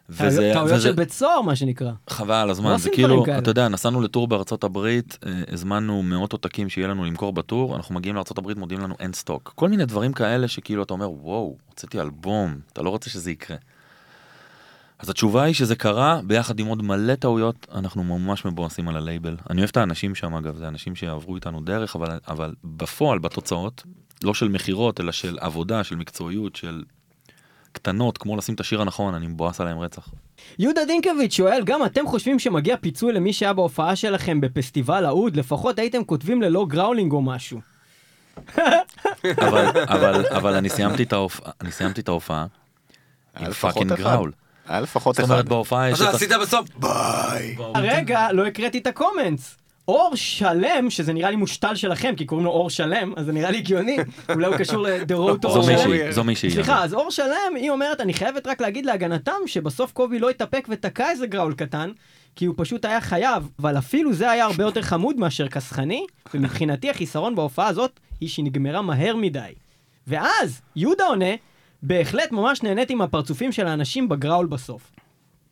וזה- 0.08 0.50
טעויות 0.54 0.72
וזה- 0.76 0.88
של 0.88 0.92
בית 0.94 1.12
סוהר 1.12 1.40
מה 1.42 1.56
שנקרא. 1.56 1.90
חבל 2.10 2.34
על 2.34 2.46
לא 2.46 2.50
הזמן, 2.52 2.68
זה 2.68 2.74
עושים 2.74 2.92
כאילו, 2.94 3.08
דברים 3.08 3.24
כאלה. 3.24 3.38
אתה 3.38 3.50
יודע, 3.50 3.68
נסענו 3.68 4.00
לטור 4.00 4.28
בארצות 4.28 4.64
הברית, 4.64 5.18
אה, 5.26 5.42
הזמנו 5.52 6.02
מאות 6.02 6.32
עותקים 6.32 6.68
שיהיה 6.68 6.88
לנו 6.88 7.04
למכור 7.04 7.32
בטור, 7.32 7.76
אנחנו 7.76 7.94
מגיעים 7.94 8.16
לארצות 8.16 8.38
הברית, 8.38 8.58
מודיעים 8.58 8.82
לנו 8.82 8.94
אין 9.00 9.12
סטוק. 9.12 9.52
כל 9.54 9.68
מיני 9.68 9.84
דברים 9.86 10.12
כאלה 10.12 10.48
שכאילו 10.48 10.82
אתה 10.82 10.94
אומר, 10.94 11.10
וואו, 11.10 11.56
הוצאתי 11.68 12.00
אלבום, 12.00 12.54
אתה 12.72 12.82
לא 12.82 12.90
רוצה 12.90 13.10
שזה 13.10 13.30
יקרה. 13.30 13.56
אז 14.98 15.08
התשובה 15.10 15.42
היא 15.42 15.54
שזה 15.54 15.76
קרה 15.76 16.20
ביחד 16.26 16.58
עם 16.58 16.66
עוד 16.66 16.82
מלא 16.82 17.14
טעויות, 17.14 17.66
אנחנו 17.74 18.04
ממש 18.04 18.44
מבואסים 18.44 18.88
על 18.88 18.96
הלייבל. 18.96 19.36
אני 19.50 19.60
אוהב 19.60 19.70
את 19.70 19.76
האנשים 19.76 20.14
שם 20.14 20.34
אגב, 20.34 20.56
זה 20.56 20.68
אנשים 20.68 20.94
שעברו 20.96 21.34
איתנו 21.36 21.60
דרך, 21.60 21.96
אבל, 21.96 22.18
אבל 22.28 22.54
בפועל, 22.64 23.18
בתוצאות, 23.18 23.82
לא 24.24 24.34
של 24.34 24.48
מכירות, 24.48 25.00
אלא 25.00 25.12
של 25.12 25.38
עבודה, 25.40 25.84
של 25.84 25.96
מקצועיות, 25.96 26.56
של 26.56 26.82
קטנות, 27.74 28.18
כמו 28.18 28.36
לשים 28.36 28.54
את 28.54 28.60
השיר 28.60 28.80
הנכון, 28.80 29.14
אני 29.14 29.26
מבואס 29.26 29.60
עליהם 29.60 29.78
רצח. 29.78 30.08
יהודה 30.58 30.84
דינקביץ' 30.84 31.32
שואל, 31.32 31.62
גם 31.64 31.84
אתם 31.84 32.06
חושבים 32.06 32.38
שמגיע 32.38 32.76
פיצוי 32.76 33.12
למי 33.12 33.32
שהיה 33.32 33.52
בהופעה 33.52 33.96
שלכם 33.96 34.40
בפסטיבל 34.40 35.04
העוד? 35.04 35.36
לפחות 35.36 35.78
הייתם 35.78 36.04
כותבים 36.04 36.42
ללא 36.42 36.66
growling 36.68 37.12
או 37.12 37.22
משהו. 37.22 37.60
אבל, 39.38 39.66
אבל, 39.86 40.26
אבל 40.26 40.54
אני 40.54 40.68
סיימתי 40.68 41.02
את 41.02 41.12
ההופעה, 41.12 41.52
אני 41.60 41.72
סיימתי 41.72 42.00
את 42.00 42.08
ההופעה 42.08 42.46
עם 43.36 43.52
fucking. 43.52 43.92
growl. 43.92 44.32
היה 44.68 44.80
לפחות 44.80 45.16
זאת 45.16 45.24
אחד. 45.24 45.32
אומרת 45.32 45.48
בהופעה 45.48 45.90
יש 45.90 46.00
אז 46.00 46.08
את... 46.08 46.14
עשית 46.14 46.30
בסוף, 46.42 46.68
ביי. 46.76 47.56
רגע, 47.76 48.32
לא 48.32 48.46
הקראתי 48.46 48.78
את 48.78 48.86
ה 48.86 48.93
comments. 48.93 49.56
אור 49.88 50.16
שלם, 50.16 50.90
שזה 50.90 51.12
נראה 51.12 51.30
לי 51.30 51.36
מושתל 51.36 51.74
שלכם, 51.74 52.14
כי 52.16 52.24
קוראים 52.24 52.44
לו 52.44 52.50
אור 52.50 52.70
שלם, 52.70 53.12
אז 53.16 53.26
זה 53.26 53.32
נראה 53.32 53.50
לי 53.50 53.58
הגיוני, 53.58 53.96
אולי 54.34 54.46
הוא 54.46 54.56
קשור 54.56 54.86
זו 55.08 55.38
Aור 55.42 55.62
שלם. 55.62 56.12
זו 56.12 56.24
מישהי. 56.24 56.50
סליחה, 56.50 56.84
אז 56.84 56.94
אור 56.94 57.10
שלם, 57.10 57.54
היא 57.56 57.70
אומרת, 57.70 58.00
אני 58.00 58.14
חייבת 58.14 58.46
רק 58.46 58.60
להגיד 58.60 58.86
להגנתם, 58.86 59.32
שבסוף 59.46 59.92
קובי 59.92 60.18
לא 60.18 60.30
התאפק 60.30 60.66
ותקע 60.70 61.10
איזה 61.10 61.26
גראול 61.26 61.54
קטן, 61.54 61.90
כי 62.36 62.44
הוא 62.44 62.54
פשוט 62.58 62.84
היה 62.84 63.00
חייב, 63.00 63.48
אבל 63.58 63.78
אפילו 63.78 64.12
זה 64.12 64.30
היה 64.30 64.44
הרבה 64.44 64.64
יותר 64.64 64.82
חמוד 64.82 65.16
מאשר 65.16 65.48
כסחני, 65.48 66.06
ומבחינתי 66.34 66.90
החיסרון 66.90 67.34
בהופעה 67.34 67.68
הזאת, 67.68 68.00
היא 68.20 68.28
שהיא 68.28 68.44
נגמרה 68.44 68.82
מהר 68.82 69.16
מדי. 69.16 69.52
ואז, 70.06 70.60
יהודה 70.76 71.04
עונה, 71.04 71.34
בהחלט 71.82 72.32
ממש 72.32 72.62
נהניתי 72.62 72.94
מהפרצופים 72.94 73.52
של 73.52 73.66
האנשים 73.66 74.08
בגראול 74.08 74.46
בסוף. 74.46 74.90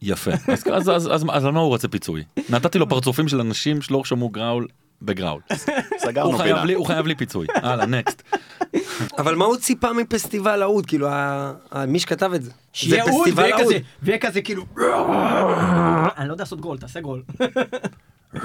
יפה. 0.03 0.31
אז, 0.53 0.65
אז, 0.73 0.89
אז, 0.91 1.09
אז, 1.13 1.25
אז 1.33 1.45
על 1.45 1.53
מה 1.53 1.61
הוא 1.61 1.69
רוצה 1.69 1.89
פיצוי? 1.89 2.25
נתתי 2.51 2.79
לו 2.79 2.89
פרצופים 2.89 3.29
של 3.29 3.41
אנשים 3.41 3.83
שלא 3.83 4.05
שמעו 4.05 4.29
גראול 4.29 4.67
בגראול. 5.03 5.41
סגרנו 5.99 6.39
פינה. 6.39 6.65
לי- 6.65 6.75
הוא 6.75 6.87
חייב 6.87 7.07
לי 7.07 7.15
פיצוי. 7.15 7.47
הלאה, 7.55 7.87
נקסט. 7.87 8.23
אבל 9.19 9.35
מה 9.35 9.45
הוא 9.45 9.57
ציפה 9.57 9.93
מפסטיבל 9.93 10.63
האוד? 10.63 10.87
כאילו, 10.87 11.09
מי 11.89 11.99
שכתב 11.99 12.31
את 12.35 12.43
זה? 12.43 12.51
שיהיה 12.73 13.05
אוד, 13.05 13.29
ויהיה. 13.37 13.59
כזה, 13.59 13.79
ויהיה 14.03 14.19
כזה 14.19 14.43
כאילו... 14.43 14.65
אני 16.19 16.29
לא 16.29 16.33
יודע 16.33 16.43
לעשות 16.43 16.61
גרול, 16.61 16.79
תעשה 16.79 17.01
גרול. 17.01 17.23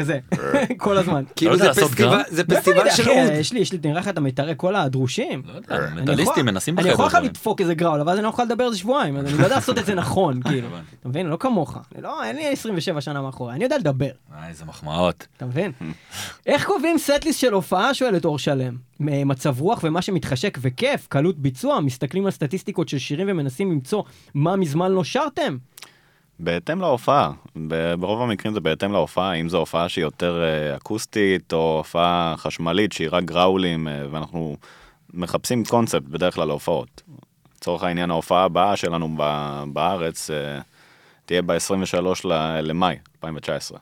כזה, 0.00 0.18
כל 0.78 0.96
הזמן. 0.98 1.24
כאילו 1.36 1.52
יודע 1.52 1.62
זה 1.64 1.68
לעשות 1.68 1.90
פסטיבל? 1.90 2.20
זה 2.28 2.42
אני 2.48 2.56
פסטיבל 2.56 2.90
של 2.90 3.08
אוד. 3.10 3.30
יש 3.32 3.52
לי, 3.52 3.60
יש 3.60 3.72
לי, 3.72 3.78
נראה 3.84 4.00
לך 4.00 4.08
אתה 4.08 4.20
מתאר 4.20 4.54
כל 4.56 4.76
הדרושים. 4.76 5.42
לא 5.46 5.52
אני 5.52 5.60
יכול- 5.88 6.02
מטאליסטים 6.02 6.46
מנסים 6.46 6.74
אני 6.74 6.82
בחדר 6.82 6.92
יכול 6.92 7.04
עכשיו 7.06 7.20
דברים. 7.20 7.30
לדפוק 7.30 7.60
איזה 7.60 7.74
גראול, 7.74 8.00
אבל 8.00 8.12
אז 8.12 8.18
אני 8.18 8.24
לא 8.24 8.28
יכול 8.28 8.44
לדבר 8.44 8.64
על 8.64 8.72
זה 8.72 8.78
שבועיים, 8.78 9.16
אז 9.16 9.26
אני 9.26 9.38
לא 9.38 9.44
יודע 9.44 9.54
לעשות 9.54 9.78
את 9.78 9.86
זה 9.86 9.94
נכון, 9.94 10.40
כאילו. 10.48 10.68
אתה 11.00 11.08
מבין? 11.08 11.26
לא 11.26 11.36
כמוך. 11.40 11.78
אני 11.94 12.02
לא, 12.02 12.24
אין 12.24 12.36
לי 12.36 12.46
27 12.48 13.00
שנה 13.00 13.22
מאחורי, 13.22 13.54
אני 13.54 13.64
יודע 13.64 13.78
לדבר. 13.78 14.10
אה, 14.34 14.48
איזה 14.48 14.64
מחמאות. 14.64 15.26
אתה 15.36 15.46
מבין? 15.46 15.72
איך 16.46 16.64
קובעים 16.66 16.98
סטליסט 16.98 17.40
של 17.40 17.52
הופעה? 17.52 17.94
שואלת 17.94 18.24
אור 18.24 18.38
שלם. 18.38 18.76
מצב 19.00 19.60
רוח 19.60 19.80
ומה 19.82 20.02
שמתחשק 20.02 20.58
וכיף, 20.60 21.06
קלות 21.08 21.38
ביצוע, 21.38 21.80
מסתכלים 21.80 22.24
על 22.24 22.30
סטטיסטיקות 22.30 22.88
של 22.88 22.98
שירים 22.98 23.26
ומנסים 23.30 23.70
למצוא 23.72 24.02
מה 24.34 24.56
מזמן 24.56 24.92
לא 24.92 25.04
שרתם? 25.04 25.56
בהתאם 26.38 26.80
להופעה, 26.80 27.32
ברוב 27.98 28.22
המקרים 28.22 28.54
זה 28.54 28.60
בהתאם 28.60 28.92
להופעה, 28.92 29.34
אם 29.34 29.48
זו 29.48 29.58
הופעה 29.58 29.88
שהיא 29.88 30.02
יותר 30.02 30.42
אה, 30.42 30.76
אקוסטית 30.76 31.52
או 31.52 31.76
הופעה 31.78 32.34
חשמלית 32.36 32.92
שהיא 32.92 33.08
רק 33.12 33.24
גראולים 33.24 33.88
אה, 33.88 34.06
ואנחנו 34.10 34.56
מחפשים 35.14 35.64
קונספט 35.64 36.02
בדרך 36.02 36.34
כלל 36.34 36.48
להופעות. 36.48 37.02
לצורך 37.56 37.82
העניין 37.82 38.10
ההופעה 38.10 38.44
הבאה 38.44 38.76
שלנו 38.76 39.16
בארץ 39.72 40.30
אה, 40.30 40.60
תהיה 41.26 41.42
ב-23 41.42 42.28
למאי 42.62 42.96
2019. 43.16 43.78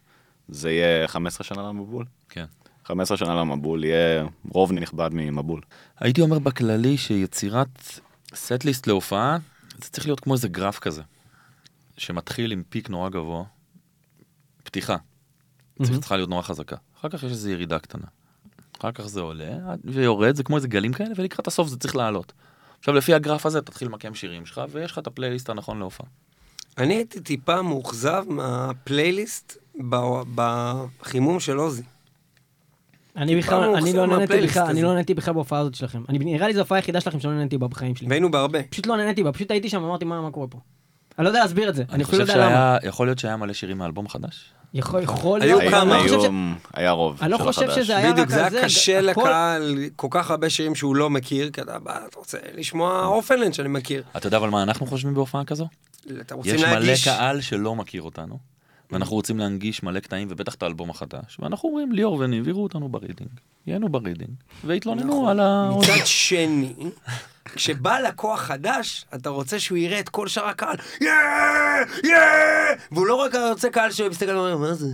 זה 0.49 0.71
יהיה 0.71 1.09
15 1.09 1.45
שנה 1.45 1.63
למבול. 1.63 2.05
כן. 2.29 2.45
15 2.85 3.17
שנה 3.17 3.35
למבול 3.35 3.85
יהיה 3.85 4.27
רוב 4.49 4.73
נכבד 4.73 5.11
ממבול. 5.13 5.61
הייתי 6.01 6.21
אומר 6.21 6.39
בכללי 6.39 6.97
שיצירת 6.97 8.01
סט-ליסט 8.35 8.87
להופעה, 8.87 9.39
זה 9.79 9.91
צריך 9.91 10.07
להיות 10.07 10.21
כמו 10.21 10.35
איזה 10.35 10.49
גרף 10.49 10.79
כזה, 10.79 11.03
שמתחיל 11.97 12.53
עם 12.53 12.63
פיק 12.69 12.91
נורא 12.91 13.09
גבוה, 13.09 13.45
פתיחה, 14.65 14.97
צריך- 15.83 15.99
צריכה 15.99 16.17
להיות 16.17 16.31
נורא 16.31 16.43
חזקה. 16.43 16.77
אחר 17.01 17.09
כך 17.09 17.23
יש 17.23 17.31
איזו 17.31 17.51
ירידה 17.51 17.79
קטנה. 17.79 18.07
אחר 18.81 18.93
כך 18.93 19.07
זה 19.07 19.21
עולה 19.21 19.51
ויורד, 19.85 20.35
זה 20.37 20.43
כמו 20.43 20.57
איזה 20.57 20.69
גלים 20.69 20.93
כאלה, 20.93 21.11
ולקראת 21.17 21.47
הסוף 21.47 21.69
זה 21.69 21.77
צריך 21.77 21.97
לעלות. 21.97 22.33
עכשיו 22.79 22.95
לפי 22.95 23.15
הגרף 23.15 23.47
הזה 23.47 23.61
תתחיל 23.63 23.89
למקם 23.89 24.15
שירים 24.15 24.47
שלך, 24.47 24.61
ויש 24.71 24.93
לך 24.93 24.99
את 24.99 25.07
הפלייליסט 25.07 25.51
הנכון 25.51 25.79
להופעה. 25.79 26.07
אני 26.79 26.95
הייתי 26.95 27.21
טיפה 27.21 27.63
מאוכזב 27.63 28.25
מהפלייליסט 28.29 29.57
ב- 29.91 29.97
בחימום 31.01 31.41
של 31.41 31.57
עוזי. 31.57 31.83
אני 33.17 33.37
בכלל, 33.37 33.75
אני 33.77 33.93
לא 33.93 34.07
נהניתי 34.07 34.41
בכלל, 34.43 34.67
אני. 34.67 34.83
לא 34.83 34.93
נהניתי 34.93 35.15
בכלל 35.15 35.35
בהופעה 35.35 35.59
הזאת 35.61 35.75
שלכם. 35.75 36.03
אני, 36.09 36.19
נראה 36.19 36.47
לי 36.49 36.53
זו 36.55 36.59
ההופעה 36.61 36.79
היחידה 36.79 37.01
שלכם 37.01 37.21
שלא 37.21 37.33
נהניתי 37.35 37.59
בה 37.59 37.69
בחיים 37.69 37.97
שלי. 37.97 38.09
והיינו 38.09 38.31
בהרבה. 38.31 38.63
פשוט 38.63 38.87
לא 38.87 38.97
נהניתי 38.97 39.23
בה, 39.23 39.33
פשוט 39.33 39.51
הייתי 39.51 39.69
שם 39.69 39.83
ואמרתי 39.83 40.05
מה 40.05 40.21
מה 40.21 40.31
קורה 40.31 40.47
פה. 40.49 40.59
אני 41.19 41.25
לא 41.25 41.31
יודע 41.31 41.41
להסביר 41.41 41.69
את 41.69 41.75
זה, 41.75 41.85
אני 41.93 42.03
לא 42.03 42.09
חושב. 42.09 42.27
שהיה, 42.27 42.77
יכול 42.83 43.07
להיות 43.07 43.19
שהיה 43.19 43.37
מלא 43.37 43.53
שירים 43.53 43.79
מאלבום 43.79 44.09
חדש. 44.09 44.45
יכול 44.75 45.03
יכול 45.03 45.43
היו 45.43 45.59
להיות, 45.59 45.63
אני 45.63 45.71
כמה. 45.81 45.97
לא 45.97 46.03
חושב 46.03 46.21
ש- 46.21 46.25
היו, 46.25 46.53
היה 46.75 46.91
רוב 46.91 47.19
אני 47.23 47.31
לא 47.31 47.39
חושב. 47.39 47.71
שזה 47.71 47.97
היה 47.97 48.09
רק 48.09 48.13
בדיוק, 48.15 48.29
זה. 48.31 48.47
היה 48.47 48.65
קשה 48.65 48.99
הכל- 48.99 49.21
לקהל, 49.21 49.75
כל 49.97 50.09
כך 50.11 50.31
הרבה 50.31 50.51
שירים 50.51 50.75
שהוא 50.75 50.97
לא 50.97 51.11
מכיר, 51.11 51.51
כי 51.51 51.61
אתה 51.61 51.79
בא, 51.79 51.99
אתה 52.09 52.19
רוצה 52.19 52.39
לשמוע 52.55 53.07
Orphaned 53.07 53.39
Land 53.39 53.55
שאני 53.55 53.69
מכיר. 53.69 54.03
אתה 54.17 54.27
יודע 54.27 54.37
אבל 54.37 54.49
מה 54.49 54.63
אנחנו 54.63 54.87
חושבים 54.87 55.15
בהופעה 55.15 55.45
כזו? 55.45 55.67
יש 56.45 56.63
מלא. 56.65 56.93
קהל 57.05 57.41
שלא 57.41 57.75
מכיר 57.75 58.03
אותנו, 58.03 58.39
ואנחנו 58.91 59.17
רוצים 59.17 59.39
להנגיש 59.39 59.83
מלא 59.83 60.01
קטעים, 60.01 60.29
ובטח 60.31 60.55
את 60.55 60.63
האלבום 60.63 60.91
החדש, 60.91 61.37
ואנחנו 61.41 61.69
אומרים, 61.69 61.93
ליאור 61.93 62.19
וניב 62.19 62.49
יראו 62.49 62.63
אותנו 62.63 62.89
ברידינג, 62.89 63.31
ייהנו 63.67 63.89
ברידינג, 63.89 64.31
והתלוננו 64.65 65.29
על 65.29 65.41
ה... 65.41 65.71
מצד 65.79 65.93
שני, 66.07 66.73
כשבא 67.55 67.99
לקוח 67.99 68.41
חדש, 68.41 69.05
אתה 69.15 69.31
רוצה 69.31 69.59
שהוא 69.61 69.79
יראה 69.79 70.01
את 70.01 70.09
כל 70.09 70.29
שאר 70.29 70.47
הקהל, 70.49 70.77
יא! 71.01 71.09
יא! 72.05 72.17
והוא 72.93 73.07
לא 73.07 73.15
רק 73.15 73.35
רוצה 73.35 73.71
קהל 73.71 73.91
שמסתכל 73.91 74.31
ואומר, 74.37 74.57
מה 74.57 74.75
זה? 74.75 74.87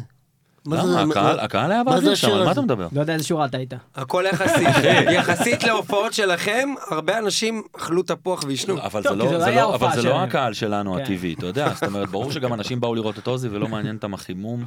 הקהל- 1.11 1.41
הקהל 1.41 1.73
היה 1.73 1.85
באוויר 1.85 2.15
שם, 2.15 2.31
על 2.31 2.45
מה? 2.45 2.53
אתה 2.53 2.61
מדבר? 2.61 2.89
לא 2.93 3.01
יודע 3.01 3.13
איזה 3.15 3.25
שורה 3.25 3.47
אתה 3.47 3.57
היית. 3.57 3.73
הכל 3.97 4.25
יחסית. 4.33 4.69
יחסית 5.19 5.65
להופעות 5.65 6.13
שלכם, 6.15 6.69
הרבה 6.91 7.19
אנשים 7.19 7.63
אכלו 7.77 8.03
תפוח 8.03 8.45
ועישנו. 8.47 8.79
אבל 8.83 9.03
זה 9.03 9.11
לא, 9.11 9.17
לא 9.33 9.49
לא, 9.55 9.75
אבל 9.75 9.89
זה 9.95 10.03
לא. 10.03 10.23
הקהל 10.23 10.53
שלנו 10.53 10.95
כן. 10.95 11.03
הטבעי, 11.03 11.35
אתה 11.39 11.47
יודע, 11.47 11.69
זאת 11.75 11.83
אומרת, 11.85 12.09
ברור 12.09 12.33
שגם 12.33 12.53
אנשים 12.55 12.81
באו 12.81 12.95
לראות 12.95 13.19
את 13.19 13.27
עוזי 13.27 13.49
ולא 13.49 13.69
מעניין 13.69 13.97
אותם 13.97 14.15
החימום, 14.15 14.65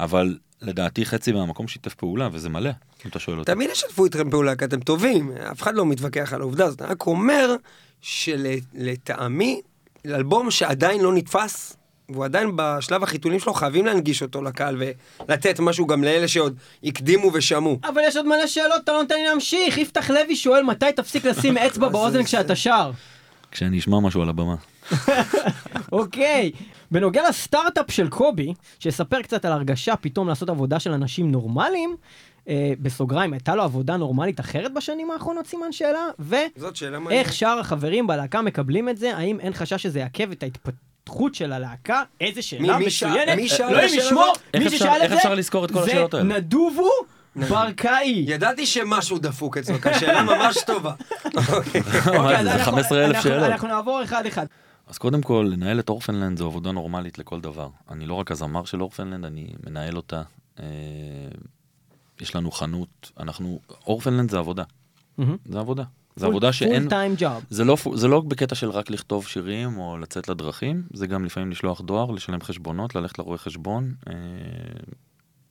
אבל 0.00 0.38
לדעתי 0.62 1.06
חצי 1.06 1.32
מהמקום 1.32 1.68
שיתף 1.68 1.94
פעולה, 1.94 2.28
וזה 2.32 2.48
מלא, 2.48 2.70
אם 3.04 3.10
אתה 3.10 3.18
שואל 3.18 3.38
אותי. 3.38 3.52
תמיד 3.52 3.70
ישתפו 3.70 4.04
איתכם 4.04 4.30
פעולה, 4.30 4.56
כי 4.56 4.64
אתם 4.64 4.80
טובים, 4.80 5.32
אף 5.52 5.62
אחד 5.62 5.74
לא 5.74 5.86
מתווכח 5.86 6.32
על 6.32 6.40
העובדה 6.40 6.64
הזאת, 6.64 6.82
אני 6.82 6.90
רק 6.90 7.06
אומר 7.06 7.56
שלטעמי, 8.00 9.60
אלבום 10.06 10.50
שעדיין 10.50 11.00
לא 11.00 11.12
נתפס, 11.12 11.76
והוא 12.08 12.24
עדיין 12.24 12.50
בשלב 12.56 13.02
החיתולים 13.02 13.40
שלו, 13.40 13.54
חייבים 13.54 13.86
להנגיש 13.86 14.22
אותו 14.22 14.42
לקהל 14.42 14.82
ולתת 15.28 15.60
משהו 15.60 15.86
גם 15.86 16.04
לאלה 16.04 16.28
שעוד 16.28 16.56
הקדימו 16.84 17.30
ושמעו. 17.34 17.78
אבל 17.84 18.02
יש 18.06 18.16
עוד 18.16 18.26
מלא 18.26 18.46
שאלות, 18.46 18.80
אתה 18.84 18.92
לא 18.92 19.02
נותן 19.02 19.14
לי 19.14 19.26
להמשיך. 19.26 19.78
יפתח 19.78 20.10
לוי 20.10 20.36
שואל 20.36 20.62
מתי 20.62 20.92
תפסיק 20.96 21.24
לשים 21.24 21.58
אצבע 21.66 21.88
באוזן 21.88 22.24
כשאתה 22.24 22.56
שר. 22.56 22.90
כשאני 23.50 23.78
אשמע 23.78 24.00
משהו 24.00 24.22
על 24.22 24.28
הבמה. 24.28 24.54
אוקיי. 25.92 26.52
בנוגע 26.90 27.28
לסטארט-אפ 27.28 27.90
של 27.90 28.08
קובי, 28.08 28.54
שיספר 28.78 29.22
קצת 29.22 29.44
על 29.44 29.52
הרגשה 29.52 29.96
פתאום 29.96 30.28
לעשות 30.28 30.48
עבודה 30.48 30.80
של 30.80 30.92
אנשים 30.92 31.32
נורמליים, 31.32 31.96
אה, 32.48 32.72
בסוגריים, 32.80 33.32
הייתה 33.32 33.54
לו 33.54 33.62
עבודה 33.62 33.96
נורמלית 33.96 34.40
אחרת 34.40 34.74
בשנים 34.74 35.10
האחרונות, 35.10 35.46
סימן 35.46 35.72
שאלה? 35.72 36.00
ואיך 36.18 36.50
זאת 36.56 36.76
שאלה 36.76 36.98
מעניינת. 36.98 37.32
שאר 37.32 37.58
החברים 37.58 38.06
בלהקה 38.06 38.42
מקבלים 38.42 38.88
את 38.88 38.96
זה? 38.96 39.16
האם 39.16 39.40
אין 39.40 39.52
חשש 39.52 39.82
שזה 39.82 39.98
יעכב 39.98 40.30
את 40.30 40.42
ההתפתחות 40.42 41.34
של 41.34 41.52
הלהקה? 41.52 42.02
איזה 42.20 42.42
שאלה 42.42 42.78
מצוינת. 42.78 43.36
מי 43.36 43.48
שאל 43.48 43.78
את 43.84 43.90
ישמור, 43.90 44.22
הזאת? 44.24 44.38
איך 44.54 44.62
מי 44.62 44.68
אפשר- 44.68 44.78
ששאל 44.78 44.96
את 44.96 45.02
איך 45.02 45.10
זה, 45.10 45.16
אפשר 45.16 45.34
לזכור 45.34 45.64
את 45.64 45.70
כל 45.70 45.82
השאלות 45.82 46.14
האלה? 46.14 46.28
זה 46.28 46.34
נדובו 46.34 46.90
ברקאי. 47.36 48.24
ידעתי 48.28 48.66
שמשהו 48.66 49.18
דפוק 49.18 49.58
אצלו, 49.58 49.80
כי 49.80 49.88
השאלה 49.88 50.22
ממש 50.22 50.58
טובה. 50.66 50.92
אוקיי. 51.24 51.82
זה 51.82 52.52
אנחנו- 52.52 52.72
15,000 52.72 53.14
אנחנו- 53.16 53.30
שאלות. 53.30 53.42
אנחנו 53.50 53.68
נעבור 53.68 54.02
אחד-אחד. 54.04 54.46
אז 54.88 54.98
קודם 54.98 55.22
כל, 55.22 55.48
לנהל 55.52 55.80
את 55.80 55.88
אורפנלנד 55.88 56.38
זו 56.38 56.46
עבודה 56.46 56.72
נורמלית 56.72 57.18
לכל 57.18 57.40
דבר. 57.40 57.68
אני 57.90 58.06
לא 58.06 58.14
רק 58.14 58.30
הזמר 58.30 58.64
של 58.64 58.82
אורפנלנד, 58.82 59.24
אני 59.24 59.54
מנהל 59.66 59.96
אותה. 59.96 60.22
אה, 60.60 60.64
יש 62.20 62.36
לנו 62.36 62.50
חנות, 62.50 63.12
אנחנו... 63.20 63.60
אורפנלנד 63.86 64.30
זה 64.30 64.38
עבודה. 64.38 64.62
זה 65.44 65.58
עבודה. 65.58 65.84
זה 66.16 66.26
עבודה 66.26 66.52
שאין... 66.52 66.82
פול 66.82 66.88
טיים 66.88 67.14
ג'וב. 67.18 67.44
זה 67.50 67.64
לא, 67.64 67.76
זה 67.94 68.08
לא 68.08 68.20
בקטע 68.20 68.54
של 68.54 68.70
רק 68.70 68.90
לכתוב 68.90 69.26
שירים 69.26 69.78
או 69.78 69.98
לצאת 69.98 70.28
לדרכים, 70.28 70.82
זה 70.92 71.06
גם 71.06 71.24
לפעמים 71.24 71.50
לשלוח 71.50 71.80
דואר, 71.80 72.10
לשלם 72.10 72.40
חשבונות, 72.40 72.94
ללכת 72.94 73.18
לרואה 73.18 73.38
חשבון, 73.38 73.94
אה, 74.08 74.14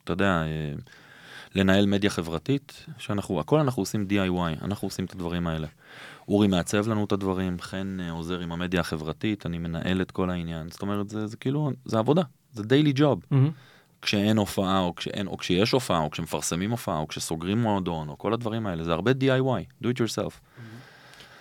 אתה 0.03 0.13
יודע, 0.13 0.25
אה, 0.25 0.73
לנהל 1.55 1.85
מדיה 1.85 2.09
חברתית, 2.09 2.85
שאנחנו, 2.97 3.39
הכל 3.39 3.59
אנחנו 3.59 3.81
עושים 3.81 4.07
DIY, 4.09 4.63
אנחנו 4.63 4.87
עושים 4.87 5.05
את 5.05 5.13
הדברים 5.13 5.47
האלה. 5.47 5.67
אורי 6.27 6.47
מעצב 6.47 6.87
לנו 6.87 7.05
את 7.05 7.11
הדברים, 7.11 7.57
חן 7.59 7.97
אה, 8.01 8.11
עוזר 8.11 8.39
עם 8.39 8.51
המדיה 8.51 8.79
החברתית, 8.79 9.45
אני 9.45 9.57
מנהל 9.57 10.01
את 10.01 10.11
כל 10.11 10.29
העניין, 10.29 10.69
זאת 10.69 10.81
אומרת, 10.81 11.09
זה, 11.09 11.27
זה 11.27 11.37
כאילו, 11.37 11.71
זה 11.85 11.99
עבודה, 11.99 12.21
זה 12.53 12.63
דיילי 12.63 12.91
ג'וב. 12.95 13.19
כשאין 14.01 14.37
הופעה, 14.37 14.79
או 14.79 14.95
כשאין, 14.95 15.27
או 15.27 15.37
כשיש 15.37 15.71
הופעה, 15.71 15.99
או 15.99 16.11
כשמפרסמים 16.11 16.71
הופעה, 16.71 16.97
או 16.97 17.07
כשסוגרים 17.07 17.61
מועדון, 17.61 18.09
או 18.09 18.17
כל 18.17 18.33
הדברים 18.33 18.67
האלה, 18.67 18.83
זה 18.83 18.93
הרבה 18.93 19.11
DIY, 19.11 19.83
do 19.83 19.87
it 19.87 19.97
yourself. 19.97 20.33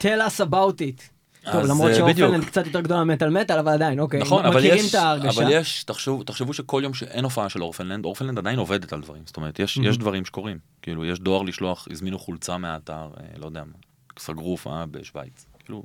tell 0.01 0.05
us 0.05 0.41
about 0.41 0.79
it. 0.79 1.17
טוב, 1.53 1.57
אז, 1.57 1.71
למרות 1.71 1.91
אה, 1.91 1.95
שאופנלנד. 1.95 2.45
קצת 2.45 2.67
יותר 2.67 2.81
גדולה 2.81 3.05
ממטאל 3.05 3.31
מטאל, 3.31 3.59
אבל 3.59 3.73
עדיין, 3.73 4.01
אוקיי. 4.01 4.21
נכון, 4.21 4.45
אבל 4.45 4.65
יש. 4.65 4.95
אבל 4.95 5.47
יש, 5.51 5.85
תחשבו, 5.85 6.23
תחשבו 6.23 6.53
שכל 6.53 6.81
יום 6.85 6.95
שאין 6.95 7.25
הופעה 7.25 7.49
של 7.49 7.63
אורפנלנד, 7.63 8.05
אורפנלנד 8.05 8.39
עדיין 8.39 8.59
עובדת 8.59 8.93
על 8.93 9.01
דברים, 9.01 9.23
זאת 9.27 9.37
אומרת, 9.37 9.59
יש, 9.59 9.77
יש 9.77 9.99
דברים 9.99 10.25
שקורים, 10.25 10.59
כאילו, 10.83 11.05
יש 11.05 11.21
דואר 11.21 11.43
לשלוח, 11.43 11.89
הזמינו 11.91 12.19
חולצה 12.19 12.59
מהאתר, 12.59 13.09
אה, 13.21 13.25
לא 13.39 13.47
יודע 13.47 13.65
מה, 13.65 13.73
סגרו 14.19 14.51
הופעה 14.51 14.87
בשוויץ, 14.87 15.47
כאילו, 15.65 15.83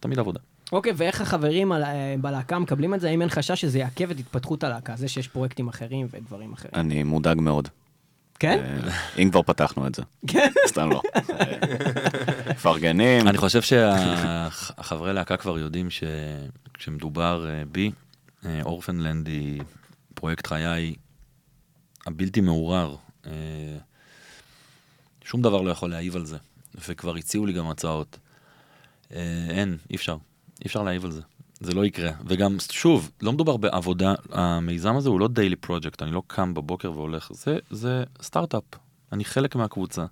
תמיד 0.00 0.18
עבודה. 0.18 0.40
אוקיי, 0.72 0.92
ואיך 0.96 1.20
החברים 1.20 1.72
על- 1.72 1.82
אה, 1.84 2.14
בלהקה 2.20 2.58
מקבלים 2.58 2.94
את 2.94 3.00
זה? 3.00 3.08
האם 3.08 3.20
אין 3.22 3.28
חשש 3.30 3.60
שזה 3.60 3.78
יעכב 3.78 4.10
את 4.10 4.18
התפתחות 4.18 4.64
הלהקה? 4.64 4.96
זה 4.96 5.08
שיש 5.08 5.28
פרויקטים 5.28 5.68
אחרים 5.68 6.06
ודברים 6.10 6.52
אחרים. 6.52 6.74
אני 6.74 7.02
מודאג 7.02 7.40
מאוד. 7.40 7.68
כן? 8.38 8.58
אה, 8.86 8.90
אם 9.22 9.30
כבר 9.30 9.42
פתחנו 9.42 9.86
את 9.86 9.94
זה. 9.94 10.02
כן. 10.26 10.48
סתם 10.66 10.90
לא. 10.90 11.00
אה, 11.16 11.20
מפרגנים. 12.50 13.28
אני 13.28 13.38
חושב 13.38 13.62
שהחברי 13.62 15.12
להקה 15.12 15.36
כבר 15.36 15.58
יודעים 15.58 15.88
שכשמדובר 15.90 17.46
בי, 17.72 17.90
אורפנלנד 18.62 19.26
היא 19.26 19.62
פרויקט 20.14 20.46
חיי 20.46 20.94
הבלתי 22.06 22.40
מעורער. 22.40 22.96
אה, 23.26 23.32
שום 25.24 25.42
דבר 25.42 25.60
לא 25.60 25.70
יכול 25.70 25.90
להעיב 25.90 26.16
על 26.16 26.26
זה, 26.26 26.36
וכבר 26.88 27.16
הציעו 27.16 27.46
לי 27.46 27.52
גם 27.52 27.70
הצעות. 27.70 28.18
אה, 29.12 29.46
אין, 29.50 29.76
אי 29.90 29.96
אפשר. 29.96 30.16
אי 30.60 30.66
אפשר 30.66 30.82
להעיב 30.82 31.04
על 31.04 31.10
זה. 31.10 31.20
זה 31.60 31.74
לא 31.74 31.84
יקרה. 31.84 32.10
וגם, 32.26 32.56
שוב, 32.72 33.10
לא 33.22 33.32
מדובר 33.32 33.56
בעבודה, 33.56 34.14
המיזם 34.30 34.96
הזה 34.96 35.08
הוא 35.08 35.20
לא 35.20 35.28
דיילי 35.28 35.56
פרויקט, 35.56 36.02
אני 36.02 36.10
לא 36.10 36.22
קם 36.26 36.54
בבוקר 36.54 36.92
והולך. 36.92 37.30
זה, 37.32 37.58
זה 37.70 38.04
סטארט-אפ. 38.22 38.62
אני 39.12 39.24
חלק 39.24 39.56
מהקבוצה. 39.56 40.04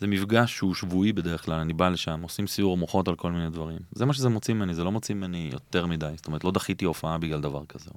זה 0.00 0.06
מפגש 0.06 0.56
שהוא 0.56 0.74
שבועי 0.74 1.12
בדרך 1.12 1.44
כלל, 1.44 1.58
אני 1.60 1.72
בא 1.72 1.88
לשם, 1.88 2.22
עושים 2.22 2.46
סיור 2.46 2.76
מוחות 2.76 3.08
על 3.08 3.14
כל 3.14 3.32
מיני 3.32 3.50
דברים. 3.50 3.78
זה 3.92 4.06
מה 4.06 4.12
שזה 4.12 4.28
מוציא 4.28 4.54
ממני, 4.54 4.74
זה 4.74 4.84
לא 4.84 4.92
מוציא 4.92 5.14
ממני 5.14 5.50
יותר 5.52 5.86
מדי. 5.86 6.12
זאת 6.16 6.26
אומרת, 6.26 6.44
לא 6.44 6.50
דחיתי 6.50 6.84
הופעה 6.84 7.18
בגלל 7.18 7.40
דבר 7.40 7.64
כזה. 7.68 7.90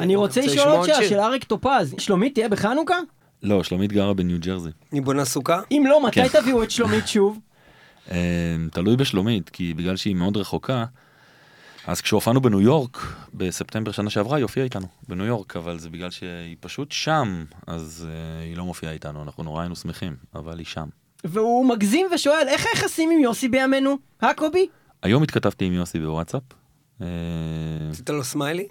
אני 0.00 0.16
רוצה 0.16 0.40
רוצה 0.40 0.52
לשאול 0.52 0.68
עוד 0.68 0.86
שאלה. 0.86 1.08
של 1.08 1.18
אריק 1.18 1.44
טופז. 1.44 1.94
שלומית 1.98 2.34
תהיה 2.34 2.48
בחנוכה? 2.48 2.96
לא, 3.42 3.62
שלומית 3.62 3.92
גרה 3.92 4.14
בניו 4.14 4.40
ג'רזי. 4.40 4.70
היא 4.92 5.02
בונה 5.02 5.24
סוכה? 5.24 5.60
אם 5.70 5.84
לא, 5.88 6.06
מתי 6.06 6.28
כן. 6.28 6.40
תביאו 6.40 6.62
את 6.62 6.70
שלומית 6.70 7.08
שוב? 7.08 7.38
אה, 8.10 8.16
תלוי 8.72 8.96
בשלומית, 8.96 9.50
כי 9.50 9.74
בגלל 9.74 9.96
שהיא 9.96 10.14
מאוד 10.14 10.36
רחוקה, 10.36 10.84
אז 11.86 12.00
כשהופענו 12.00 12.40
בניו 12.40 12.60
יורק, 12.60 12.98
בספטמבר 13.34 13.92
שנה 13.92 14.10
שעברה, 14.10 14.36
היא 14.36 14.42
הופיעה 14.42 14.64
איתנו 14.64 14.86
בניו 15.08 15.26
יורק, 15.26 15.56
אבל 15.56 15.78
זה 15.78 15.90
בגלל 15.90 16.10
שהיא 16.10 16.56
פשוט 16.60 16.92
שם, 16.92 17.44
אז 17.66 18.08
אה, 18.08 18.44
היא 18.44 18.56
לא 18.56 18.64
מופיעה 18.64 18.92
איתנו, 18.92 19.22
אנחנו 19.22 19.42
נורא 19.42 19.60
היינו 19.60 19.76
שמחים, 19.76 20.16
אבל 20.34 20.58
היא 20.58 20.66
שם. 20.66 20.88
והוא 21.24 21.66
מגזים 21.68 22.06
ושואל, 22.14 22.48
איך 22.48 22.66
היחסים 22.66 23.10
עם 23.10 23.18
יוסי 23.18 23.48
בימינו? 23.48 23.98
אה, 24.22 24.34
קובי? 24.34 24.66
היום 25.02 25.22
התכתבתי 25.22 25.64
עם 25.64 25.72
יוסי 25.72 26.00
בוואטסאפ. 26.00 26.42
אה, 27.00 27.06
עשית 27.90 28.10
לו 28.10 28.24
סמיילי? 28.24 28.68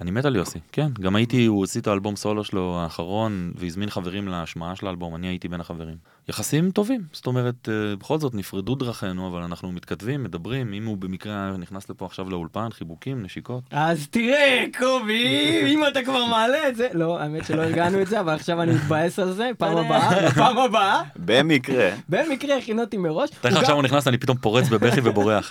אני 0.00 0.10
מת 0.10 0.24
על 0.24 0.36
יוסי, 0.36 0.58
כן. 0.72 0.88
גם 1.00 1.16
הייתי, 1.16 1.46
הוא 1.46 1.58
הוציא 1.58 1.80
את 1.80 1.86
האלבום 1.86 2.16
סולו 2.16 2.44
שלו 2.44 2.80
האחרון, 2.80 3.52
והזמין 3.56 3.90
חברים 3.90 4.28
להשמעה 4.28 4.76
של 4.76 4.86
האלבום, 4.86 5.14
אני 5.14 5.26
הייתי 5.26 5.48
בין 5.48 5.60
החברים. 5.60 5.96
יחסים 6.28 6.70
טובים, 6.70 7.02
זאת 7.12 7.26
אומרת, 7.26 7.68
אה, 7.68 7.96
בכל 7.96 8.18
זאת 8.18 8.34
נפרדו 8.34 8.74
דרכינו, 8.74 9.28
אבל 9.28 9.42
אנחנו 9.42 9.72
מתכתבים, 9.72 10.24
מדברים, 10.24 10.72
אם 10.72 10.86
הוא 10.86 10.96
במקרה 10.96 11.56
נכנס 11.58 11.90
לפה 11.90 12.06
עכשיו 12.06 12.30
לאולפן, 12.30 12.68
חיבוקים, 12.70 13.22
נשיקות. 13.22 13.62
אז 13.70 14.06
תראה, 14.10 14.64
קובי, 14.78 15.50
אם 15.74 15.86
אתה 15.88 16.02
כבר 16.02 16.24
מעלה 16.24 16.68
את 16.68 16.76
זה... 16.76 16.88
לא, 16.92 17.20
האמת 17.20 17.46
שלא 17.46 17.62
הרגענו 17.62 18.02
את 18.02 18.06
זה, 18.06 18.20
אבל 18.20 18.34
עכשיו 18.34 18.62
אני 18.62 18.74
מתבאס 18.74 19.18
על 19.18 19.32
זה, 19.32 19.50
פעם 19.58 19.76
הבאה, 19.76 20.30
פעם 20.40 20.58
הבאה. 20.58 21.02
במקרה. 21.16 21.90
במקרה 22.08 22.56
הכין 22.56 22.80
אותי 22.80 22.96
מראש. 22.96 23.30
תאר 23.30 23.50
לך 23.50 23.56
עכשיו 23.56 23.74
הוא 23.74 23.82
נכנס, 23.82 24.08
אני 24.08 24.18
פתאום 24.18 24.36
פורץ 24.38 24.68
בבכי 24.68 25.00
ובורח. 25.04 25.50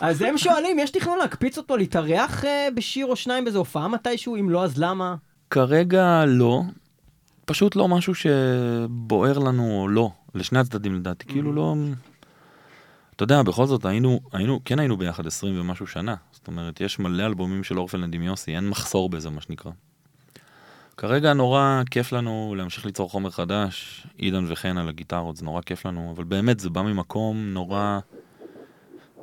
אז 0.00 0.22
הם 0.22 0.38
שואלים, 0.38 0.78
יש 0.78 0.90
תכנון 0.90 1.18
להקפיץ 1.18 1.58
אותו 1.58 1.76
להתארח 1.76 2.44
אה, 2.44 2.68
בשיר 2.74 3.06
או 3.06 3.16
שניים 3.16 3.44
באיזה 3.44 3.58
הופעה 3.58 3.88
מתישהו? 3.88 4.36
אם 4.36 4.50
לא, 4.50 4.64
אז 4.64 4.78
למה? 4.78 5.14
כרגע 5.50 6.24
לא, 6.26 6.62
פשוט 7.46 7.76
לא 7.76 7.88
משהו 7.88 8.14
שבוער 8.14 9.38
לנו 9.38 9.80
או 9.80 9.88
לא, 9.88 10.10
לשני 10.34 10.58
הצדדים 10.58 10.94
לדעתי, 10.94 11.26
כאילו 11.26 11.52
לא... 11.52 11.74
אתה 13.16 13.22
יודע, 13.22 13.42
בכל 13.42 13.66
זאת 13.66 13.84
היינו, 13.84 14.20
היינו, 14.32 14.60
כן 14.64 14.78
היינו 14.78 14.96
ביחד 14.96 15.26
20 15.26 15.60
ומשהו 15.60 15.86
שנה, 15.86 16.14
זאת 16.32 16.46
אומרת, 16.46 16.80
יש 16.80 16.98
מלא 16.98 17.26
אלבומים 17.26 17.64
של 17.64 17.78
אורפלנד 17.78 18.14
עם 18.14 18.22
יוסי, 18.22 18.56
אין 18.56 18.68
מחסור 18.68 19.10
בזה, 19.10 19.30
מה 19.30 19.40
שנקרא. 19.40 19.72
כרגע 20.96 21.32
נורא 21.32 21.82
כיף 21.90 22.12
לנו 22.12 22.54
להמשיך 22.58 22.86
ליצור 22.86 23.10
חומר 23.10 23.30
חדש, 23.30 24.06
עידן 24.16 24.44
וחן 24.48 24.78
על 24.78 24.88
הגיטרות, 24.88 25.36
זה 25.36 25.44
נורא 25.44 25.62
כיף 25.62 25.86
לנו, 25.86 26.12
אבל 26.16 26.24
באמת 26.24 26.60
זה 26.60 26.70
בא 26.70 26.82
ממקום 26.82 27.36
נורא 27.36 27.98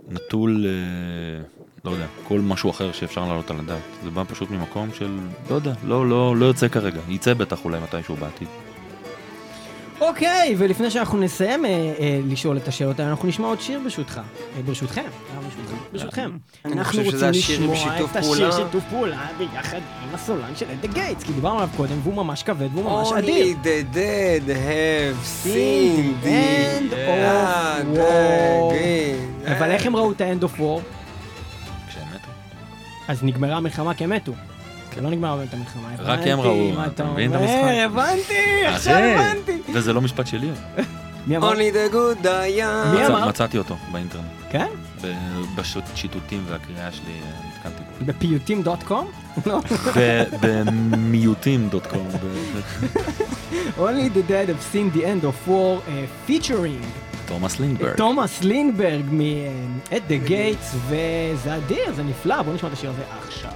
נטול, 0.10 0.66
אה, 0.66 1.43
לא 1.86 1.91
יודע, 1.91 2.06
כל 2.24 2.39
משהו 2.39 2.70
אחר 2.70 2.91
שאפשר 2.91 3.26
להעלות 3.26 3.52
על 3.52 3.60
הדעת. 3.60 3.82
זה 4.04 4.10
בא 4.10 4.24
פשוט 4.28 4.52
ממקום 4.52 4.89
של, 4.93 5.18
לא 5.49 5.56
יודע, 5.56 5.74
לא, 5.86 6.10
לא, 6.10 6.36
לא 6.38 6.45
יוצא 6.45 6.68
כרגע, 6.68 6.99
יצא 7.10 7.34
בטח 7.34 7.66
אולי 7.66 7.80
מתישהו 7.80 8.16
בעתיד. 8.16 8.47
אוקיי, 10.02 10.56
ולפני 10.58 10.91
שאנחנו 10.91 11.18
נסיים 11.18 11.66
אה, 11.66 11.70
אה, 11.70 12.20
לשאול 12.26 12.58
את 12.58 12.68
השאלות 12.68 12.99
האלה, 12.99 13.12
אנחנו 13.12 13.28
נשמע 13.28 13.47
עוד 13.47 13.62
שיר 13.62 13.80
ברשותך. 13.84 14.18
אה, 14.58 14.62
ברשותכם. 14.62 15.02
אה, 15.02 15.41
ברשותכם. 15.41 15.76
ברשותכם. 15.91 16.32
אני 16.66 16.74
אנחנו 16.74 17.04
רוצים 17.04 17.30
לשמוע 17.30 17.99
את 18.06 18.16
השיר. 18.16 18.52
שיתוף 18.52 18.84
פעולה 18.89 19.28
ביחד 19.38 19.78
עם 19.78 20.16
הסולן 20.16 20.56
של 20.56 20.66
אד 20.72 20.82
דה 20.82 20.88
גייטס, 20.88 21.24
כי 21.24 21.34
דיברנו 21.34 21.58
עליו 21.58 21.70
קודם, 21.78 21.95
והוא 22.04 22.16
ממש 22.16 22.43
כבד 22.43 22.68
והוא 22.74 22.84
ממש 22.84 23.12
אדיר. 23.12 23.45
Only 23.45 23.66
the 23.66 23.95
dead 23.95 24.49
have 24.49 25.45
seen 25.45 26.26
the 26.26 26.28
end 26.80 26.93
of 26.93 27.97
war. 27.97 28.76
אבל 29.58 29.72
איך 29.72 29.86
הם 29.86 29.95
ראו 29.95 30.12
את 30.12 30.22
ה-end 30.22 30.43
of 30.43 30.60
war? 30.60 30.82
כשהם 31.89 32.08
מתו. 32.10 32.28
אז 33.08 33.24
נגמרה 33.24 33.58
המלחמה 33.58 33.93
כי 33.93 34.04
הם 34.04 34.10
מתו. 34.10 34.32
לא 35.01 35.09
נגמרה 35.09 35.35
באמת 35.37 35.53
המלחמה. 35.53 35.87
רק 35.99 36.19
הם 36.25 36.39
ראו, 36.39 36.71
אתה 36.85 37.03
מבין 37.03 37.35
את 37.35 37.41
המשחק? 37.41 37.53
הבנתי, 37.85 38.65
עכשיו 38.65 38.93
אחי, 38.93 39.13
הבנתי. 39.15 39.57
וזה 39.73 39.93
לא 39.93 40.01
משפט 40.01 40.27
שלי, 40.27 40.49
מי 41.27 41.37
אמר? 41.37 41.53
Only 41.53 41.73
the 41.73 41.93
good 41.93 42.25
die 42.25 42.63
מי 42.95 43.07
אמר? 43.07 43.27
מצאתי 43.29 43.57
אותו 43.57 43.75
באינטרנט. 43.91 44.25
כן? 44.49 44.67
ב- 45.01 45.11
בשיטוטים 45.55 46.43
והקריאה 46.47 46.91
שלי 46.91 47.03
אה, 47.23 47.47
נתקלתי 47.57 47.83
בו. 47.99 48.05
בפיוטים 48.05 48.63
דוט 48.63 48.83
קום? 48.83 49.07
לא. 49.45 49.59
ב- 49.95 50.23
במיעוטים 50.41 51.69
דוט 51.69 51.87
קום. 51.87 52.07
Only 53.77 54.09
the 54.15 54.29
dead 54.29 54.49
have 54.49 54.63
seen 54.73 54.97
the 54.97 55.03
end 55.05 55.23
of 55.25 55.47
war 55.47 55.77
uh, 55.87 56.29
featuring 56.29 56.85
תומאס 57.27 57.59
לינדברג. 57.59 57.95
תומאס 57.97 58.43
לינברג 58.43 59.05
מ-at 59.11 59.93
the 60.09 60.29
gates 60.29 60.75
וזה 60.87 61.55
אדיר, 61.57 61.93
זה 61.95 62.03
נפלא, 62.03 62.41
בואו 62.41 62.55
נשמע 62.55 62.69
את 62.69 62.73
השיר 62.73 62.89
הזה 62.89 63.01
עכשיו. 63.27 63.51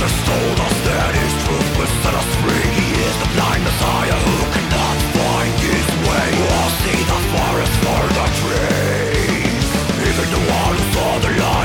Has 0.00 0.14
told 0.30 0.58
us 0.62 0.76
that 0.86 1.10
his 1.10 1.32
truth 1.42 1.70
will 1.74 1.92
set 2.06 2.14
us 2.14 2.30
free. 2.38 2.66
He 2.70 2.88
is 3.02 3.14
the 3.18 3.28
blind 3.34 3.62
Messiah 3.66 4.18
who 4.26 4.36
cannot 4.54 4.96
find 5.18 5.54
his 5.58 5.88
way. 6.06 6.28
All 6.54 6.70
see 6.86 7.00
the 7.02 7.20
forest 7.34 7.74
for 7.82 8.02
the 8.14 8.26
trees. 8.38 9.66
Even 10.06 10.26
the 10.30 10.42
one 10.54 10.74
who 10.78 10.84
saw 10.94 11.10
the 11.18 11.32
light 11.42 11.57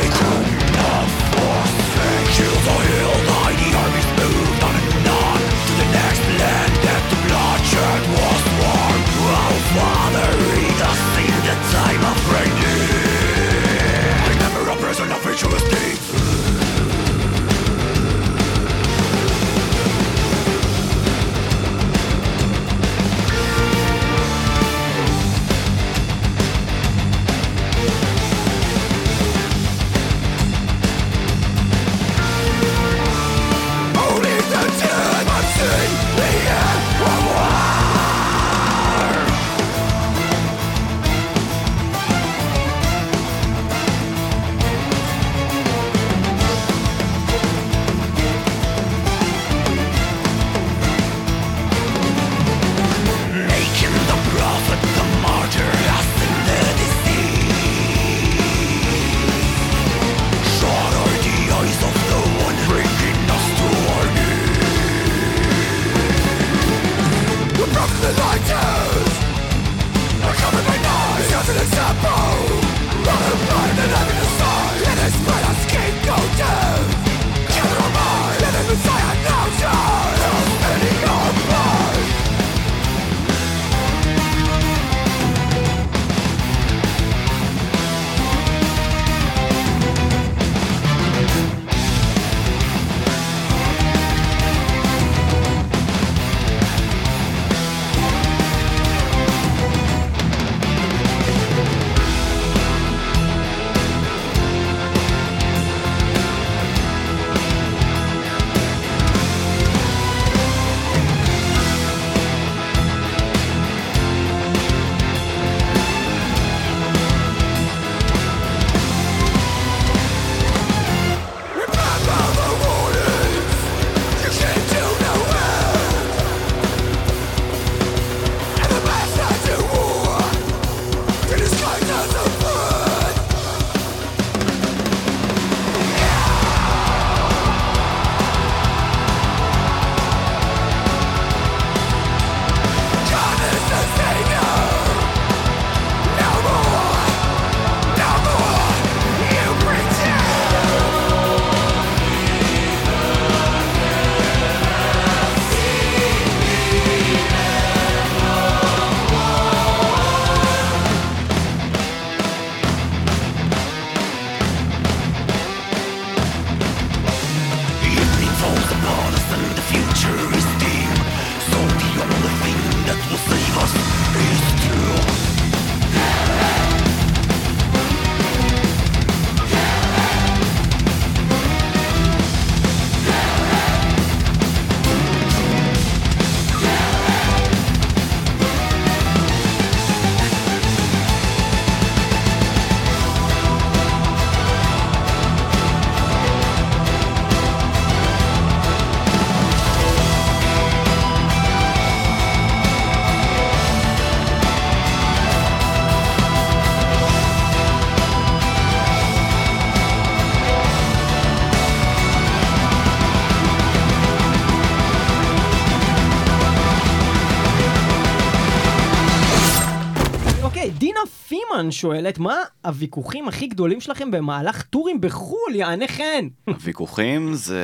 דותן 221.63 221.71
שואלת, 221.71 222.19
מה 222.19 222.35
הוויכוחים 222.65 223.27
הכי 223.27 223.47
גדולים 223.47 223.81
שלכם 223.81 224.11
במהלך 224.11 224.61
טורים 224.61 225.01
בחו"ל, 225.01 225.55
יענה 225.55 225.87
חן? 225.87 226.27
הוויכוחים 226.47 227.33
זה... 227.33 227.61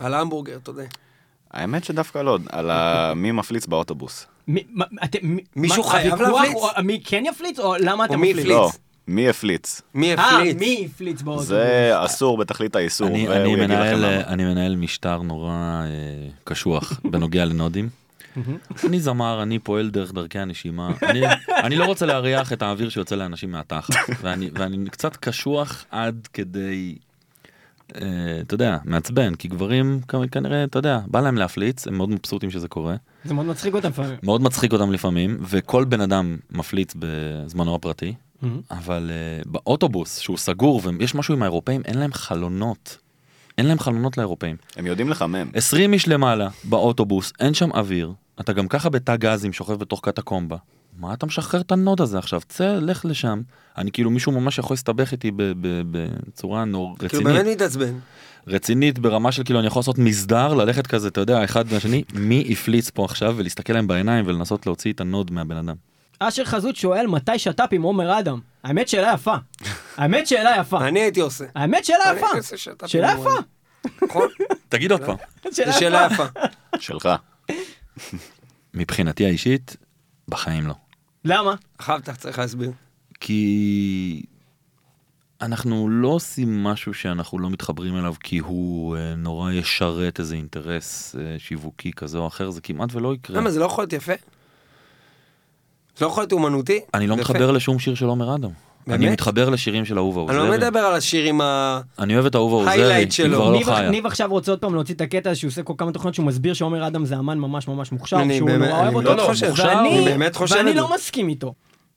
על 0.00 0.14
ההמבורגר, 0.14 0.56
אתה 0.56 0.70
יודע. 0.70 0.84
האמת 1.50 1.84
שדווקא 1.84 2.18
לא, 2.18 2.38
על 2.48 2.70
מי 3.22 3.32
מפליץ 3.32 3.66
באוטובוס. 3.66 4.26
מישהו 5.56 5.82
חייב 5.82 6.22
להפליץ? 6.22 6.54
מי 6.82 7.00
כן 7.04 7.22
יפליץ, 7.26 7.58
או 7.58 7.74
למה 7.78 8.04
אתה 8.04 8.16
מפליץ? 8.16 8.46
לא, 8.46 8.70
מי 9.08 9.28
הפליץ. 9.28 9.82
מי 9.94 10.14
אה, 10.14 10.36
הפליץ? 10.36 10.56
מי 10.58 10.88
הפליץ 10.90 11.22
באוטובוס? 11.22 11.48
זה 11.48 11.92
אסור 11.94 12.38
בתכלית 12.38 12.76
האיסור, 12.76 13.08
אני, 13.08 13.28
והוא 13.28 13.36
אני, 13.36 13.48
יגיד 13.48 13.64
לכם 13.64 13.74
מנהל, 13.74 13.96
למה. 13.96 14.08
אה, 14.08 14.26
אני 14.26 14.44
מנהל 14.44 14.76
משטר 14.76 15.22
נורא 15.22 15.50
אה, 15.50 15.86
קשוח 16.44 17.00
בנוגע 17.04 17.44
לנודים. 17.44 18.03
אני 18.86 19.00
זמר, 19.00 19.42
אני 19.42 19.58
פועל 19.58 19.90
דרך 19.90 20.12
דרכי 20.12 20.38
הנשימה. 20.38 20.90
אני, 21.02 21.20
אני 21.64 21.76
לא 21.76 21.84
רוצה 21.84 22.06
להריח 22.06 22.52
את 22.52 22.62
האוויר 22.62 22.88
שיוצא 22.88 23.16
לאנשים 23.16 23.50
מהתחת. 23.50 23.94
ואני, 24.22 24.50
ואני 24.54 24.90
קצת 24.90 25.16
קשוח 25.16 25.84
עד 25.90 26.28
כדי, 26.32 26.94
אה, 27.94 28.00
אתה 28.40 28.54
יודע, 28.54 28.78
מעצבן. 28.84 29.34
כי 29.34 29.48
גברים 29.48 30.00
כנראה, 30.32 30.64
אתה 30.64 30.78
יודע, 30.78 31.00
בא 31.06 31.20
להם 31.20 31.36
להפליץ, 31.36 31.86
הם 31.86 31.96
מאוד 31.96 32.10
מבסוטים 32.10 32.50
שזה 32.50 32.68
קורה. 32.68 32.96
זה 33.24 33.34
מאוד 33.34 33.46
מצחיק 33.46 33.74
אותם 33.74 33.88
לפעמים. 33.88 34.16
מאוד 34.22 34.42
מצחיק 34.42 34.72
אותם 34.72 34.92
לפעמים, 34.92 35.38
וכל 35.40 35.84
בן 35.84 36.00
אדם 36.00 36.36
מפליץ 36.50 36.94
בזמנו 36.98 37.74
הפרטי. 37.74 38.14
אבל 38.70 39.10
uh, 39.10 39.48
באוטובוס 39.48 40.18
שהוא 40.18 40.36
סגור 40.36 40.80
ויש 40.84 41.14
משהו 41.14 41.34
עם 41.34 41.42
האירופאים 41.42 41.82
אין 41.84 41.98
להם 41.98 42.12
חלונות. 42.12 42.98
אין 43.58 43.66
להם 43.66 43.78
חלונות 43.78 44.18
לאירופאים. 44.18 44.56
הם 44.76 44.86
יודעים 44.86 45.08
לחמם. 45.08 45.50
20 45.54 45.92
איש 45.92 46.08
למעלה 46.08 46.48
באוטובוס 46.64 47.32
אין 47.40 47.54
שם 47.54 47.70
אוויר 47.72 48.12
אתה 48.40 48.52
גם 48.52 48.68
ככה 48.68 48.88
בתא 48.88 49.16
גזים 49.16 49.52
שוכב 49.52 49.74
בתוך 49.74 50.00
קטקומבה. 50.04 50.56
מה 50.98 51.14
אתה 51.14 51.26
משחרר 51.26 51.60
את 51.60 51.72
הנוד 51.72 52.00
הזה 52.00 52.18
עכשיו 52.18 52.40
צא 52.48 52.78
לך 52.80 53.04
לשם 53.04 53.42
אני 53.78 53.90
כאילו 53.92 54.10
מישהו 54.10 54.32
ממש 54.32 54.58
יכול 54.58 54.74
להסתבך 54.74 55.12
איתי 55.12 55.30
ב- 55.30 55.36
ב- 55.42 55.82
בצורה 55.90 56.64
נור 56.64 56.96
כאילו 56.98 57.08
רצינית 57.14 57.26
באמת 57.36 57.46
מתעצבן. 57.56 57.92
רצינית 58.46 58.98
ברמה 58.98 59.32
של 59.32 59.44
כאילו 59.44 59.58
אני 59.58 59.66
יכול 59.66 59.80
לעשות 59.80 59.98
מסדר 59.98 60.54
ללכת 60.54 60.86
כזה 60.86 61.08
אתה 61.08 61.20
יודע 61.20 61.44
אחד 61.44 61.72
מהשני 61.72 62.02
מי 62.14 62.48
הפליץ 62.50 62.90
פה 62.90 63.04
עכשיו 63.04 63.34
ולהסתכל 63.36 63.72
להם 63.72 63.86
בעיניים 63.86 64.24
ולנסות 64.28 64.66
להוציא 64.66 64.92
את 64.92 65.00
הנוד 65.00 65.30
מהבן 65.30 65.56
אדם. 65.56 65.74
אשר 66.18 66.44
חזות 66.44 66.76
שואל 66.76 67.06
מתי 67.06 67.38
שת"פ 67.38 67.68
עם 67.72 67.82
עומר 67.82 68.18
אדם. 68.18 68.38
האמת 68.64 68.88
שאלה 68.88 69.12
יפה. 69.14 69.34
האמת 69.96 70.26
שאלה 70.26 70.56
יפה. 70.60 70.86
אני 70.88 71.00
הייתי 71.00 71.20
עושה. 71.20 71.44
האמת 71.54 71.84
שאלה 71.84 72.10
אני 72.10 72.16
יפה. 72.16 72.26
הייתי 72.26 72.38
עושה 72.38 72.56
שאתה 72.56 72.88
שאלה 72.88 73.12
יפה. 73.20 73.30
נכון? 74.02 74.28
תגיד 74.68 74.92
עוד 74.92 75.00
פעם. 75.04 75.16
שאלה 75.52 76.08
יפה. 76.12 76.24
שלך. 76.78 77.08
מבחינתי 78.74 79.26
האישית 79.26 79.76
בחיים 80.28 80.66
לא. 80.66 80.74
למה? 81.24 81.54
אחר 81.78 82.00
כך 82.00 82.16
צריך 82.16 82.38
להסביר. 82.38 82.72
כי 83.20 84.22
אנחנו 85.40 85.88
לא 85.88 86.08
עושים 86.08 86.64
משהו 86.64 86.94
שאנחנו 86.94 87.38
לא 87.38 87.50
מתחברים 87.50 87.96
אליו 87.96 88.14
כי 88.22 88.38
הוא 88.38 88.96
אה, 88.96 89.14
נורא 89.14 89.52
ישרת 89.52 90.20
איזה 90.20 90.34
אינטרס 90.34 91.16
אה, 91.18 91.36
שיווקי 91.38 91.92
כזה 91.96 92.18
או 92.18 92.26
אחר, 92.26 92.50
זה 92.50 92.60
כמעט 92.60 92.94
ולא 92.94 93.14
יקרה. 93.14 93.36
למה 93.36 93.50
זה 93.50 93.60
לא 93.60 93.64
יכול 93.64 93.82
להיות 93.82 93.92
יפה? 93.92 94.12
זה 95.96 96.04
לא 96.04 96.10
יכול 96.10 96.22
להיות 96.22 96.32
אומנותי? 96.32 96.80
אני 96.94 97.06
לא 97.06 97.14
זה 97.14 97.20
מתחבר 97.20 97.50
לשום 97.50 97.78
שיר 97.78 97.94
של 97.94 98.06
עומר 98.06 98.34
אדם. 98.34 98.50
אני 98.88 98.98
באמת? 98.98 99.12
מתחבר 99.12 99.48
לשירים 99.50 99.84
של 99.84 99.98
אהובה 99.98 100.20
אני 100.32 100.38
עוזרי. 100.40 100.50
לא 100.50 100.66
מדבר 100.66 100.78
על 100.78 100.94
השיר 100.94 101.24
עם 101.24 101.40
ה... 101.40 101.80
אני 101.98 102.14
אוהב 102.14 102.26
את 102.26 102.34
אהובה 102.36 102.56
עוזרי, 102.56 102.94
היא 102.94 103.10
שלו. 103.10 103.36
כבר 103.36 103.50
לא 103.50 103.56
ניב- 103.56 103.66
חיה. 103.74 103.90
ניב 103.90 104.06
עכשיו 104.06 104.30
רוצה 104.30 104.52
עוד 104.52 104.58
פעם 104.58 104.74
להוציא 104.74 104.94
את 104.94 105.00
הקטע 105.00 105.30
הזה 105.30 105.40
שהוא 105.40 105.48
עושה 105.48 105.62
כל 105.62 105.72
כמה 105.78 105.92
תוכניות 105.92 106.14
שהוא 106.14 106.26
מסביר 106.26 106.54
שעומר 106.54 106.86
אדם 106.86 107.04
זה 107.04 107.18
אמן 107.18 107.38
ממש 107.38 107.68
ממש 107.68 107.92
מוכשר, 107.92 108.16
אני 108.20 108.36
שהוא 108.36 108.48
באמת- 108.48 108.68
נורא 108.68 108.80
אוהב 108.80 108.96
אני 108.96 109.06
אותו. 109.06 109.14
לא, 109.16 109.22
חושב. 109.22 109.48
מוכשר, 109.48 109.64
ואני- 109.66 109.88
אני 109.98 110.04
באמת 110.04 110.36
חושב 110.36 110.54
ואני. 110.56 110.74
לא 110.74 110.94
מסכים 110.94 111.28
איתו. 111.28 111.54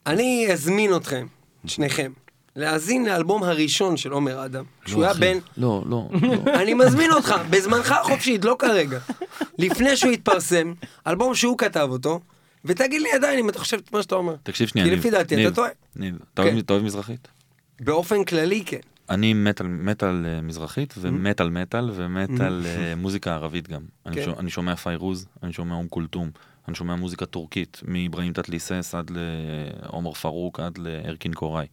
אני 0.07 0.47
אזמין 0.53 0.95
אתכם, 0.95 1.25
את 1.65 1.69
שניכם, 1.69 2.11
להאזין 2.55 3.05
לאלבום 3.05 3.43
הראשון 3.43 3.97
של 3.97 4.11
עומר 4.11 4.45
אדם. 4.45 4.63
שהוא 4.85 5.01
לא, 5.01 5.05
היה 5.05 5.11
אחי. 5.11 5.19
בן... 5.21 5.37
לא, 5.57 5.83
לא, 5.89 6.07
לא. 6.21 6.53
אני 6.61 6.73
מזמין 6.73 7.11
אותך, 7.11 7.35
בזמנך 7.49 7.91
החופשי, 7.91 8.37
לא 8.43 8.55
כרגע. 8.59 8.99
לפני 9.59 9.97
שהוא 9.97 10.11
יתפרסם, 10.11 10.73
אלבום 11.07 11.35
שהוא 11.35 11.57
כתב 11.57 11.87
אותו, 11.91 12.19
ותגיד 12.65 13.01
לי 13.01 13.11
עדיין 13.11 13.39
אם 13.39 13.49
אתה 13.49 13.59
חושב 13.59 13.77
את 13.77 13.91
מה 13.93 14.01
שאתה 14.01 14.15
אומר. 14.15 14.35
תקשיב 14.43 14.67
שנייה, 14.67 14.87
כי. 14.87 14.95
לפי 14.95 15.11
דעתי 15.11 15.47
אתה 15.47 15.55
טועה. 15.55 15.69
ניב, 15.95 16.15
אתה 16.33 16.41
כן. 16.43 16.47
אוהב- 16.47 16.57
אתה 16.57 16.73
אוהב 16.73 16.83
מזרחית? 16.85 17.27
באופן 17.79 18.23
כללי 18.23 18.63
כן. 18.65 18.79
אני 19.09 19.33
מת 19.33 19.61
על, 19.61 19.67
מת 19.67 20.03
על 20.03 20.25
אה, 20.27 20.41
מזרחית 20.41 20.93
ומת 20.97 21.41
על 21.41 21.49
מטאל 21.49 21.89
ומת 21.93 22.39
על 22.41 22.63
אה, 22.65 22.95
מוזיקה 22.95 23.33
ערבית 23.35 23.67
גם. 23.67 23.81
אני, 24.05 24.15
כן. 24.15 24.23
שומע, 24.25 24.39
אני 24.39 24.49
שומע 24.49 24.75
פיירוז, 24.75 25.27
אני 25.43 25.53
שומע 25.53 25.75
אום 25.75 25.87
כולתום, 25.89 26.29
אני 26.67 26.75
שומע 26.75 26.95
מוזיקה 26.95 27.25
טורקית, 27.25 27.81
מאיברהים 27.85 28.33
תתליסס 28.33 28.95
עד 28.97 29.11
לעומר 29.15 30.13
פרוק 30.13 30.59
עד 30.59 30.77
לארקין 30.77 31.33
קוראי. 31.33 31.65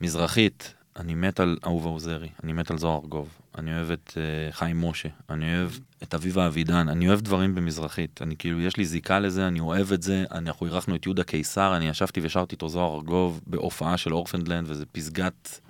מזרחית, 0.00 0.74
אני 0.96 1.14
מת 1.14 1.40
על 1.40 1.56
אהובה 1.64 1.88
עוזרי, 1.88 2.28
אני 2.44 2.52
מת 2.52 2.70
על 2.70 2.78
זוהר 2.78 3.00
ארגוב, 3.02 3.28
אני 3.58 3.76
אוהב 3.76 3.90
את 3.90 4.12
אה, 4.16 4.52
חיים 4.52 4.80
משה, 4.84 5.08
אני 5.30 5.58
אוהב 5.58 5.70
את 6.04 6.14
אביבה 6.14 6.46
אבידן, 6.46 6.88
אני 6.88 7.08
אוהב 7.08 7.20
דברים 7.20 7.54
במזרחית, 7.54 8.22
אני 8.22 8.36
כאילו, 8.36 8.60
יש 8.60 8.76
לי 8.76 8.84
זיקה 8.84 9.18
לזה, 9.18 9.48
אני 9.48 9.60
אוהב 9.60 9.92
את 9.92 10.02
זה, 10.02 10.24
אנחנו 10.32 10.66
אירחנו 10.66 10.94
את 10.94 11.06
יהודה 11.06 11.24
קיסר, 11.24 11.76
אני 11.76 11.88
ישבתי 11.88 12.20
ושרתי 12.22 12.54
איתו 12.54 12.68
זוהר 12.68 12.94
ארגוב 12.94 13.40
בהופעה 13.46 13.96
של 13.96 14.14
Orphaned 14.14 14.49
Land, 14.49 14.70
וזה 14.70 14.86
פסגת, 14.86 15.60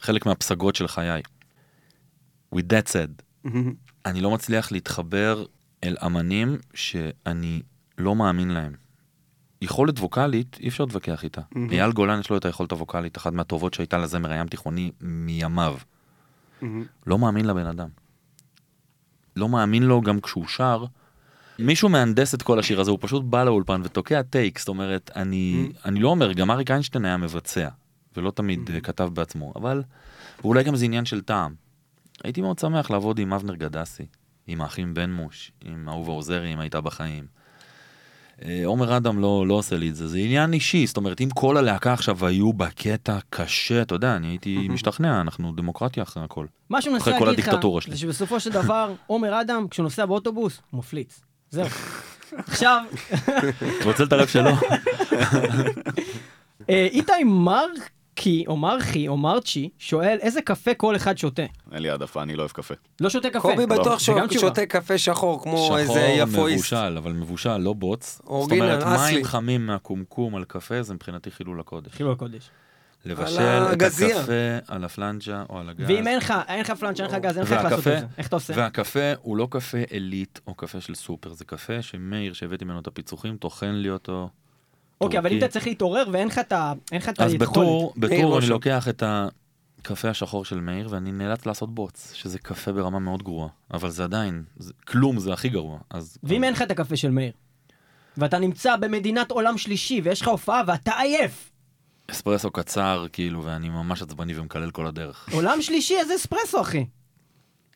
חלק 0.00 0.26
מהפסגות 0.26 0.76
של 0.76 0.88
חיי. 0.88 1.22
With 2.54 2.58
that 2.58 2.92
said, 2.92 3.46
אני 4.06 4.20
לא 4.20 4.30
מצליח 4.30 4.72
להתחבר 4.72 5.44
אל 5.84 5.96
אמנים 6.06 6.58
שאני 6.74 7.62
לא 7.98 8.14
מאמין 8.14 8.48
להם. 8.48 8.72
יכולת 9.62 9.98
ווקאלית, 9.98 10.56
אי 10.60 10.68
אפשר 10.68 10.84
להתווכח 10.84 11.24
איתה. 11.24 11.40
אייל 11.72 11.92
גולן 11.92 12.20
יש 12.20 12.30
לו 12.30 12.36
את 12.36 12.44
היכולת 12.44 12.72
הווקאלית, 12.72 13.16
אחת 13.16 13.32
מהטובות 13.32 13.74
שהייתה 13.74 13.98
לזמר 13.98 14.32
הים 14.32 14.46
תיכוני 14.46 14.90
מימיו. 15.00 15.76
לא 17.06 17.18
מאמין 17.18 17.44
לבן 17.44 17.66
אדם. 17.66 17.88
לא 19.40 19.48
מאמין 19.48 19.82
לו 19.82 20.00
גם 20.00 20.20
כשהוא 20.20 20.48
שר. 20.48 20.84
מישהו 21.58 21.88
מהנדס 21.88 22.34
את 22.34 22.42
כל 22.42 22.58
השיר 22.58 22.80
הזה, 22.80 22.90
הוא 22.90 22.98
פשוט 23.02 23.24
בא 23.24 23.44
לאולפן 23.44 23.80
ותוקע 23.84 24.22
טייק, 24.22 24.58
זאת 24.58 24.68
אומרת, 24.68 25.10
אני, 25.16 25.72
אני 25.84 26.00
לא 26.00 26.08
אומר, 26.08 26.32
גם 26.32 26.50
אריק 26.50 26.70
איינשטיין 26.70 27.04
היה 27.04 27.16
מבצע, 27.16 27.68
ולא 28.16 28.30
תמיד 28.30 28.70
אה, 28.74 28.80
כתב 28.80 29.10
בעצמו, 29.12 29.52
אבל 29.56 29.82
ואולי 30.44 30.64
גם 30.64 30.76
זה 30.76 30.84
עניין 30.84 31.04
של 31.04 31.20
טעם. 31.20 31.54
הייתי 32.24 32.40
מאוד 32.40 32.58
שמח 32.58 32.90
לעבוד 32.90 33.18
עם 33.18 33.32
אבנר 33.32 33.54
גדסי, 33.54 34.06
עם 34.46 34.60
האחים 34.60 34.94
בן 34.94 35.10
מוש, 35.10 35.52
עם 35.64 35.88
אהובה 35.88 36.12
עוזרי, 36.12 36.54
אם 36.54 36.60
הייתה 36.60 36.80
בחיים. 36.80 37.39
אה, 38.44 38.62
עומר 38.64 38.96
אדם 38.96 39.20
לא, 39.20 39.46
לא 39.46 39.54
עושה 39.54 39.76
לי 39.76 39.88
את 39.88 39.96
זה, 39.96 40.08
זה 40.08 40.18
עניין 40.18 40.52
אישי, 40.52 40.86
זאת 40.86 40.96
אומרת, 40.96 41.20
אם 41.20 41.28
כל 41.34 41.56
הלהקה 41.56 41.92
עכשיו 41.92 42.26
היו 42.26 42.52
בקטע 42.52 43.18
קשה, 43.30 43.82
אתה 43.82 43.94
יודע, 43.94 44.16
אני 44.16 44.26
הייתי 44.26 44.68
משתכנע, 44.68 45.20
אנחנו 45.20 45.52
דמוקרטיה 45.52 46.02
אחרי 46.02 46.24
הכל. 46.24 46.46
מה 46.70 46.82
שהוא 46.82 46.94
מנסה 46.94 47.10
להגיד 47.10 47.38
לך. 47.38 47.56
זה 47.88 47.96
שבסופו 47.96 48.40
של 48.40 48.50
דבר, 48.50 48.94
עומר 49.06 49.40
אדם, 49.40 49.66
כשהוא 49.70 49.84
נוסע 49.84 50.06
באוטובוס, 50.06 50.60
הוא 50.70 50.78
מפליץ. 50.78 51.20
זהו. 51.50 51.66
עכשיו, 52.48 52.82
אתה 53.78 53.84
רוצה 53.84 54.04
לטרף 54.04 54.30
שלא? 54.30 54.50
אה, 56.70 56.88
איתי 56.90 57.24
מרקי, 57.24 57.80
או 58.46 58.56
מרחי, 58.56 59.08
או 59.08 59.16
מרצ'י, 59.16 59.68
שואל 59.78 60.18
איזה 60.20 60.42
קפה 60.42 60.74
כל 60.74 60.96
אחד 60.96 61.18
שותה. 61.18 61.42
אין 61.72 61.82
לי 61.82 61.90
העדפה, 61.90 62.22
אני 62.22 62.36
לא 62.36 62.42
אוהב 62.42 62.50
קפה. 62.50 62.74
לא 63.00 63.10
שותה 63.10 63.30
קפה. 63.30 63.40
קובי 63.40 63.66
בטוח 63.66 63.98
שהוא 63.98 64.26
תשובה. 64.26 64.40
שותה 64.40 64.66
קפה 64.66 64.98
שחור 64.98 65.42
כמו 65.42 65.56
שחור 65.64 65.78
איזה 65.78 66.00
יפואיסט. 66.00 66.58
מבושל, 66.58 66.96
אבל 66.98 67.12
מבושל, 67.12 67.56
לא 67.56 67.72
בוץ. 67.72 68.20
זאת 68.24 68.52
אומרת. 68.52 68.84
מים 68.86 69.24
חמים 69.24 69.66
מהקומקום 69.66 70.36
על 70.36 70.44
קפה 70.44 70.82
זה 70.82 70.94
מבחינתי 70.94 71.30
חילול 71.30 71.60
הקודש. 71.60 71.92
חילול 71.92 72.12
הקודש. 72.12 72.50
לבשל 73.04 73.40
על 73.40 73.72
את. 73.72 73.82
הקפה 73.82 74.32
על 74.68 74.84
הפלנג'ה 74.84 75.44
או 75.50 75.58
על 75.58 75.68
הגז. 75.68 75.84
ואם 75.88 76.06
אין 76.06 76.18
לך, 76.18 76.34
אין 76.48 76.60
לך 76.60 76.70
פלנצ'ה, 76.70 77.02
אין 77.02 77.12
לך 77.12 77.18
גז, 77.18 77.36
אין 77.38 77.44
לך 77.46 77.52
איך 77.52 77.64
לעשות 77.64 77.78
את 77.78 77.84
זה. 77.84 78.00
איך 78.18 78.28
אתה 78.28 78.36
עושה? 78.36 78.52
והקפה 78.56 79.12
הוא 79.22 79.36
לא 79.36 79.48
קפה 79.50 79.78
עילית 79.90 80.40
או 80.46 80.54
קפה 80.54 80.80
של 80.80 80.94
סופר, 80.94 81.32
זה 81.32 81.44
קפה 81.44 81.82
שמאיר 81.82 82.32
שהבאתי 82.32 82.64
ממנו 82.64 82.80
את 82.80 82.86
הפיצוחים 82.86 83.36
טוחן 83.36 83.72
לי 83.72 83.90
אותו. 83.90 84.28
אוקיי, 85.00 85.18
אבל 85.18 85.32
אם. 85.32 85.38
אתה 85.38 85.48
צריך 85.48 85.66
להתעורר 85.66 86.04
ואין 86.12 86.28
לך 86.28 86.38
את 86.38 86.52
ה... 86.52 86.72
אין 86.92 87.00
לך 87.00 87.08
את 87.08 87.20
אז 87.20 87.32
היכולת. 87.32 87.50
בטור, 87.50 87.92
בטור 87.96 88.38
אני. 88.38 88.46
לוקח 88.46 88.88
את 88.88 89.02
הקפה 89.82 90.08
השחור 90.10 90.44
של 90.44 90.60
מאיר 90.60 90.88
ואני 90.90 91.12
נאלץ 91.12 91.46
לעשות 91.46 91.74
בוץ, 91.74 92.12
שזה 92.14 92.38
קפה 92.38 92.72
ברמה 92.72 92.98
מאוד 92.98 93.22
גרועה, 93.22 93.48
אבל 93.74 93.90
זה 93.90 94.04
עדיין, 94.04 94.42
זה- 94.56 94.72
כלום 94.86 95.18
זה 95.18 95.32
הכי 95.32 95.48
גרוע. 95.48 95.78
אז 95.90 96.18
ואם 96.22 96.44
אין 96.44 96.52
לך 96.52 96.62
את 96.62 96.70
הקפה 96.70 96.96
של 96.96 97.10
מאיר, 97.10 97.32
ואתה 98.16 98.38
נמצא 98.38 98.76
במדינת 98.76 99.30
עולם 99.30 99.58
שלישי 99.58 100.00
ויש 100.04 100.20
לך 100.20 100.28
הופעה 100.28 100.62
ואתה 100.66 100.92
עייף, 100.98 101.50
אספרסו 102.10 102.50
קצר, 102.50 103.06
כאילו, 103.12 103.44
ואני 103.44 103.68
ממש 103.68 104.02
עצבני 104.02 104.38
ומקלל 104.38 104.70
כל 104.70 104.86
הדרך. 104.86 105.28
עולם 105.32 105.62
שלישי 105.62 105.96
איזה 105.98 106.14
אספרסו 106.16 106.60
אחי. 106.60 106.86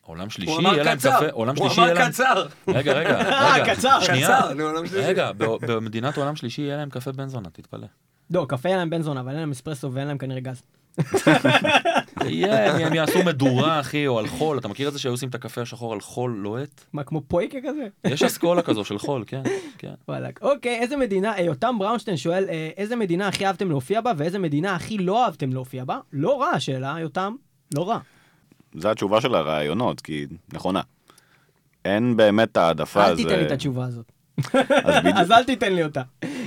עולם 0.05 0.29
שלישי, 0.29 0.51
הוא 0.51 0.61
יהיה 0.61 0.83
להם 0.83 0.97
קצר. 0.97 1.11
קפה, 1.17 1.25
עולם 1.31 1.55
הוא 1.57 1.67
שלישי 1.69 1.81
יהיה 1.81 1.93
אמר. 1.93 2.07
קצר. 2.09 2.45
רגע, 2.67 2.93
רגע, 2.93 3.19
אה, 3.21 3.55
רגע, 3.61 3.75
קצר. 3.75 3.99
שנייה. 4.01 4.27
קצר, 4.27 4.53
לא. 4.53 4.81
רגע, 4.93 5.31
ב- 5.37 5.45
במדינת 5.71 6.17
עולם 6.17 6.35
שלישי 6.35 6.61
יהיה 6.61 6.77
להם 6.77 6.89
קפה 6.89 7.11
בן 7.11 7.27
זונה, 7.27 7.49
תתפלא. 7.49 7.87
לא, 8.31 8.45
קפה 8.49 8.69
אין 8.69 8.77
להם 8.77 8.89
בן 8.89 9.01
זונה, 9.01 9.19
אבל 9.19 9.31
אין 9.31 9.39
להם 9.39 9.51
אספרסו 9.51 9.93
ואין 9.93 10.07
להם 10.07 10.17
כנראה 10.17 10.39
גז. 10.39 10.61
יהיה, 12.25 12.75
הם- 12.87 12.93
יעשו 12.93 13.23
מדורה, 13.25 13.79
אחי, 13.79 14.07
או 14.07 14.19
על 14.19 14.27
חול. 14.27 14.57
אתה 14.57 14.67
מכיר 14.67 14.87
את 14.87 14.93
זה 14.93 14.99
שהיו 14.99 15.13
עושים 15.13 15.29
את 15.29 15.35
הקפה 15.35 15.61
השחור 15.61 15.93
על 15.93 16.01
חול 16.01 16.31
לוהט? 16.31 16.81
מה, 16.93 17.03
כמו 17.03 17.21
פויקה 17.27 17.57
כזה? 17.67 17.87
יש 18.07 18.23
אסכולה 18.23 18.61
כזו 18.61 18.85
של 18.85 18.97
חול, 18.97 19.23
כן, 19.27 19.41
כן. 19.77 19.93
וואלכ. 20.07 20.31
אוקיי, 20.41 20.79
איזה 20.79 20.97
מדינה, 20.97 21.33
אה, 21.37 21.41
יותם 21.41 21.75
בראונשטיין 21.79 22.17
שואל, 22.17 22.45
אה, 22.49 22.69
איזה 22.77 22.95
מדינה 22.95 23.27
הכי 23.27 23.45
אהבתם 23.45 23.69
להופיע 23.69 24.01
בה, 24.01 24.11
ואיזה 24.17 24.39
מדינה 24.39 24.75
הכי 24.75 24.97
לא 24.97 25.25
אהבתם 25.25 25.53
להופיע 25.53 25.85
בה? 25.85 25.99
לא 26.13 26.41
רע 26.41 26.47
השאלה, 26.49 26.95
יותם. 26.99 27.35
לא 27.75 27.89
רע. 27.89 27.99
זה 28.77 28.91
התשובה 28.91 29.21
של 29.21 29.35
הראיונות, 29.35 30.01
כי 30.01 30.25
נכונה. 30.53 30.81
אין 31.85 32.17
באמת 32.17 32.57
העדפה. 32.57 33.05
אל 33.07 33.15
זה- 33.15 33.23
תיתן 33.23 33.39
לי 33.39 33.45
את 33.45 33.51
התשובה 33.51 33.85
הזאת. 33.85 34.11
אז 34.85 34.95
בדיוק- 34.99 35.15
אז 35.17 35.31
אל 35.31 35.43
תיתן 35.43 35.73
לי 35.73 35.83
אותה. 35.83 36.01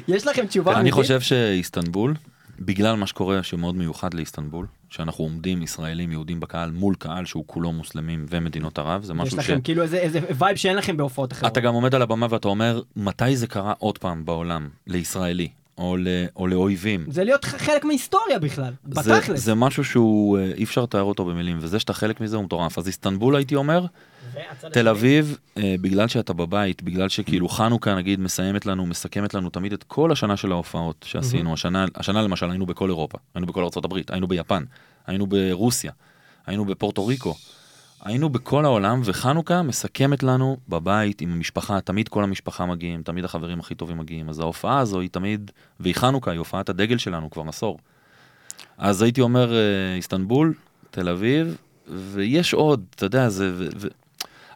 יש 0.08 0.26
לכם 0.26 0.46
תשובה 0.46 0.72
אני 0.72 0.80
אמיתית? 0.80 0.94
חושב 0.94 1.20
שאיסטנבול, 1.20 2.14
בגלל 2.60 2.94
מה 2.96 3.06
שקורה 3.06 3.42
שמאוד 3.42 3.76
מיוחד 3.76 4.14
לאיסטנבול, 4.14 4.66
שאנחנו 4.90 5.24
עומדים 5.24 5.62
ישראלים 5.62 6.12
יהודים 6.12 6.40
בקהל 6.40 6.70
מול 6.70 6.94
קהל 6.94 7.24
שהוא 7.24 7.44
כולו 7.46 7.72
מוסלמים 7.72 8.26
ומדינות 8.30 8.78
ערב, 8.78 9.02
זה 9.02 9.12
יש 9.12 9.18
משהו 9.18 9.36
ש... 9.36 9.38
לכם 9.50 9.60
כאילו 9.60 9.82
איזה 9.82 9.96
איזה 9.98 10.20
vibe 10.38 10.56
שאין 10.56 10.76
לכם 10.76 10.96
בהופעות 10.96 11.32
אחרות. 11.32 11.52
אתה 11.52 11.60
גם 11.60 11.74
עומד 11.74 11.94
על 11.94 12.02
הבמה 12.02 12.26
ואתה 12.30 12.48
אומר, 12.48 12.80
מתי 12.96 13.36
זה 13.36 13.46
קרה 13.46 13.72
עוד 13.78 13.98
פעם 13.98 14.24
בעולם, 14.24 14.68
לישראלי, 14.86 15.48
או, 15.78 15.96
ל... 15.96 16.08
או 16.36 16.46
לאויבים. 16.46 17.04
זה 17.08 17.24
להיות 17.24 17.44
חלק 17.44 17.84
מהיסטוריה 17.84 18.38
בכלל, 18.38 18.72
זה, 18.84 19.14
בתכלס. 19.14 19.40
זה 19.40 19.54
משהו 19.54 19.84
שהוא, 19.84 20.38
אה, 20.38 20.52
אי 20.54 20.64
אפשר 20.64 20.82
לתאר 20.82 21.02
אותו 21.02 21.24
במילים, 21.24 21.58
וזה 21.60 21.78
שאתה 21.78 21.92
חלק 21.92 22.20
מזה 22.20 22.36
הוא 22.36 22.44
מטורף. 22.44 22.78
אז 22.78 22.86
איסטנבול 22.86 23.36
הייתי 23.36 23.54
אומר, 23.54 23.86
תל? 24.72 24.88
אביב, 24.88 25.38
אה, 25.56 25.74
בגלל 25.80 26.08
שאתה 26.08 26.32
בבית, 26.32 26.82
בגלל 26.82 27.08
שכאילו 27.08 27.48
חנוכה 27.48 27.94
נגיד 27.94 28.20
מסיימת 28.20 28.66
לנו, 28.66 28.86
מסכמת 28.86 29.34
לנו 29.34 29.50
תמיד 29.50 29.72
את 29.72 29.82
כל 29.82 30.12
השנה 30.12 30.36
של 30.36 30.52
ההופעות 30.52 31.04
שעשינו. 31.08 31.52
השנה, 31.52 31.86
השנה 31.94 32.22
למשל 32.22 32.50
היינו 32.50 32.66
בכל 32.66 32.88
אירופה, 32.88 33.18
היינו 33.34 33.46
בכל 33.46 33.62
ארה"ב, 33.62 33.94
היינו 34.08 34.26
ביפן, 34.28 34.64
היינו 35.06 35.26
ברוסיה, 35.26 35.92
היינו 36.46 36.64
בפורטו 36.64 37.06
ריקו, 37.06 37.34
היינו 38.04 38.28
בכל 38.28 38.64
העולם, 38.64 39.00
וחנוכה 39.04 39.62
מסכמת 39.62 40.22
לנו 40.22 40.56
בבית 40.68 41.20
עם 41.20 41.32
המשפחה, 41.32 41.80
תמיד 41.80 42.08
כל 42.08 42.24
המשפחה 42.24 42.66
מגיעים, 42.66 43.02
תמיד 43.02 43.24
החברים 43.24 43.60
הכי 43.60 43.74
טובים 43.74 43.98
מגיעים. 43.98 44.28
אז 44.28 44.40
ההופעה 44.40 44.78
הזו 44.78 45.00
היא 45.00 45.10
תמיד, 45.10 45.50
והיא 45.80 45.94
חנוכה, 45.94 46.30
היא 46.30 46.38
הופעת 46.38 46.68
הדגל 46.68 46.98
שלנו 46.98 47.30
כבר 47.30 47.48
עשור. 47.48 47.78
אז 48.78 49.02
הייתי 49.02 49.20
אומר 49.20 49.54
אה, 49.54 49.94
איסטנבול, 49.96 50.54
תל 50.90 51.08
אביב, 51.08 51.56
ויש 51.88 52.54
עוד, 52.54 52.84
אתה 52.94 53.06
יודע, 53.06 53.28
זה... 53.28 53.52
ו, 53.54 53.66
ו, 53.76 53.88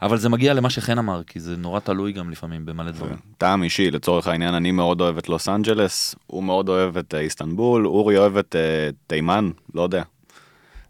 אבל 0.03 0.19
זה 0.19 0.29
מגיע 0.29 0.55
למה 0.55 0.71
שחן 0.71 0.99
אמר, 0.99 1.23
כי 1.23 1.41
זה 1.41 1.57
נורא 1.57 1.81
תלוי 1.81 2.13
גם 2.13 2.31
לפעמים 2.31 2.67
במלא 2.67 2.91
דברים. 2.91 3.17
טעם 3.39 3.63
אישי, 3.63 3.91
לצורך 3.91 4.27
העניין, 4.27 4.55
אני 4.55 4.71
מאוד 4.71 5.01
אוהב 5.01 5.19
את 5.19 5.29
לוס 5.29 5.49
אנג'לס, 5.49 6.15
הוא 6.27 6.43
מאוד 6.43 6.69
אוהב 6.69 6.97
את 6.97 7.15
אה, 7.15 7.21
איסטנבול, 7.21 7.87
אורי 7.87 8.19
אוהב 8.19 8.37
את 8.37 8.57
אה, 8.57 8.91
תימן, 9.07 9.51
לא 9.75 9.83
יודע. 9.83 10.03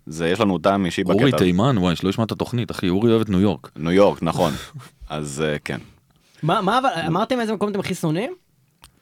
זה, 0.06 0.28
יש 0.28 0.40
לנו 0.40 0.58
טעם 0.58 0.84
אישי 0.84 1.04
בקטע. 1.04 1.18
אורי 1.18 1.32
תימן, 1.38 1.78
וואי, 1.78 1.96
שלא 1.96 2.08
ישמע 2.08 2.24
את 2.24 2.32
התוכנית, 2.32 2.70
אחי, 2.70 2.88
אורי 2.88 3.10
אוהב 3.10 3.20
את 3.20 3.28
ניו 3.28 3.40
יורק. 3.40 3.70
ניו 3.76 3.92
יורק, 3.92 4.22
נכון. 4.22 4.52
אז 5.10 5.44
אה, 5.46 5.58
כן. 5.58 5.78
מה, 6.42 6.60
מה 6.60 6.78
אבל, 6.78 6.88
אמרתם 7.06 7.40
איזה 7.40 7.52
מקום 7.52 7.68
אתם 7.70 7.80
הכי 7.80 7.94
שונאים? 7.94 8.32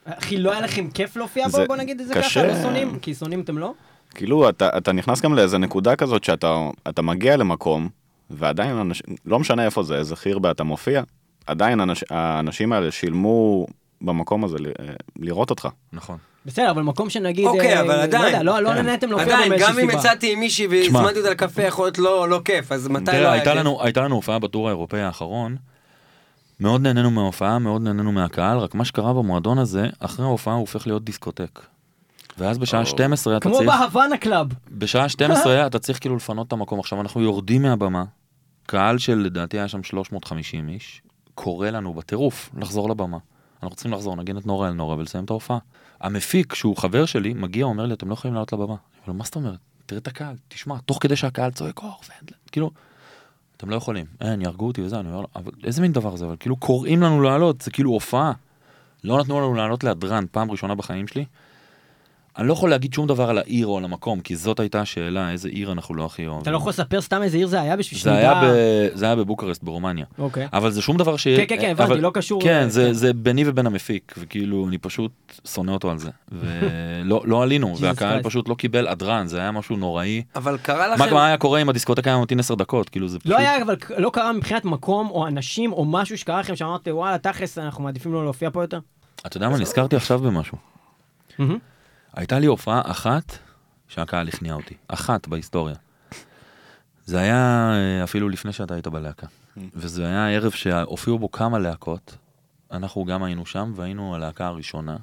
הכי 0.05 0.37
לא 0.37 0.51
היה 0.51 0.61
לכם 0.61 0.89
כיף 0.89 1.15
להופיע 1.15 1.47
בו, 1.47 1.57
בוא 1.67 1.75
נגיד 1.75 2.01
את 2.01 2.07
זה. 2.07 2.13
ככה, 2.13 2.43
לא 2.43 2.61
שונאים? 2.61 2.99
כי 2.99 3.15
שונאים 3.15 3.41
אתם 3.41 3.57
לא? 3.57 3.73
כאילו, 4.15 4.49
אתה, 4.49 4.77
אתה 4.77 4.91
נכנס 4.91 5.21
גם 5.21 5.33
לאיזה 5.33 5.57
נקודה 5.57 5.95
כזאת 5.95 6.23
שאתה 6.23 6.69
אתה 6.89 7.01
מגיע 7.01 7.37
למקום, 7.37 7.89
ועדיין, 8.29 8.77
אנש, 8.77 9.03
לא 9.25 9.39
משנה 9.39 9.65
איפה 9.65 9.83
זה, 9.83 9.95
איזה 9.95 10.15
חירבה 10.15 10.51
אתה 10.51 10.63
מופיע, 10.63 11.03
עדיין 11.45 11.79
אנש, 11.79 12.03
האנשים 12.09 12.73
האלה 12.73 12.91
שילמו 12.91 13.67
במקום 14.01 14.43
הזה 14.43 14.57
ל, 14.59 14.65
אה, 14.65 14.93
לראות 15.19 15.49
אותך. 15.49 15.67
נכון. 15.93 16.17
בסדר, 16.45 16.71
אבל 16.71 16.81
מקום 16.81 17.09
שנגיד... 17.09 17.45
אוקיי, 17.45 17.75
אה, 17.75 17.81
אבל 17.81 17.95
לא 17.95 18.01
עדיין. 18.01 18.25
יודע, 18.25 18.43
לא 18.43 18.59
לא 18.59 18.69
כן. 18.69 18.85
נהניתם 18.85 19.09
להופיע 19.09 19.37
בו 19.37 19.43
עדיין, 19.43 19.53
גם 19.59 19.79
אם. 19.79 19.89
יצאתי 19.89 20.33
עם 20.33 20.39
מישהי 20.39 20.67
והזמנתי 20.67 21.19
אותה 21.19 21.29
לקפה, 21.29 21.63
יכול 21.63 21.85
להיות 21.85 21.97
לא 21.97 22.29
לא 22.29 22.41
כיף, 22.45 22.71
אז 22.71 22.87
מתי 22.87 23.11
לא 23.11 23.17
היה 23.17 23.43
כיף? 23.43 23.55
הייתה 23.79 24.01
לנו 24.01 24.15
הופעה 24.15 24.39
בטור 24.39 24.67
האירופאי 24.67 25.01
האחרון, 25.01 25.55
מאוד 26.59 26.81
נהנינו 26.81 27.11
מההופעה, 27.11 27.59
מאוד 27.59 27.81
נהנינו 27.81 28.11
מהקהל, 28.11 28.57
רק 28.57 28.75
מה 28.75 28.85
שקרה 28.85 29.13
במועדון 29.13 29.57
הזה, 29.57 29.85
אחרי 29.99 30.25
ההופעה 30.25 30.53
הוא 30.53 30.61
הופך 30.61 30.87
להיות 30.87 31.03
דיסקוטק. 31.03 31.59
ואז 32.37 32.57
בשעה 32.57 32.81
או. 32.81 32.85
12 32.85 33.37
אתה 33.37 33.43
כמו 33.49 33.57
צריך... 33.57 33.69
בהוואנה 33.69 34.17
קלאב. 34.17 34.47
בשעה 34.71 35.09
12 35.19 35.67
אתה 35.67 35.79
צריך 35.79 35.99
כאילו 35.99 36.15
לפנות 36.15 36.47
את 36.47 36.53
המקום. 36.53 36.79
עכשיו 36.79 37.01
אנחנו 37.01 37.21
יורדים 37.21 37.61
מהבמה, 37.61 38.03
קהל 38.65 38.97
של 38.97 39.17
לדעתי 39.17 39.57
היה 39.57 39.67
שם 39.67 39.83
350 39.83 40.69
איש, 40.69 41.01
קורא 41.35 41.69
לנו 41.69 41.93
בטירוף 41.93 42.49
לחזור 42.57 42.89
לבמה. 42.89 43.17
אנחנו 43.63 43.75
צריכים 43.75 43.93
לחזור, 43.93 44.15
נגן 44.15 44.37
את 44.37 44.45
נורה 44.45 44.67
אל 44.67 44.73
נורה 44.73 44.95
ולסיים 44.95 45.25
את 45.25 45.29
ההופעה. 45.29 45.57
המפיק, 46.01 46.53
שהוא 46.53 46.77
חבר 46.77 47.05
שלי, 47.05 47.33
מגיע, 47.33 47.65
אומר 47.65 47.85
לי, 47.85 47.93
אתם 47.93 48.09
לא 48.09 48.13
יכולים 48.13 48.33
לעלות 48.33 48.53
לבמה. 48.53 48.65
אני 48.65 48.73
אומר 48.73 49.07
לו, 49.07 49.13
מה 49.13 49.23
זאת 49.23 49.35
אומרת? 49.35 49.59
תראה 49.85 49.99
את 49.99 50.07
הקהל, 50.07 50.35
תשמע, 50.47 50.75
תוך 50.85 50.97
כדי 51.01 51.15
שהקהל 51.15 51.51
צועק 51.51 51.79
אור, 51.79 51.99
כאילו, 52.51 52.71
אתם 53.57 53.69
לא 53.69 53.75
יכולים, 53.75 54.05
אין, 54.21 54.41
יהרגו 54.41 54.67
אותי 54.67 54.81
וזה, 54.81 54.99
אני 54.99 55.11
אומר 55.11 55.25
אבל 55.35 55.51
איזה 55.63 55.81
מין 55.81 55.91
דבר 55.91 56.15
זה, 56.15 56.25
אבל 56.25 56.35
כאילו 56.39 56.55
קוראים 56.55 57.01
לנו 57.01 57.21
לעלות, 57.21 57.61
זה 57.61 57.71
כאילו 57.71 57.91
הופעה. 57.91 58.33
לא 59.03 59.19
נתנו 59.19 59.39
לנו 59.39 59.53
לעלות 59.53 59.83
להדרן 59.83 60.25
פעם 60.31 60.51
ראשונה 60.51 60.75
בחיים 60.75 61.07
שלי. 61.07 61.25
אני 62.37 62.47
לא 62.47 62.53
יכול 62.53 62.69
להגיד 62.69 62.93
שום 62.93 63.07
דבר 63.07 63.29
על 63.29 63.37
העיר 63.37 63.67
או 63.67 63.77
על 63.77 63.83
המקום, 63.83 64.19
כי 64.19 64.35
זאת 64.35 64.59
הייתה 64.59 64.81
השאלה, 64.81 65.31
איזה 65.31 65.49
עיר 65.49 65.71
אנחנו 65.71 65.95
לא 65.95 66.05
הכי 66.05 66.27
אוהבים. 66.27 66.41
אתה 66.41 66.51
לא 66.51 66.57
יכול 66.57 66.69
לספר 66.69 67.01
סתם 67.01 67.21
איזה 67.23 67.37
עיר 67.37 67.47
זה 67.47 67.61
היה 67.61 67.75
בשביל 67.75 68.13
ב... 68.43 68.45
זה 68.93 69.05
היה 69.05 69.15
בבוקרסט 69.15 69.63
ברומניה. 69.63 70.05
אוקיי. 70.19 70.47
אבל 70.53 70.71
זה 70.71 70.81
שום 70.81 70.97
דבר 70.97 71.17
ש... 71.17 71.27
כן, 71.27 71.45
כן, 71.47 71.61
כן, 71.61 71.71
הבנתי, 71.71 72.01
לא 72.01 72.11
קשור 72.13 72.41
כן, 72.41 72.69
זה, 72.69 72.85
כן. 72.87 72.93
זה 72.93 73.13
ביני 73.13 73.43
ובין 73.47 73.67
המפיק, 73.67 74.15
וכאילו, 74.17 74.67
אני 74.67 74.77
פשוט 74.77 75.11
שונא 75.47 75.71
אותו 75.71 75.91
על 75.91 75.97
זה. 75.97 76.09
ולא 76.31 77.21
לא 77.31 77.43
עלינו, 77.43 77.75
והקהל. 77.79 78.23
פשוט 78.23 78.49
לא 78.49 78.55
קיבל 78.55 78.87
הדרן, 78.87 79.27
זה 79.27 79.39
היה 79.39 79.51
משהו 79.51 79.77
נוראי. 79.77 80.23
אבל 80.35 80.57
קרה 80.57 80.87
לכם... 80.87 81.13
מה 81.13 81.25
היה 81.25 81.37
קורה 81.37 81.61
אם 81.61 81.69
הדיסקוטק 81.69 82.07
היה 82.07 82.17
ממתין 82.17 82.39
10 82.39 82.55
דקות? 82.55 82.89
כאילו, 82.89 83.07
זה 83.07 83.19
פשוט... 83.19 83.31
לא 83.31 83.37
היה, 83.37 83.61
אבל 83.61 83.75
לא 83.97 84.09
קרה 84.13 84.33
מבחינת 84.33 84.65
מקום 84.65 85.09
או 85.09 85.27
אנשים 85.27 85.73
או 85.73 85.85
משהו 85.85 86.17
שקרה 86.17 86.39
לכם 86.39 86.55
שאמרתם 86.55 86.91
וואלה 86.95 87.17
תכלס 87.17 87.57
אנחנו 87.57 87.83
מעדיפים 87.83 88.13
לא 88.13 88.23
להופיע 88.23 88.49
פה 88.49 88.63
יותר? 88.63 88.79
אתה 89.25 89.37
יודע 89.37 89.49
מה, 89.49 89.57
נזכרתי 89.57 89.95
עכשיו 89.95 90.19
במשהו. 90.19 90.57
הייתה 92.13 92.39
לי 92.39 92.45
הופעה 92.45 92.81
אחת 92.85 93.37
שהקהל 93.87 94.27
הכניע 94.27 94.53
אותי. 94.53 94.75
אחת 94.87 95.27
בהיסטוריה. 95.27 95.75
זה 97.05 97.19
היה 97.19 97.71
אה, 97.73 98.03
אפילו 98.03 98.29
לפני 98.29 98.53
שאתה 98.53 98.73
היית 98.73 98.87
בלהקה. 98.87 99.27
וזה 99.73 100.05
היה 100.07 100.29
ערב 100.29 100.51
שהופיעו 100.51 101.19
בו 101.19 101.31
כמה 101.31 101.59
להקות. 101.59 102.17
אנחנו 102.71 103.05
גם 103.05 103.23
היינו 103.23 103.45
שם, 103.45 103.73
והיינו 103.75 104.15
הלהקה 104.15 104.47
הראשונה. 104.47 104.97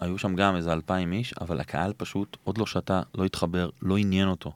היו 0.00 0.18
שם 0.18 0.34
גם 0.34 0.56
איזה 0.56 0.72
אלפיים 0.72 1.12
איש, 1.12 1.34
אבל 1.40 1.60
הקהל 1.60 1.92
פשוט 1.96 2.36
עוד 2.44 2.58
לא 2.58 2.66
שתה, 2.66 3.02
לא 3.14 3.24
התחבר, 3.24 3.70
לא 3.82 3.96
עניין 3.96 4.28
אותו. 4.28 4.52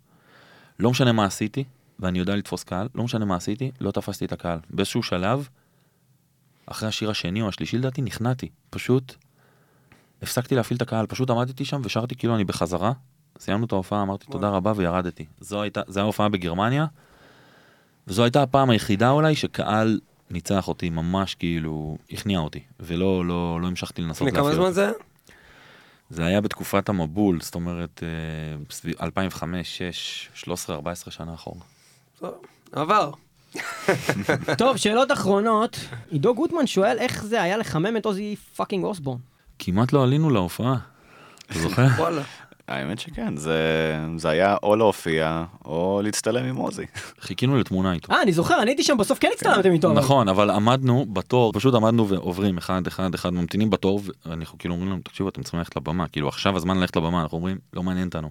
לא 0.79 0.91
משנה 0.91 1.13
מה 1.13 1.25
עשיתי, 1.25 1.65
ואני 1.99 2.19
יודע 2.19 2.37
לתפוס 2.37 2.65
קהל, 2.65 2.89
לא 2.95 3.05
משנה 3.05 3.25
מה 3.25 3.37
עשיתי, 3.37 3.71
לא 3.81 3.91
תפסתי 3.91 4.25
את 4.25 4.33
הקהל. 4.33 4.59
באיזשהו 4.71 5.03
שלב, 5.03 5.49
אחרי 6.67 6.89
השיר 6.89 7.11
השני 7.11 7.43
או 7.43 7.49
השלישי 7.49 7.79
לדעתי, 7.79 8.03
נכנעתי. 8.03 8.49
פשוט 8.71 9.15
הפסקתי 10.23 10.55
להפעיל 10.55 10.77
את 10.77 10.83
הקהל, 10.83 11.07
פשוט 11.07 11.31
עמדתי 11.31 11.65
שם 11.65 11.81
ושרתי 11.85 12.15
כאילו 12.15 12.35
אני 12.35 12.45
בחזרה. 12.45 12.93
סיימנו 13.39 13.67
את 13.67 13.73
ההופעה, 13.73 14.03
אמרתי 14.03 14.27
תודה 14.27 14.49
רבה 14.49 14.73
וירדתי. 14.77 15.25
זו 15.41 15.63
הייתה, 15.63 15.81
זו 15.87 16.01
הייתה 16.01 16.07
הופעה 16.07 16.29
בגרמניה, 16.29 16.87
וזו 18.07 18.23
הייתה 18.23 18.43
הפעם 18.43 18.71
היחידה 18.71 19.11
אולי 19.11 19.35
שקהל 19.35 20.01
ניצח 20.31 20.69
אותי, 20.69 20.91
ממש 20.91 21.35
כאילו 21.35 21.99
הכניע 22.11 22.39
אותי, 22.39 22.61
ולא 22.81 23.25
לא, 23.25 23.61
לא 23.63 23.67
המשכתי 23.67 24.03
לנסות 24.03 24.29
לפני 24.29 24.41
כמה 24.41 24.49
להפעיל 24.49 24.65
זמן. 24.65 24.73
זה? 24.73 24.91
זה 26.11 26.27
היה 26.27 26.41
בתקופת 26.41 26.89
המבול, 26.89 27.41
זאת 27.41 27.55
אומרת, 27.55 28.03
אה, 28.03 28.65
סביב 28.71 28.95
2005, 29.03 29.79
6, 29.79 30.29
13, 30.35 30.77
14 30.77 31.13
שנה 31.13 31.35
אחורה. 31.35 31.61
עבר. 32.73 33.11
טוב 34.59 34.77
שאלות 34.77 35.13
אחרונות 35.13 35.79
עידו 36.11 36.35
גוטמן 36.35 36.67
שואל 36.67 36.99
איך 36.99 37.25
זה 37.25 37.43
היה 37.43 37.57
לחמם 37.57 37.97
את 37.97 38.07
עוזי 38.07 38.37
פאקינג 38.57 38.85
אוסבורן. 38.85 39.19
כמעט 39.59 39.93
לא 39.93 40.03
עלינו 40.03 40.31
להופעה, 40.31 40.77
אתה 41.47 41.59
זוכר? 41.59 41.87
וואלה. 41.99 42.23
האמת 42.69 42.99
שכן, 42.99 43.37
זה, 43.37 43.59
זה 44.17 44.29
היה 44.29 44.57
או 44.63 44.77
להופיע, 44.77 45.45
או 45.65 46.01
להצטלם 46.05 46.45
עם 46.45 46.57
עוזי. 46.57 46.87
חיכינו 47.21 47.59
לתמונה 47.59 47.93
איתו. 47.93 48.13
אה 48.13 48.23
אני 48.23 48.33
זוכר 48.33 48.63
אני 48.63 48.71
הייתי 48.71 48.83
שם 48.83 48.97
בסוף 48.97 49.19
כן 49.19 49.29
הצטלמתם 49.35 49.73
איתו. 49.73 49.93
נכון, 49.93 50.29
אבל 50.29 50.51
עמדנו 50.51 51.07
בתור, 51.13 51.53
פשוט 51.53 51.75
עמדנו 51.75 52.09
ועוברים 52.09 52.59
אחד, 52.59 52.87
אחד, 52.87 53.15
אחד, 53.15 53.31
ממתינים 53.31 53.71
בתור, 53.71 54.01
ואנחנו 54.27 54.59
כאילו 54.59 54.75
אומרים 54.75 54.91
להם, 54.91 55.01
תקשיבו, 55.01 55.29
אתם 55.29 55.43
צריכים 55.43 55.59
ללכת 55.59 55.77
לבמה, 55.77 56.09
כאילו 56.09 56.29
עכשיו 56.29 56.57
הזמן 56.57 56.79
ללכת 56.79 56.97
לבמה, 56.97 57.23
אנחנו 57.23 57.39
אומרים, 57.39 57.59
לא 57.73 57.83
מעניין 57.83 58.07
אותנו. 58.07 58.31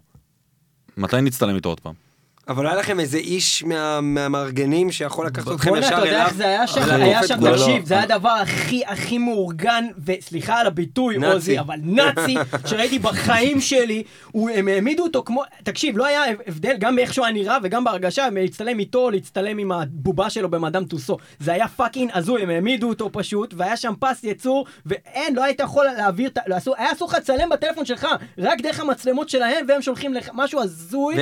מתי 0.97 1.21
נצטלם 1.21 1.55
איתו 1.55 1.69
עוד 1.69 1.79
פעם? 1.79 2.06
אבל 2.49 2.67
היה 2.67 2.75
לכם 2.75 2.99
איזה 2.99 3.17
איש 3.17 3.63
מה- 3.63 4.01
מהמארגנים 4.01 4.91
שיכול 4.91 5.25
לקחת 5.25 5.51
אתכם 5.51 5.69
בוא'נה, 5.69 5.85
ישר 5.85 5.97
אתה 5.97 6.05
יודע 6.05 6.15
אליו? 6.15 6.25
איך 6.25 6.33
זה 6.33 6.45
היה 6.45 6.67
שם? 6.67 6.81
היה 6.91 7.27
שם, 7.27 7.35
גדול? 7.37 7.57
תקשיב, 7.57 7.85
זה 7.85 7.93
היה 7.93 8.03
הדבר 8.03 8.29
הכי 8.29 8.81
הכי 8.85 9.17
מאורגן, 9.17 9.85
וסליחה 10.05 10.59
על 10.59 10.67
הביטוי. 10.67 11.15
עוזי, 11.25 11.59
אבל 11.59 11.75
נאצי, 11.83 12.35
שראיתי 12.65 12.99
בחיים 12.99 13.61
שלי, 13.61 14.03
הם 14.35 14.67
העמידו 14.67 15.03
אותו 15.03 15.23
כמו, 15.25 15.43
תקשיב, 15.63 15.97
לא 15.97 16.05
היה 16.05 16.21
הבדל 16.47 16.75
גם 16.79 16.95
באיך 16.95 17.13
שהוא 17.13 17.25
היה 17.25 17.33
נראה 17.33 17.57
וגם 17.63 17.83
בהרגשה, 17.83 18.27
להצטלם 18.31 18.79
איתו, 18.79 19.09
להצטלם 19.11 19.57
עם 19.57 19.71
הבובה 19.71 20.29
שלו 20.29 20.49
במאדם 20.49 20.85
טוסו. 20.85 21.17
זה 21.39 21.53
היה 21.53 21.67
fucking 21.67 22.11
הזוי, 22.13 22.43
הם 22.43 22.49
העמידו 22.49 22.89
אותו 22.89 23.09
פשוט, 23.13 23.53
והיה 23.57 23.77
שם 23.77 23.93
פס 23.99 24.23
ייצור, 24.23 24.65
ואין, 24.85 25.35
לא 25.35 25.43
היית 25.43 25.59
יכול 25.59 25.85
להעביר, 25.85 26.29
לא, 26.47 26.55
היה 26.77 26.91
אסור 26.91 27.07
לך 27.07 27.13
לצלם 27.15 27.49
בטלפון 27.49 27.85
שלך, 27.85 28.07
רק 28.37 28.61
דרך 28.61 28.79
המצלמות 28.79 29.29
שלהם, 29.29 29.65
והם 29.67 29.81
שולחים 29.81 30.13
לך 30.13 30.29
משהו 30.33 30.61
הזוי? 30.61 31.15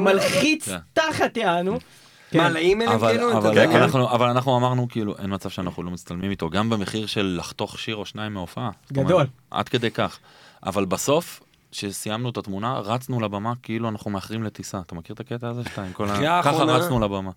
ומלחיץ 0.00 0.69
כן. 0.70 0.78
תחת 0.92 1.36
יענו. 1.36 1.72
מה, 1.72 1.78
כן. 2.30 2.52
לאימיילים 2.52 2.98
כאילו? 3.00 3.32
אבל, 3.32 3.52
אתה- 3.52 3.64
אבל, 3.64 3.82
אנחנו, 3.82 4.10
אבל 4.10 4.26
אנחנו 4.28 4.56
אמרנו 4.56 4.88
כאילו 4.88 5.18
אין 5.18 5.34
מצב 5.34 5.48
שאנחנו 5.50 5.82
לא 5.82 5.90
מצטלמים 5.90 6.30
איתו 6.30 6.50
גם 6.50 6.70
במחיר 6.70 7.06
של 7.06 7.36
לחתוך 7.38 7.78
שיר 7.78 7.96
או 7.96 8.06
שניים 8.06 8.34
מהופעה. 8.34 8.70
גדול. 8.92 9.26
עד 9.50 9.68
כדי 9.68 9.90
כך. 9.90 10.18
אבל 10.66 10.84
בסוף, 10.84 11.40
כשסיימנו 11.72 12.30
את 12.30 12.36
התמונה, 12.36 12.78
רצנו 12.78 13.20
לבמה 13.20 13.52
כאילו 13.62 13.88
אנחנו 13.88 14.10
מאחרים 14.10 14.42
לטיסה. 14.42 14.80
אתה 14.80 14.94
מכיר 14.94 15.14
את 15.14 15.20
הקטע 15.20 15.48
הזה 15.48 15.62
שאתה 15.64 15.82
עם 15.84 15.92
כל 15.92 16.08
ה... 16.10 16.42
ככה. 16.42 16.50
רצנו 16.50 17.00
לבמה. 17.00 17.30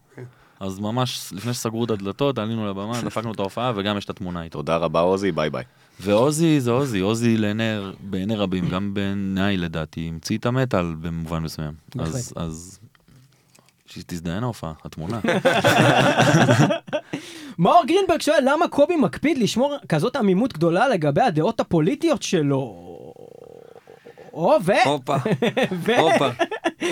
אז 0.59 0.79
ממש 0.79 1.33
לפני 1.35 1.53
שסגרו 1.53 1.85
את 1.85 1.91
הדלתות, 1.91 2.37
עלינו 2.37 2.69
לבמה, 2.69 3.01
דפקנו 3.01 3.31
את 3.31 3.39
ההופעה 3.39 3.71
וגם 3.75 3.97
יש 3.97 4.05
את 4.05 4.09
התמונה 4.09 4.43
איתו. 4.43 4.57
תודה 4.59 4.77
רבה 4.77 4.99
עוזי, 4.99 5.31
ביי 5.31 5.49
ביי. 5.49 5.63
ועוזי 5.99 6.61
זה 6.61 6.71
עוזי, 6.71 6.99
עוזי 6.99 7.37
לעיני, 7.37 7.63
בעיני 7.99 8.35
רבים, 8.35 8.69
גם 8.69 8.93
בעיניי 8.93 9.57
לדעתי, 9.57 10.07
המציא 10.13 10.37
את 10.37 10.45
המטאל 10.45 10.95
במובן 11.01 11.43
מסוים. 11.43 11.73
אז, 11.99 12.33
אז 12.35 12.79
שתזדיין 13.93 14.43
ההופעה, 14.43 14.73
התמונה. 14.85 15.19
מאור 17.59 17.83
גרינברג 17.87 18.21
שואל 18.21 18.39
למה 18.43 18.67
קובי 18.67 18.95
מקפיד 18.95 19.37
לשמור 19.37 19.75
כזאת 19.89 20.15
עמימות 20.15 20.53
גדולה 20.53 20.87
לגבי 20.87 21.21
הדעות 21.21 21.59
הפוליטיות 21.59 22.23
שלו. 22.23 22.59
או, 24.33 24.55
ו... 24.65 24.71
הופה. 24.85 25.15
הופה. 25.97 26.27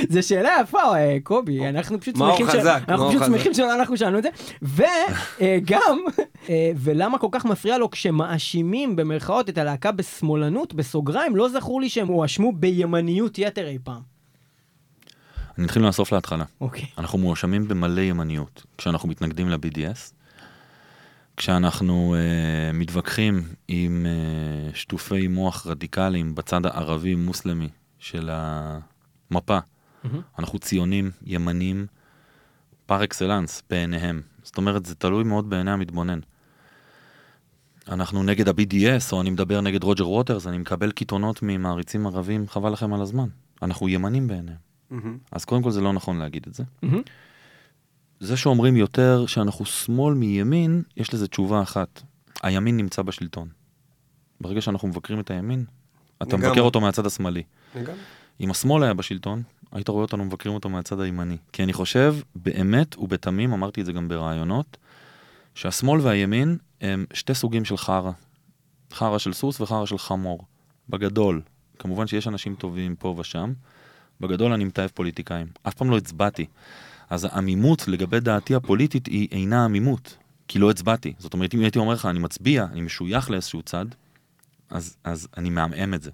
זו 0.10 0.24
שאלה 0.28 0.50
יפה, 0.62 0.98
אה, 0.98 1.18
קובי, 1.24 1.70
אנחנו 1.70 2.00
פשוט 2.02 2.16
שמחים 2.18 2.48
ש- 2.48 2.50
חזק, 2.50 2.82
אנחנו 2.88 3.10
פשוט. 3.10 3.24
שמחים 3.26 3.54
שאנחנו 3.54 3.98
שאלנו 3.98 4.18
את 4.18 4.24
זה, 4.24 4.30
וגם, 4.62 6.00
ולמה 6.76 7.18
כל 7.18 7.28
כך 7.32 7.46
מפריע 7.46 7.78
לו 7.78 7.90
כשמאשימים 7.90 8.96
במרכאות 8.96 9.50
את 9.50 9.58
הלהקה 9.58 9.92
בשמאלנות, 9.92 10.74
בסוגריים, 10.74 11.36
לא 11.36 11.50
זכור 11.50 11.82
לי 11.82 11.90
שהם 11.90 12.08
הואשמו 12.08 12.52
בימניות 12.52 13.38
יתר 13.40 13.68
אי 13.68 13.78
פעם. 13.84 14.11
אני 15.58 15.66
אתחיל 15.66 15.82
מהסוף 15.82 16.12
להתחלה. 16.12 16.46
אוקיי. 16.62 16.86
אנחנו 16.98 17.18
מואשמים 17.18 17.68
במלא 17.68 18.02
ימניות 18.02 18.66
כשאנחנו 18.78 19.10
מתנגדים 19.10 19.50
ל-BDS, 19.50 20.14
כשאנחנו 21.38 22.16
uh, 22.16 22.76
מתווכחים 22.76 23.44
עם 23.68 24.06
uh, 24.06 24.76
שטופי 24.76 25.28
מוח 25.28 25.68
רדיקליים 25.68 26.36
בצד 26.36 26.66
הערבי-מוסלמי 26.66 27.70
של 28.00 28.30
המפה. 28.32 29.60
מהמם. 30.04 30.22
אנחנו 30.40 30.60
ציונים, 30.60 31.12
ימנים, 31.26 31.86
פר 32.86 33.04
אקסלנס 33.04 33.64
בעיניהם. 33.70 34.22
זאת 34.44 34.58
אומרת, 34.58 34.86
זה 34.86 34.96
תלוי 34.96 35.24
מאוד 35.24 35.50
בעיני 35.50 35.72
המתבונן. 35.72 36.20
אנחנו 37.90 38.24
נגד 38.24 38.48
ה-BDS, 38.48 39.12
או 39.12 39.22
אני 39.22 39.30
מדבר 39.30 39.62
נגד 39.62 39.84
רוג'ר 39.84 40.10
ווטרס, 40.10 40.48
אני 40.48 40.58
מקבל 40.58 40.92
קיתונות 40.92 41.40
ממעריצים 41.44 42.08
ערבים, 42.08 42.48
חבל 42.48 42.72
לכם 42.72 42.94
על 42.94 43.02
הזמן. 43.02 43.28
אנחנו 43.62 43.90
ימנים 43.90 44.28
בעיניהם. 44.28 44.71
מהמם. 44.92 45.18
אז 45.32 45.46
קודם 45.46 45.64
כל 45.64 45.72
זה 45.72 45.82
לא 45.82 45.94
נכון 45.94 46.18
להגיד 46.18 46.46
את 46.48 46.54
זה. 46.54 46.64
מהמם. 46.82 47.02
זה 48.20 48.38
שאומרים 48.38 48.76
יותר 48.78 49.26
שאנחנו 49.26 49.66
שמאל 49.66 50.14
מימין, 50.14 50.84
יש 50.98 51.14
לזה 51.14 51.28
תשובה 51.28 51.62
אחת. 51.62 52.02
הימין 52.44 52.78
נמצא 52.78 53.02
בשלטון. 53.02 53.48
ברגע 54.42 54.62
שאנחנו 54.62 54.88
מבקרים 54.88 55.20
את 55.20 55.32
הימין, 55.32 55.66
אתה 56.22 56.38
לגמרי. 56.38 56.48
מבקר 56.48 56.62
אותו 56.62 56.82
מהצד 56.82 57.06
השמאלי. 57.06 57.44
לגמרי. 57.76 58.00
אם 58.40 58.52
השמאל 58.52 58.84
היה 58.84 58.94
בשלטון, 58.94 59.44
היית 59.72 59.88
רואה 59.88 60.02
אותנו 60.02 60.26
מבקרים 60.26 60.56
אותו 60.56 60.70
מהצד 60.70 61.00
הימני. 61.00 61.38
כי 61.54 61.64
אני 61.64 61.74
חושב, 61.74 62.16
באמת 62.36 62.98
ובתמים, 62.98 63.54
אמרתי 63.54 63.82
את 63.82 63.86
זה 63.86 63.94
גם 63.94 64.08
בראיונות, 64.08 64.78
שהשמאל 65.56 66.02
והימין 66.02 66.58
הם 66.82 67.06
שתי 67.14 67.34
סוגים 67.34 67.66
של 67.66 67.78
חרא. 67.78 68.12
חרא 68.94 69.18
של 69.18 69.34
סוס 69.34 69.62
וחרא 69.62 69.86
של 69.86 69.98
חמור. 69.98 70.46
בגדול. 70.90 71.42
כמובן 71.80 72.08
שיש 72.08 72.28
אנשים 72.28 72.56
טובים 72.56 72.96
פה 72.96 73.16
ושם. 73.18 73.54
בגדול 74.22 74.54
אני 74.54 74.64
מתעב 74.64 74.90
פוליטיקאים. 74.94 75.48
אף 75.64 75.74
פעם 75.74 75.90
לא 75.90 75.98
הצבעתי. 75.98 76.46
אז 77.10 77.28
העמימות 77.32 77.88
לגבי 77.88 78.20
דעתי 78.20 78.56
הפוליטית 78.56 79.06
היא 79.06 79.28
אינה 79.32 79.66
עמימות, 79.66 80.18
כי 80.48 80.60
לא 80.60 80.70
הצבעתי. 80.70 81.14
זאת 81.18 81.34
אומרת, 81.34 81.54
אם 81.54 81.60
הייתי 81.60 81.80
אומר 81.80 81.94
לך, 81.94 82.06
אני 82.06 82.20
מצביע, 82.20 82.66
אני 82.72 82.82
משוייך 82.82 83.32
לאיזשהו 83.32 83.62
צד, 83.62 83.86
אז, 84.70 84.98
אז 85.04 85.28
אני 85.38 85.50
מעמעם 85.50 85.94
את 85.94 86.04
זה. 86.04 86.12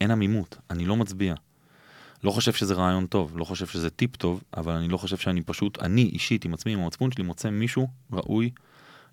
אין 0.00 0.10
עמימות, 0.10 0.58
אני 0.70 0.86
לא 0.86 0.96
מצביע. 0.96 1.34
לא 2.24 2.30
חושב 2.30 2.52
שזה 2.52 2.74
רעיון 2.74 3.06
טוב, 3.06 3.38
לא 3.38 3.44
חושב 3.44 3.66
שזה 3.66 3.90
טיפ 3.90 4.16
טוב, 4.16 4.42
אבל 4.56 4.72
אני 4.72 4.88
לא 4.88 4.96
חושב 4.96 5.16
שאני 5.16 5.42
פשוט, 5.42 5.82
אני 5.82 6.02
אישית 6.02 6.44
עם 6.44 6.54
עצמי, 6.54 6.72
עם 6.72 6.80
המצפון 6.80 7.12
שלי, 7.12 7.24
מוצא 7.24 7.50
מישהו 7.50 7.88
ראוי 8.12 8.50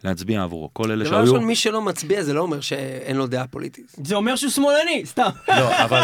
להצביע 0.06 0.44
עבורו. 0.44 0.70
כל 0.74 0.92
אלה 0.92 1.06
דבר 1.06 1.10
שהיו... 1.14 1.22
ראשון, 1.34 1.46
מי 1.48 1.56
שלא 1.56 1.82
מצביע 1.82 2.24
זה 2.24 2.34
לא 2.34 2.42
אומר 2.42 2.62
שאין 2.62 3.18
לו 3.18 3.28
דעה 3.28 3.48
פוליטית. 3.48 3.96
זה 4.04 4.16
אומר 4.16 4.36
שהוא 4.36 4.52
שמאלני, 4.52 5.02
סתם. 5.06 5.30
לא, 5.48 5.84
אבל, 5.84 6.04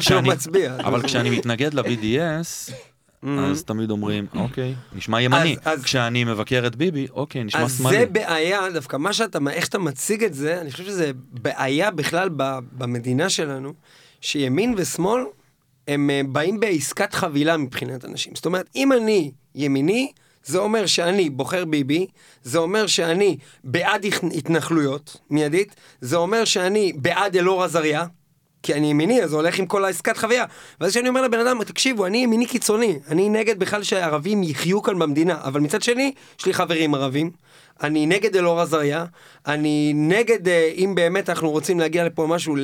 כשאני. 0.00 0.28
אבל 0.84 1.02
כשאני 1.02 1.30
מתנגד 1.30 1.74
ל-BDS, 1.74 2.72
אז 3.38 3.64
תמיד 3.64 3.90
אומרים, 3.90 4.26
אוקיי, 4.34 4.74
נשמע 4.96 5.20
ימני. 5.22 5.56
אז- 5.64 5.78
אז- 5.78 5.84
כשאני 5.84 6.24
מבקר 6.24 6.66
את 6.66 6.76
ביבי, 6.76 7.06
אוקיי, 7.10 7.44
נשמע 7.44 7.62
אז 7.62 7.78
שמאלי. 7.78 7.98
זה 7.98 8.06
בעיה, 8.06 8.60
דווקא 8.74 8.96
מה 8.96 9.12
שאתה, 9.12 9.38
איך 9.50 9.64
שאתה 9.66 9.78
מציג 9.78 10.24
את 10.24 10.34
זה, 10.34 10.60
אני 10.60 10.70
חושב 10.72 10.84
שזה 10.84 11.10
בעיה 11.32 11.90
בכלל 11.90 12.28
ב- 12.36 12.58
במדינה 12.72 13.28
שלנו, 13.30 13.72
שימין 14.20 14.74
ושמאל, 14.76 15.22
הם 15.88 16.10
אה, 16.10 16.20
באים 16.28 16.60
בעסקת 16.60 17.14
חבילה 17.14 17.56
מבחינת 17.56 18.04
אנשים. 18.04 18.34
זאת 18.34 18.46
אומרת, 18.46 18.66
אם 18.76 18.92
אני 18.92 19.30
ימיני, 19.54 20.12
זה 20.46 20.58
אומר 20.58 20.86
שאני 20.86 21.30
בוחר 21.30 21.64
ביבי, 21.64 22.06
זה 22.42 22.58
אומר 22.58 22.86
שאני 22.86 23.36
בעד 23.64 24.04
התנ- 24.04 24.36
התנחלויות, 24.36 25.16
מיידית, 25.30 25.74
זה 26.00 26.16
אומר 26.16 26.44
שאני 26.44 26.92
בעד 26.96 27.36
אלאור 27.36 27.64
עזריה, 27.64 28.06
כי 28.62 28.74
אני 28.74 28.90
ימיני, 28.90 29.22
אז 29.22 29.32
הולך 29.32 29.58
עם 29.58 29.66
כל 29.66 29.84
העסקת 29.84 30.16
חוויה. 30.16 30.44
ואז 30.80 30.90
כשאני 30.90 31.08
אומר 31.08 31.22
לבן 31.22 31.38
אדם, 31.38 31.64
תקשיבו, 31.64 32.06
אני 32.06 32.18
ימיני 32.18 32.46
קיצוני, 32.46 32.98
אני 33.08 33.28
נגד 33.28 33.58
בכלל 33.58 33.82
שהערבים 33.82 34.42
יחיו 34.42 34.82
כאן 34.82 34.98
במדינה, 34.98 35.38
אבל 35.42 35.60
מצד 35.60 35.82
שני, 35.82 36.12
יש 36.38 36.46
לי 36.46 36.54
חברים 36.54 36.94
ערבים, 36.94 37.30
אני 37.82 38.06
נגד 38.06 38.36
אלאור 38.36 38.60
עזריה, 38.60 39.04
אני 39.46 39.92
נגד, 39.94 40.48
אה, 40.48 40.72
אם 40.76 40.92
באמת 40.94 41.30
אנחנו 41.30 41.50
רוצים 41.50 41.80
להגיע 41.80 42.04
לפה 42.04 42.26
משהו, 42.26 42.56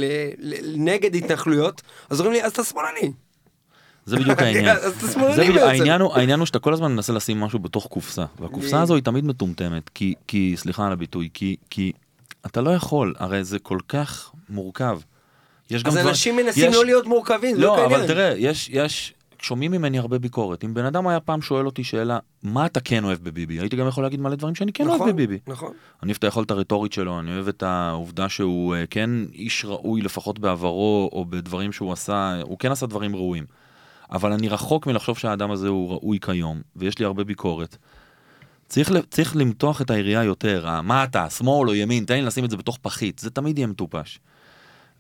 נגד 0.76 1.16
התנחלויות, 1.16 1.82
אז 2.10 2.20
אומרים 2.20 2.34
לי, 2.34 2.44
אז 2.44 2.52
אתה 2.52 2.64
שמאלני. 2.64 3.12
זה 4.06 4.16
בדיוק 4.16 4.38
העניין. 4.42 4.76
אתה 4.76 5.12
שמאלני 5.12 5.34
זה 5.36 5.42
בדיוק-. 5.42 5.58
העניין 5.58 6.00
הוא, 6.00 6.14
העניין 6.14 6.38
הוא 6.38 6.46
שאתה 6.46 6.58
כל 6.58 6.72
הזמן 6.72 6.92
מנסה 6.92 7.12
לשים 7.12 7.40
משהו 7.40 7.58
בתוך 7.58 7.86
קופסה, 7.86 8.24
והקופסה 8.40 8.82
הזו 8.82 8.94
היא 8.94 9.02
תמיד 9.02 9.24
מטומטמת, 9.24 9.88
כי, 9.94 10.14
כי, 10.26 10.54
סליחה 10.56 10.86
על 10.86 10.92
הביטוי, 10.92 11.28
כי, 11.34 11.56
כי 11.70 11.92
אתה 12.46 12.60
לא 12.60 12.70
יכול, 12.70 13.14
הרי 13.18 13.44
זה 13.44 13.58
כל 13.58 13.78
כך 13.88 14.30
מורכב. 14.50 14.98
יש 15.70 15.84
אז 15.84 15.94
דבר- 15.94 16.08
אנשים 16.08 16.36
מנסים 16.36 16.68
יש- 16.70 16.74
לא 16.76 16.84
להיות 16.84 17.06
מורכבים, 17.06 17.56
לא, 17.56 17.62
לא 17.62 17.74
אבל 17.74 17.92
העניין. 17.92 18.06
תראה, 18.06 18.34
יש, 18.38 18.68
יש, 18.72 19.14
שומעים 19.42 19.70
ממני 19.70 19.98
הרבה 19.98 20.18
ביקורת. 20.18 20.64
אם 20.64 20.74
בן 20.74 20.84
אדם 20.84 21.06
היה 21.08 21.20
פעם 21.20 21.42
שואל 21.42 21.66
אותי 21.66 21.84
שאלה, 21.84 22.18
מה 22.42 22.66
אתה 22.66 22.80
כן 22.80 23.04
אוהב 23.04 23.18
בביבי? 23.22 23.58
הייתי 23.60 23.76
גם 23.76 23.88
יכול 23.88 24.04
להגיד 24.04 24.20
מלא 24.20 24.34
דברים 24.34 24.54
שאני 24.54 24.72
כן 24.72 24.84
אוהב 24.88 24.94
נכון, 24.94 25.12
בביבי. 25.12 25.38
נכון. 25.46 25.72
אני 26.02 26.10
אוהב 26.10 26.16
את 26.18 26.24
היכולת 26.24 26.50
הרטורית 26.50 26.92
שלו, 26.92 27.20
אני 27.20 27.34
אוהב 27.34 27.48
את 27.48 27.62
העובדה 27.62 28.28
שהוא 28.28 28.74
אה, 28.74 28.84
כן 28.90 29.10
איש 29.34 29.64
ראוי 29.64 30.00
לפחות 30.00 30.38
בעברו, 30.38 31.10
או 31.12 31.24
בדברים 31.30 31.72
שהוא 31.72 31.92
עשה, 31.92 32.40
הוא 32.42 32.58
כן 32.58 32.72
עשה 32.72 32.86
דברים 32.86 33.16
ראויים. 33.16 33.44
אבל 34.12 34.32
אני 34.32 34.48
רחוק 34.48 34.86
מלחשוב 34.86 35.18
שהאדם 35.18 35.50
הזה 35.50 35.68
הוא 35.68 35.90
ראוי 35.90 36.18
כיום, 36.20 36.62
ויש 36.76 36.98
לי 36.98 37.04
הרבה 37.04 37.24
ביקורת. 37.24 37.76
צריך, 38.68 38.92
צריך 39.10 39.36
למתוח 39.36 39.82
את 39.82 39.90
היריעה 39.90 40.24
יותר, 40.24 40.80
מה 40.82 41.04
אתה, 41.04 41.30
שמאל 41.30 41.68
או 41.68 41.74
ימין, 41.74 42.04
תן 42.04 42.14
לי 42.14 42.22
לשים 42.22 42.44
את 42.44 42.50
זה 42.50 42.56
בתוך 42.56 42.78
פחית, 42.82 43.18
זה 43.18 43.30
תמיד 43.30 43.58
יהיה 43.58 43.66
מטופש. 43.66 44.20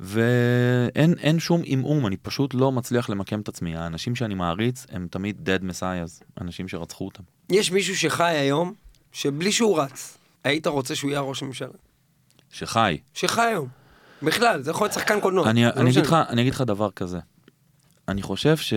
ואין 0.00 1.14
אין 1.18 1.38
שום 1.38 1.62
עמעום, 1.64 2.06
אני 2.06 2.16
פשוט 2.16 2.54
לא 2.54 2.72
מצליח 2.72 3.10
למקם 3.10 3.40
את 3.40 3.48
עצמי. 3.48 3.76
האנשים 3.76 4.14
שאני 4.14 4.34
מעריץ 4.34 4.86
הם 4.90 5.06
תמיד 5.10 5.48
dead 5.48 5.62
messiahs, 5.62 6.24
אנשים 6.40 6.68
שרצחו 6.68 7.04
אותם. 7.04 7.22
יש 7.50 7.70
מישהו 7.72 7.96
שחי 7.96 8.24
היום, 8.24 8.72
שבלי 9.12 9.52
שהוא 9.52 9.80
רץ, 9.80 10.18
היית 10.44 10.66
רוצה 10.66 10.94
שהוא 10.94 11.10
יהיה 11.10 11.20
ראש 11.20 11.42
הממשלה. 11.42 11.68
שחי. 12.50 12.98
שחי 13.14 13.42
היום. 13.42 13.68
בכלל, 14.22 14.62
זה 14.62 14.70
יכול 14.70 14.84
להיות 14.84 14.94
שחקן 14.94 15.20
קולנוע. 15.20 15.50
אני, 15.50 15.64
לא 15.64 15.70
אני, 15.76 15.90
אגיד. 15.90 16.04
לך, 16.04 16.16
אני 16.28 16.42
אגיד 16.42 16.54
לך 16.54 16.60
דבר 16.60 16.90
כזה. 16.90 17.18
אני 18.12 18.22
חושב 18.22 18.56
ש... 18.56 18.74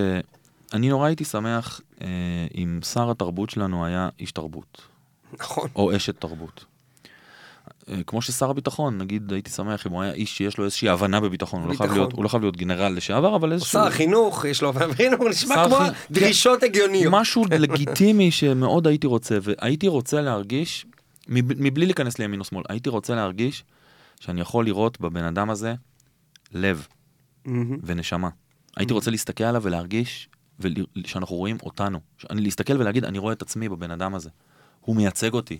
אני 0.73 0.89
נורא 0.89 1.07
הייתי 1.07 1.25
שמח 1.25 1.81
אה, 2.01 2.07
אם 2.57 2.79
שר 2.93 3.11
התרבות 3.11 3.49
שלנו 3.49 3.85
היה 3.85 4.09
איש 4.19 4.31
תרבות, 4.31 4.81
נכון. 5.39 5.69
או 5.75 5.95
אשת 5.95 6.19
תרבות. 6.21 6.65
אה, 7.89 8.01
כמו 8.07 8.21
ששר 8.21 8.49
הביטחון, 8.49 8.97
נגיד, 8.97 9.33
הייתי 9.33 9.49
שמח 9.51 9.87
אם 9.87 9.91
הוא 9.91 10.01
היה 10.01 10.13
איש 10.13 10.37
שיש 10.37 10.57
לו 10.57 10.65
איזושהי 10.65 10.89
הבנה 10.89 11.19
בביטחון, 11.19 11.61
הוא 11.61 11.69
לא 11.71 11.77
חייב. 11.77 11.91
להיות- 11.91 12.13
הוא 12.13 12.23
לא 12.23 12.29
חייב 12.29 12.43
להיות 12.43 12.57
גנרל 12.57 12.93
לשעבר, 12.95 13.35
אבל 13.35 13.51
איזשהו... 13.53 13.71
שר 13.71 13.87
החינוך, 13.87 14.45
יש 14.45 14.61
לו, 14.61 14.73
והנה 14.73 15.15
הוא 15.19 15.29
נשמע 15.29 15.55
כמו 15.67 15.75
החינוך. 15.75 15.97
דרישות 16.11 16.63
הגיוניות. 16.63 17.13
משהו 17.17 17.45
לגיטימי 17.59 18.31
שמאוד 18.31 18.87
הייתי 18.87 19.07
רוצה, 19.07 19.37
והייתי 19.41 19.87
רוצה 19.87 20.21
להרגיש, 20.21 20.85
מב- 21.27 21.61
מבלי 21.63 21.85
להיכנס 21.85 22.19
לימין 22.19 22.39
או 22.39 22.45
שמאל, 22.45 22.63
הייתי 22.69 22.89
רוצה 22.89 23.15
להרגיש 23.15 23.63
שאני 24.19 24.41
יכול 24.41 24.65
לראות 24.65 25.01
בבן 25.01 25.23
אדם 25.23 25.49
הזה 25.49 25.73
לב 26.53 26.87
מהמם. 27.45 27.77
ונשמה. 27.83 28.29
הייתי 28.75 28.93
רוצה 28.93 29.11
להסתכל 29.11 29.43
עליו 29.43 29.63
ולהרגיש 29.63 30.29
ול- 30.59 30.85
שאנחנו 31.05 31.35
רואים 31.35 31.57
אותנו. 31.63 31.99
אני 32.29 32.41
להסתכל 32.41 32.81
ולהגיד, 32.81 33.05
אני 33.05 33.17
רואה 33.17 33.33
את 33.33 33.41
עצמי 33.41 33.69
בבן 33.69 33.91
אדם 33.91 34.15
הזה. 34.15 34.29
הוא 34.81 34.95
מייצג 34.95 35.33
אותי. 35.33 35.59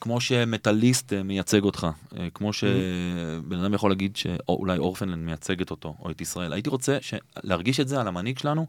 כמו 0.00 0.20
שמטאליסט 0.20 1.12
אה, 1.12 1.22
מייצג 1.22 1.62
אותך, 1.62 1.86
אה, 2.18 2.28
כמו 2.34 2.52
שבן 2.52 3.58
אדם 3.58 3.74
יכול 3.74 3.90
להגיד 3.90 4.16
שאולי 4.16 4.78
אורפנלנד 4.78 5.24
מייצגת 5.24 5.70
אותו, 5.70 5.94
או 6.00 6.10
את 6.10 6.20
ישראל. 6.20 6.52
הייתי 6.52 6.70
רוצה 6.70 6.98
ש... 7.00 7.14
להרגיש 7.44 7.80
את 7.80 7.88
זה 7.88 8.00
על 8.00 8.08
המנהיג 8.08 8.38
שלנו, 8.38 8.66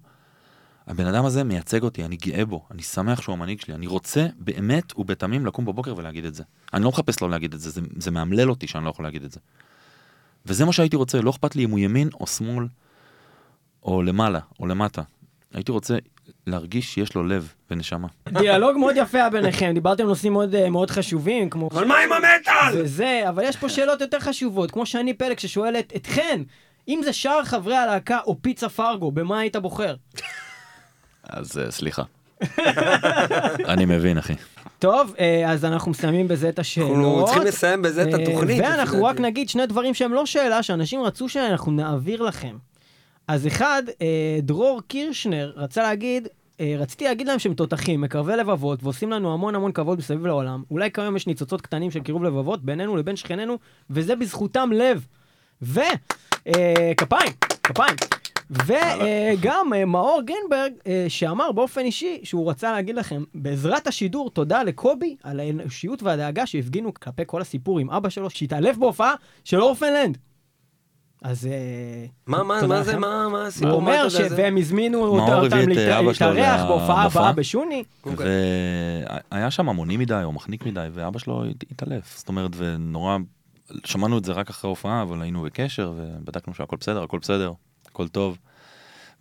הבן 0.87 1.05
אדם 1.05 1.25
הזה 1.25 1.43
מייצג 1.43 1.83
אותי, 1.83 2.05
אני 2.05 2.15
גאה 2.15 2.45
בו, 2.45 2.65
אני 2.71 2.81
שמח 2.81 3.21
שהוא 3.21 3.33
המנהיג 3.33 3.61
שלי, 3.61 3.73
אני 3.73 3.87
רוצה 3.87 4.27
באמת 4.37 4.93
ובתמים 4.97 5.45
לקום 5.45 5.65
בבוקר 5.65 5.93
ולהגיד 5.97 6.25
את 6.25 6.35
זה. 6.35 6.43
אני 6.73 6.83
לא 6.83 6.89
מחפש 6.89 7.21
לא 7.21 7.29
להגיד 7.29 7.53
את 7.53 7.59
זה, 7.59 7.69
זה, 7.69 7.81
זה 7.97 8.11
מאמלל 8.11 8.49
אותי 8.49 8.67
שאני 8.67 8.85
לא 8.85 8.89
יכול 8.89 9.05
להגיד 9.05 9.23
את 9.23 9.31
זה. 9.31 9.39
וזה 10.45 10.65
מה 10.65 10.73
שהייתי 10.73 10.95
רוצה, 10.95 11.21
לא 11.21 11.29
אכפת 11.29 11.55
לי 11.55 11.63
אם 11.63 11.69
הוא 11.69 11.79
ימין 11.79 12.09
או 12.19 12.27
שמאל, 12.27 12.67
או 13.85 14.03
למעלה, 14.03 14.39
או 14.60 14.68
למטה. 14.68 15.01
הייתי 15.53 15.72
רוצה 15.72 15.97
להרגיש 16.47 16.93
שיש 16.93 17.15
לו 17.15 17.23
לב 17.23 17.53
ונשמה. 17.72 18.07
דיאלוג 18.30 18.77
מאוד 18.77 18.95
יפה 18.97 19.18
היה 19.18 19.30
ביניכם, 19.30 19.72
דיברתם 19.73 20.03
על 20.03 20.10
נושאים 20.10 20.34
מאוד, 20.34 20.55
אה, 20.55 20.69
מאוד 20.69 20.91
חשובים, 20.91 21.49
כמו... 21.49 21.69
אבל 21.72 21.85
מה 21.85 21.99
עם 21.99 22.11
המטאל? 22.11 22.81
וזה, 22.81 23.23
אבל 23.30 23.43
יש 23.43 23.57
פה 23.57 23.69
שאלות 23.69 24.01
יותר 24.01 24.19
חשובות, 24.19 24.72
כמו 24.72 24.85
שאני 24.85 25.14
פלג 25.14 25.39
ששואלת 25.39 25.93
אתכן, 25.95 26.41
אם 26.88 27.01
זה 27.03 27.14
שאר 27.14 27.43
חברי 27.43 27.76
הלהקה 27.76 28.19
או 28.26 28.38
פיצה 28.41 28.69
פרגו, 28.69 29.11
במה 29.11 29.39
היית 29.39 29.55
בוחר? 29.55 29.95
אז 31.23 31.57
אה, 31.57 31.72
סליחה. 31.72 32.03
אני 33.73 33.85
מבין, 33.85 34.18
אחי. 34.18 34.34
טוב, 34.80 35.15
אה, 35.19 35.51
אז 35.51 35.65
אנחנו 35.65 35.91
מסיימים 35.91 36.27
בזה 36.27 36.49
את 36.49 36.60
השאלות. 36.60 36.89
אנחנו 36.91 37.26
צריכים 37.26 37.43
לסיים 37.43 37.81
בזה 37.81 38.03
את 38.03 38.14
התוכנית. 38.14 38.61
ואנחנו 38.64 39.03
רק. 39.03 39.19
נגיד 39.19 39.49
שני 39.49 39.65
דברים 39.65 39.93
שהם 39.93 40.14
לא 40.14 40.26
שאלה, 40.26 40.64
שאנשים 40.64 41.01
רצו 41.03 41.30
שאנחנו 41.30 41.72
נעביר 41.72 42.22
לכם. 42.22 42.55
אז 43.27 43.47
אחד, 43.47 43.83
אה, 44.01 44.39
דרור 44.41 44.81
קירשנר 44.87 45.53
רצה 45.55 45.83
להגיד, 45.83 46.27
אה, 46.59 46.75
רציתי 46.77 47.05
להגיד 47.05 47.27
להם 47.27 47.39
שהם 47.39 47.53
תותחים, 47.53 48.01
מקרבי 48.01 48.35
לבבות, 48.35 48.83
ועושים 48.83 49.11
לנו 49.11 49.33
המון 49.33 49.55
המון 49.55 49.71
כבוד 49.71 49.97
מסביב 49.97 50.25
לעולם. 50.25 50.63
אולי 50.71 50.91
כיום 50.91 51.15
יש 51.15 51.27
ניצוצות 51.27 51.61
קטנים 51.61 51.91
של 51.91 51.99
קירוב 51.99 52.23
לבבות 52.23 52.65
בינינו 52.65 52.97
לבין 52.97 53.15
שכנינו, 53.15 53.57
וזה 53.89 54.15
בזכותם 54.15 54.69
לב. 54.73 55.05
ו... 55.61 55.79
אה, 56.47 56.91
כפיים, 56.97 57.31
כפיים. 57.63 57.95
וגם 58.49 59.73
אה, 59.75 59.85
מאור 59.85 60.21
גרינברג, 60.25 60.73
אה, 60.87 61.05
שאמר 61.07 61.51
באופן 61.51 61.81
אישי 61.81 62.19
שהוא 62.23 62.49
רצה 62.49 62.71
להגיד 62.71 62.95
לכם, 62.95 63.23
בעזרת 63.35 63.87
השידור, 63.87 64.29
תודה 64.29 64.63
לקובי 64.63 65.15
על 65.23 65.39
האנושיות 65.39 66.03
והדאגה 66.03 66.45
שהפגינו 66.45 66.93
כלפי 66.93 67.23
כל 67.25 67.41
הסיפור 67.41 67.79
עם 67.79 67.89
אבא 67.89 68.09
שלו, 68.09 68.29
שהתעלף 68.29 68.77
בהופעה 68.77 69.13
של 69.43 69.61
אורפנלנד. 69.61 70.17
אז... 71.23 71.45
אה, 71.47 72.05
מה, 72.27 72.43
מה, 72.43 72.67
מה 72.67 72.83
זה. 72.83 72.97
מה, 72.97 73.27
מה 73.31 73.45
הסיפור? 73.47 73.69
הוא 73.71 73.75
אומר 73.79 73.93
אתה 74.07 74.15
יודע, 74.15 74.25
ש... 74.25 74.29
זה- 74.29 74.35
והם 74.37 74.57
הזמינו 74.57 74.99
אותם 75.05 75.57
להתארח 75.69 76.61
בהופעה. 76.67 77.03
הבאה 77.03 77.33
בשוני. 77.33 77.83
אוקיי. 78.05 78.25
והיה 79.31 79.51
שם 79.51 79.69
המוני 79.69 79.97
מדי 79.97 80.21
או 80.23 80.31
מחניק 80.31 80.65
מדי, 80.65 80.87
ואבא 80.93 81.19
שלו 81.19 81.45
הת- 81.45 81.63
התעלף. 81.71 82.17
זאת 82.17 82.27
אומרת, 82.27 82.51
ונורא, 82.57 83.17
שמענו 83.83 84.17
את 84.17 84.25
זה 84.25 84.31
רק 84.31 84.49
אחרי 84.49 84.67
ההופעה, 84.67 85.01
אבל 85.01 85.21
היינו 85.21 85.41
בקשר, 85.41 85.93
ובדקנו 85.97 86.53
שהכל 86.53 86.75
בסדר, 86.79 87.03
הכל 87.03 87.17
בסדר, 87.21 87.51
הכל 87.89 88.07
טוב. 88.07 88.37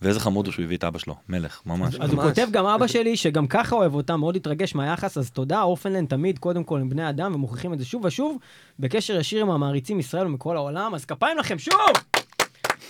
ואיזה 0.03 0.21
חמוד 0.21 0.47
הוא 0.47 0.53
שהוא 0.53 0.65
הביא 0.65 0.77
את 0.77 0.85
אבא 0.85 0.99
שלו, 0.99 1.15
מלך, 1.29 1.61
ממש. 1.67 1.95
אז 1.95 2.13
הוא. 2.13 2.23
כותב 2.23 2.49
גם 2.51 2.67
אבא 2.67 2.87
שלי, 2.87 3.17
שגם 3.17 3.47
ככה 3.47 3.77
אוהב 3.77 3.95
אותם, 3.95 4.21
מאוד 4.21 4.37
התרגש 4.37 4.75
מהיחס, 4.75 5.19
אז 5.19 5.31
תודה, 5.31 5.63
אורפנלנד 5.63 6.09
תמיד, 6.09 6.39
קודם 6.39 6.65
כל, 6.65 6.81
עם 6.81 6.89
בני 6.89 7.09
אדם, 7.09 7.35
ומוכיחים 7.35 7.73
את 7.73 7.79
זה 7.79 7.85
שוב 7.85 8.05
ושוב, 8.05 8.39
בקשר 8.79 9.17
ישיר 9.17 9.43
עם 9.43 9.51
המעריצים 9.51 9.99
ישראל 10.01 10.27
ומכל 10.27 10.57
העולם, 10.57 10.95
אז 10.95 11.05
כפיים 11.05 11.39
לכם 11.39 11.59
שוב! 11.59 11.77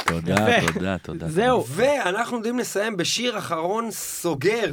תודה. 0.07 0.61
תודה, 0.73 0.99
תודה. 0.99 1.29
זהו. 1.29 1.65
ואנחנו 1.69 2.37
יודעים 2.37 2.59
לסיים 2.59 2.97
בשיר 2.97 3.39
אחרון 3.39 3.91
סוגר 3.91 4.73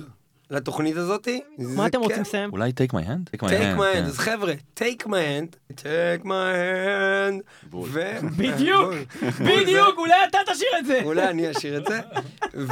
לתוכנית 0.52 0.98
הזאתי. 0.98 1.42
מה 1.58 1.88
אתם 1.88 2.00
רוצים 2.00 2.22
לסיים? 2.22 2.50
אולי 2.52 2.72
take 2.72 2.94
my 2.94 2.98
hand? 3.08 3.36
take 3.36 3.44
my 3.44 3.50
Take 3.50 3.52
hand, 3.52 3.80
my 3.80 3.94
כן. 3.94 4.04
hand, 4.04 4.08
אז 4.08 4.18
חבר'ה, 4.18 4.54
take 4.80 5.04
my 5.06 5.10
hand, 5.10 5.76
take 5.76 6.24
my 6.26 6.54
hand, 6.56 7.74
ו... 7.84 8.00
בדיוק, 8.38 8.94
בדיוק, 9.40 9.98
אולי 9.98 10.14
אתה 10.30 10.38
תשאיר 10.54 10.70
את 10.80 10.86
זה! 10.86 11.00
אולי 11.04 11.28
אני 11.30 11.52
אשאיר 11.52 11.78
את 11.78 11.86
זה. 11.86 12.00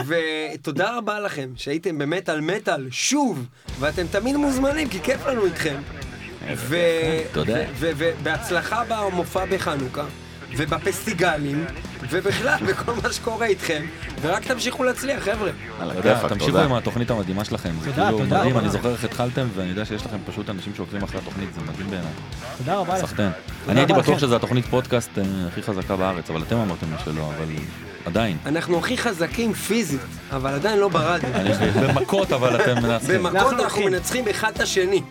ותודה 0.08 0.98
רבה 0.98 1.20
לכם 1.20 1.50
שהייתם 1.56 1.98
במטאל 1.98 2.42
מטאל 2.42 2.88
שוב, 2.92 3.46
ואתם 3.80 4.08
תמיד 4.12 4.36
מוזמנים, 4.38 4.90
כי 4.90 5.00
כיף 5.00 5.26
לנו 5.26 5.46
איתכם. 5.46 5.76
ובהצלחה 7.80 8.84
במופע 8.88 9.46
בחנוכה, 9.46 10.06
ובפסטיגלים, 10.58 11.66
ובכלל, 12.10 12.58
בכל 12.68 12.94
מה 13.04 13.14
שקורה 13.14 13.46
איתכם, 13.46 13.86
ורק 14.22 14.46
תמשיכו 14.46 14.84
להצליח, 14.84 15.24
חבר'ה. 15.24 15.50
על 15.80 15.94
תודה, 15.94 16.12
הכיפאק, 16.12 16.32
תמשיכו. 16.32 16.58
עם 16.58 16.74
התוכנית 16.74 17.12
המדהימה 17.12 17.46
שלכם. 17.46 17.70
זה 17.82 17.92
תודה, 17.92 18.06
כאילו 18.06 18.18
תודה 18.18 18.38
מדהים, 18.38 18.52
רבה. 18.52 18.60
אני 18.60 18.70
זוכר 18.70 18.92
איך 18.92 19.04
התחלתם, 19.04 19.48
ואני 19.56 19.70
יודע 19.70 19.86
שיש 19.86 20.06
לכם 20.06 20.18
פשוט 20.26 20.50
אנשים 20.50 20.74
שעוקבים 20.76 21.04
אחרי 21.04 21.20
התוכנית, 21.20 21.54
זה 21.54 21.62
מדהים 21.62 21.90
בעיניי. 21.90 22.12
תודה 22.58 22.76
רבה 22.76 22.94
לך. 22.94 23.02
סחטיין. 23.02 23.32
אני 23.70 23.80
הייתי 23.80 23.94
בטוח 23.94 24.10
לכם. 24.10 24.20
שזו 24.20 24.36
התוכנית 24.36 24.66
פודקאסט 24.66 25.18
אה, 25.18 25.24
הכי 25.48 25.62
חזקה 25.62 25.96
בארץ, 25.96 26.30
אבל 26.30 26.42
אתם 26.42 26.58
אמרתם 26.58 26.88
לי 26.92 26.98
שלא, 27.06 27.32
אבל 27.38 27.46
עדיין. 28.08 28.38
אנחנו 28.46 28.78
הכי 28.80 28.98
חזקים 28.98 29.54
פיזית, 29.54 30.02
אבל 30.32 30.54
עדיין 30.54 30.80
לא 30.80 30.88
ברדיו. 30.88 31.30
במכות, 31.88 32.32
אבל 32.32 32.56
אתם 32.62 32.76
מנצחים. 32.84 33.24
במכות 33.24 33.54
אנחנו. 33.60 33.82
מנצחים 33.86 34.26
אחד 34.30 34.52
את 34.56 34.60
השני. 34.60 35.02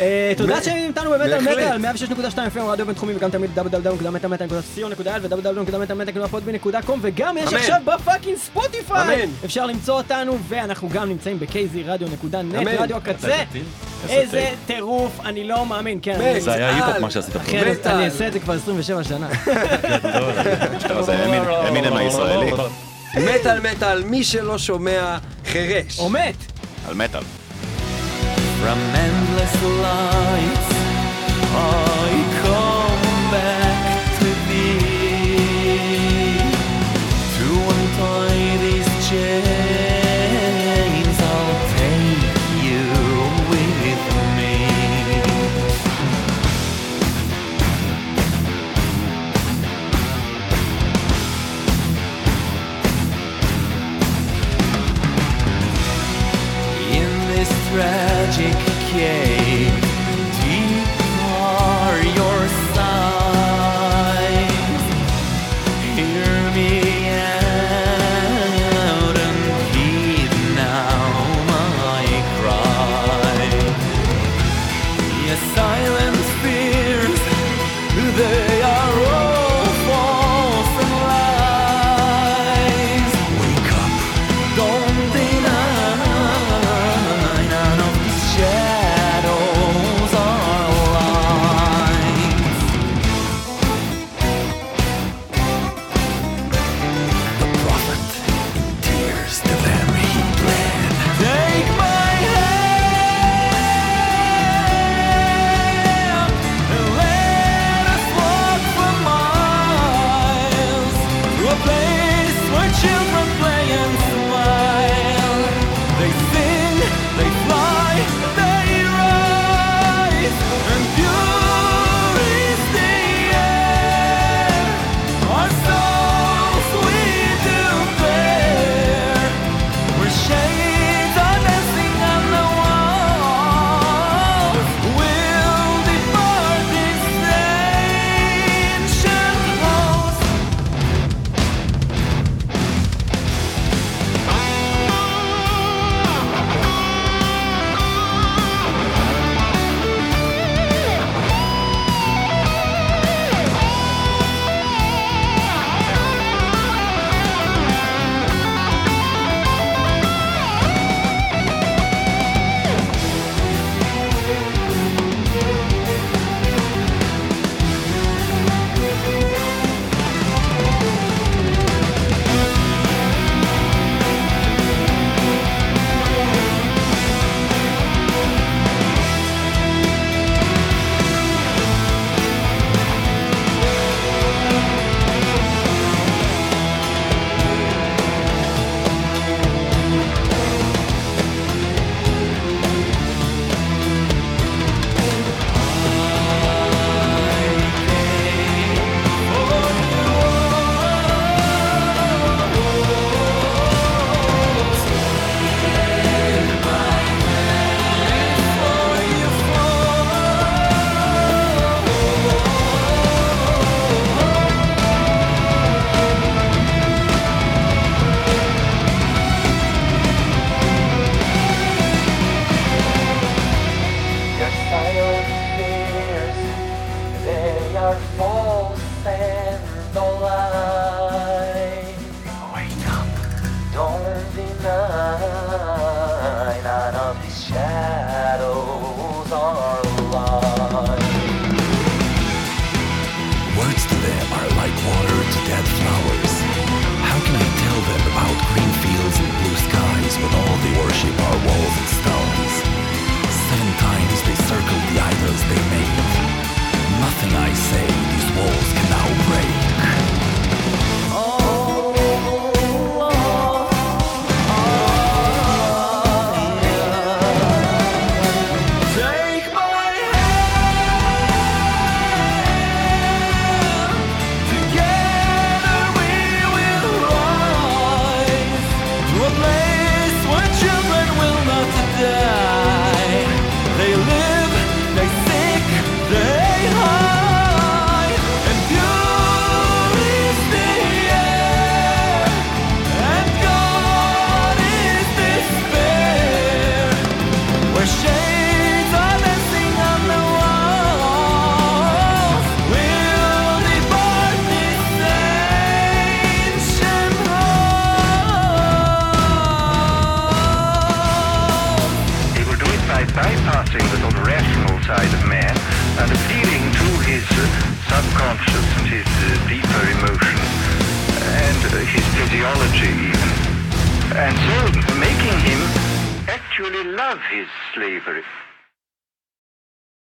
אה, 0.00 0.32
תודה 0.36 0.56
ב- 0.60 0.62
שהייתם 0.62 0.88
איתנו 0.88 1.10
בבית 1.10 1.32
על 1.32 1.44
בהחלט. 1.44 1.74
מטאל, 1.80 1.94
106.2 2.34 2.56
FM 2.56 2.60
רדיו 2.60 2.86
בינתחומי 2.86 3.14
וגם 3.16 3.30
תמיד 3.30 3.50
www.metal.co.il 3.58 5.00
ו-www.podby.com 5.22 6.92
וגם 7.00 7.36
יש. 7.38 7.52
עכשיו 7.52 7.76
ב 7.84 7.90
fucking 7.90 8.36
ספוטיפיי! 8.38 9.26
אפשר 9.44 9.66
למצוא 9.66 9.94
אותנו 9.94 10.38
ואנחנו 10.48 10.88
גם 10.88 11.08
נמצאים 11.08 11.38
ב-kzradio.net. 11.38 12.68
רדיו 12.78 12.96
הקצה. 12.96 13.42
איזה 14.08 14.44
טירוף, 14.66 15.20
אני 15.24 15.44
לא 15.44 15.66
מאמין, 15.66 15.98
כן. 16.02 16.20
אני- 16.20 16.40
זה 16.40 16.54
היה 16.54 16.74
היפ-הופ. 16.76 16.98
מה 16.98 17.10
שעשית 17.10 17.36
פה. 17.36 17.40
אני 17.90 18.04
אעשה 18.04 18.26
את 18.28 18.32
זה 18.32 18.40
כבר 18.40 18.54
27 18.54 19.04
שנה. 19.04 19.28
אמינם 21.68 21.96
הישראלי. 21.96 22.52
מטאל 23.16 23.60
מטאל, 23.70 24.04
מי 24.04 24.24
שלא 24.24 24.58
שומע, 24.58 25.18
חירש. 25.46 25.98
או 25.98 26.08
מת! 26.10 26.34
על 26.88 26.94
מטאל. 26.94 27.22
From 28.62 28.80
endless 29.06 29.54
lights, 29.84 30.70
I 31.54 32.10
come 32.42 33.32
back 33.32 33.59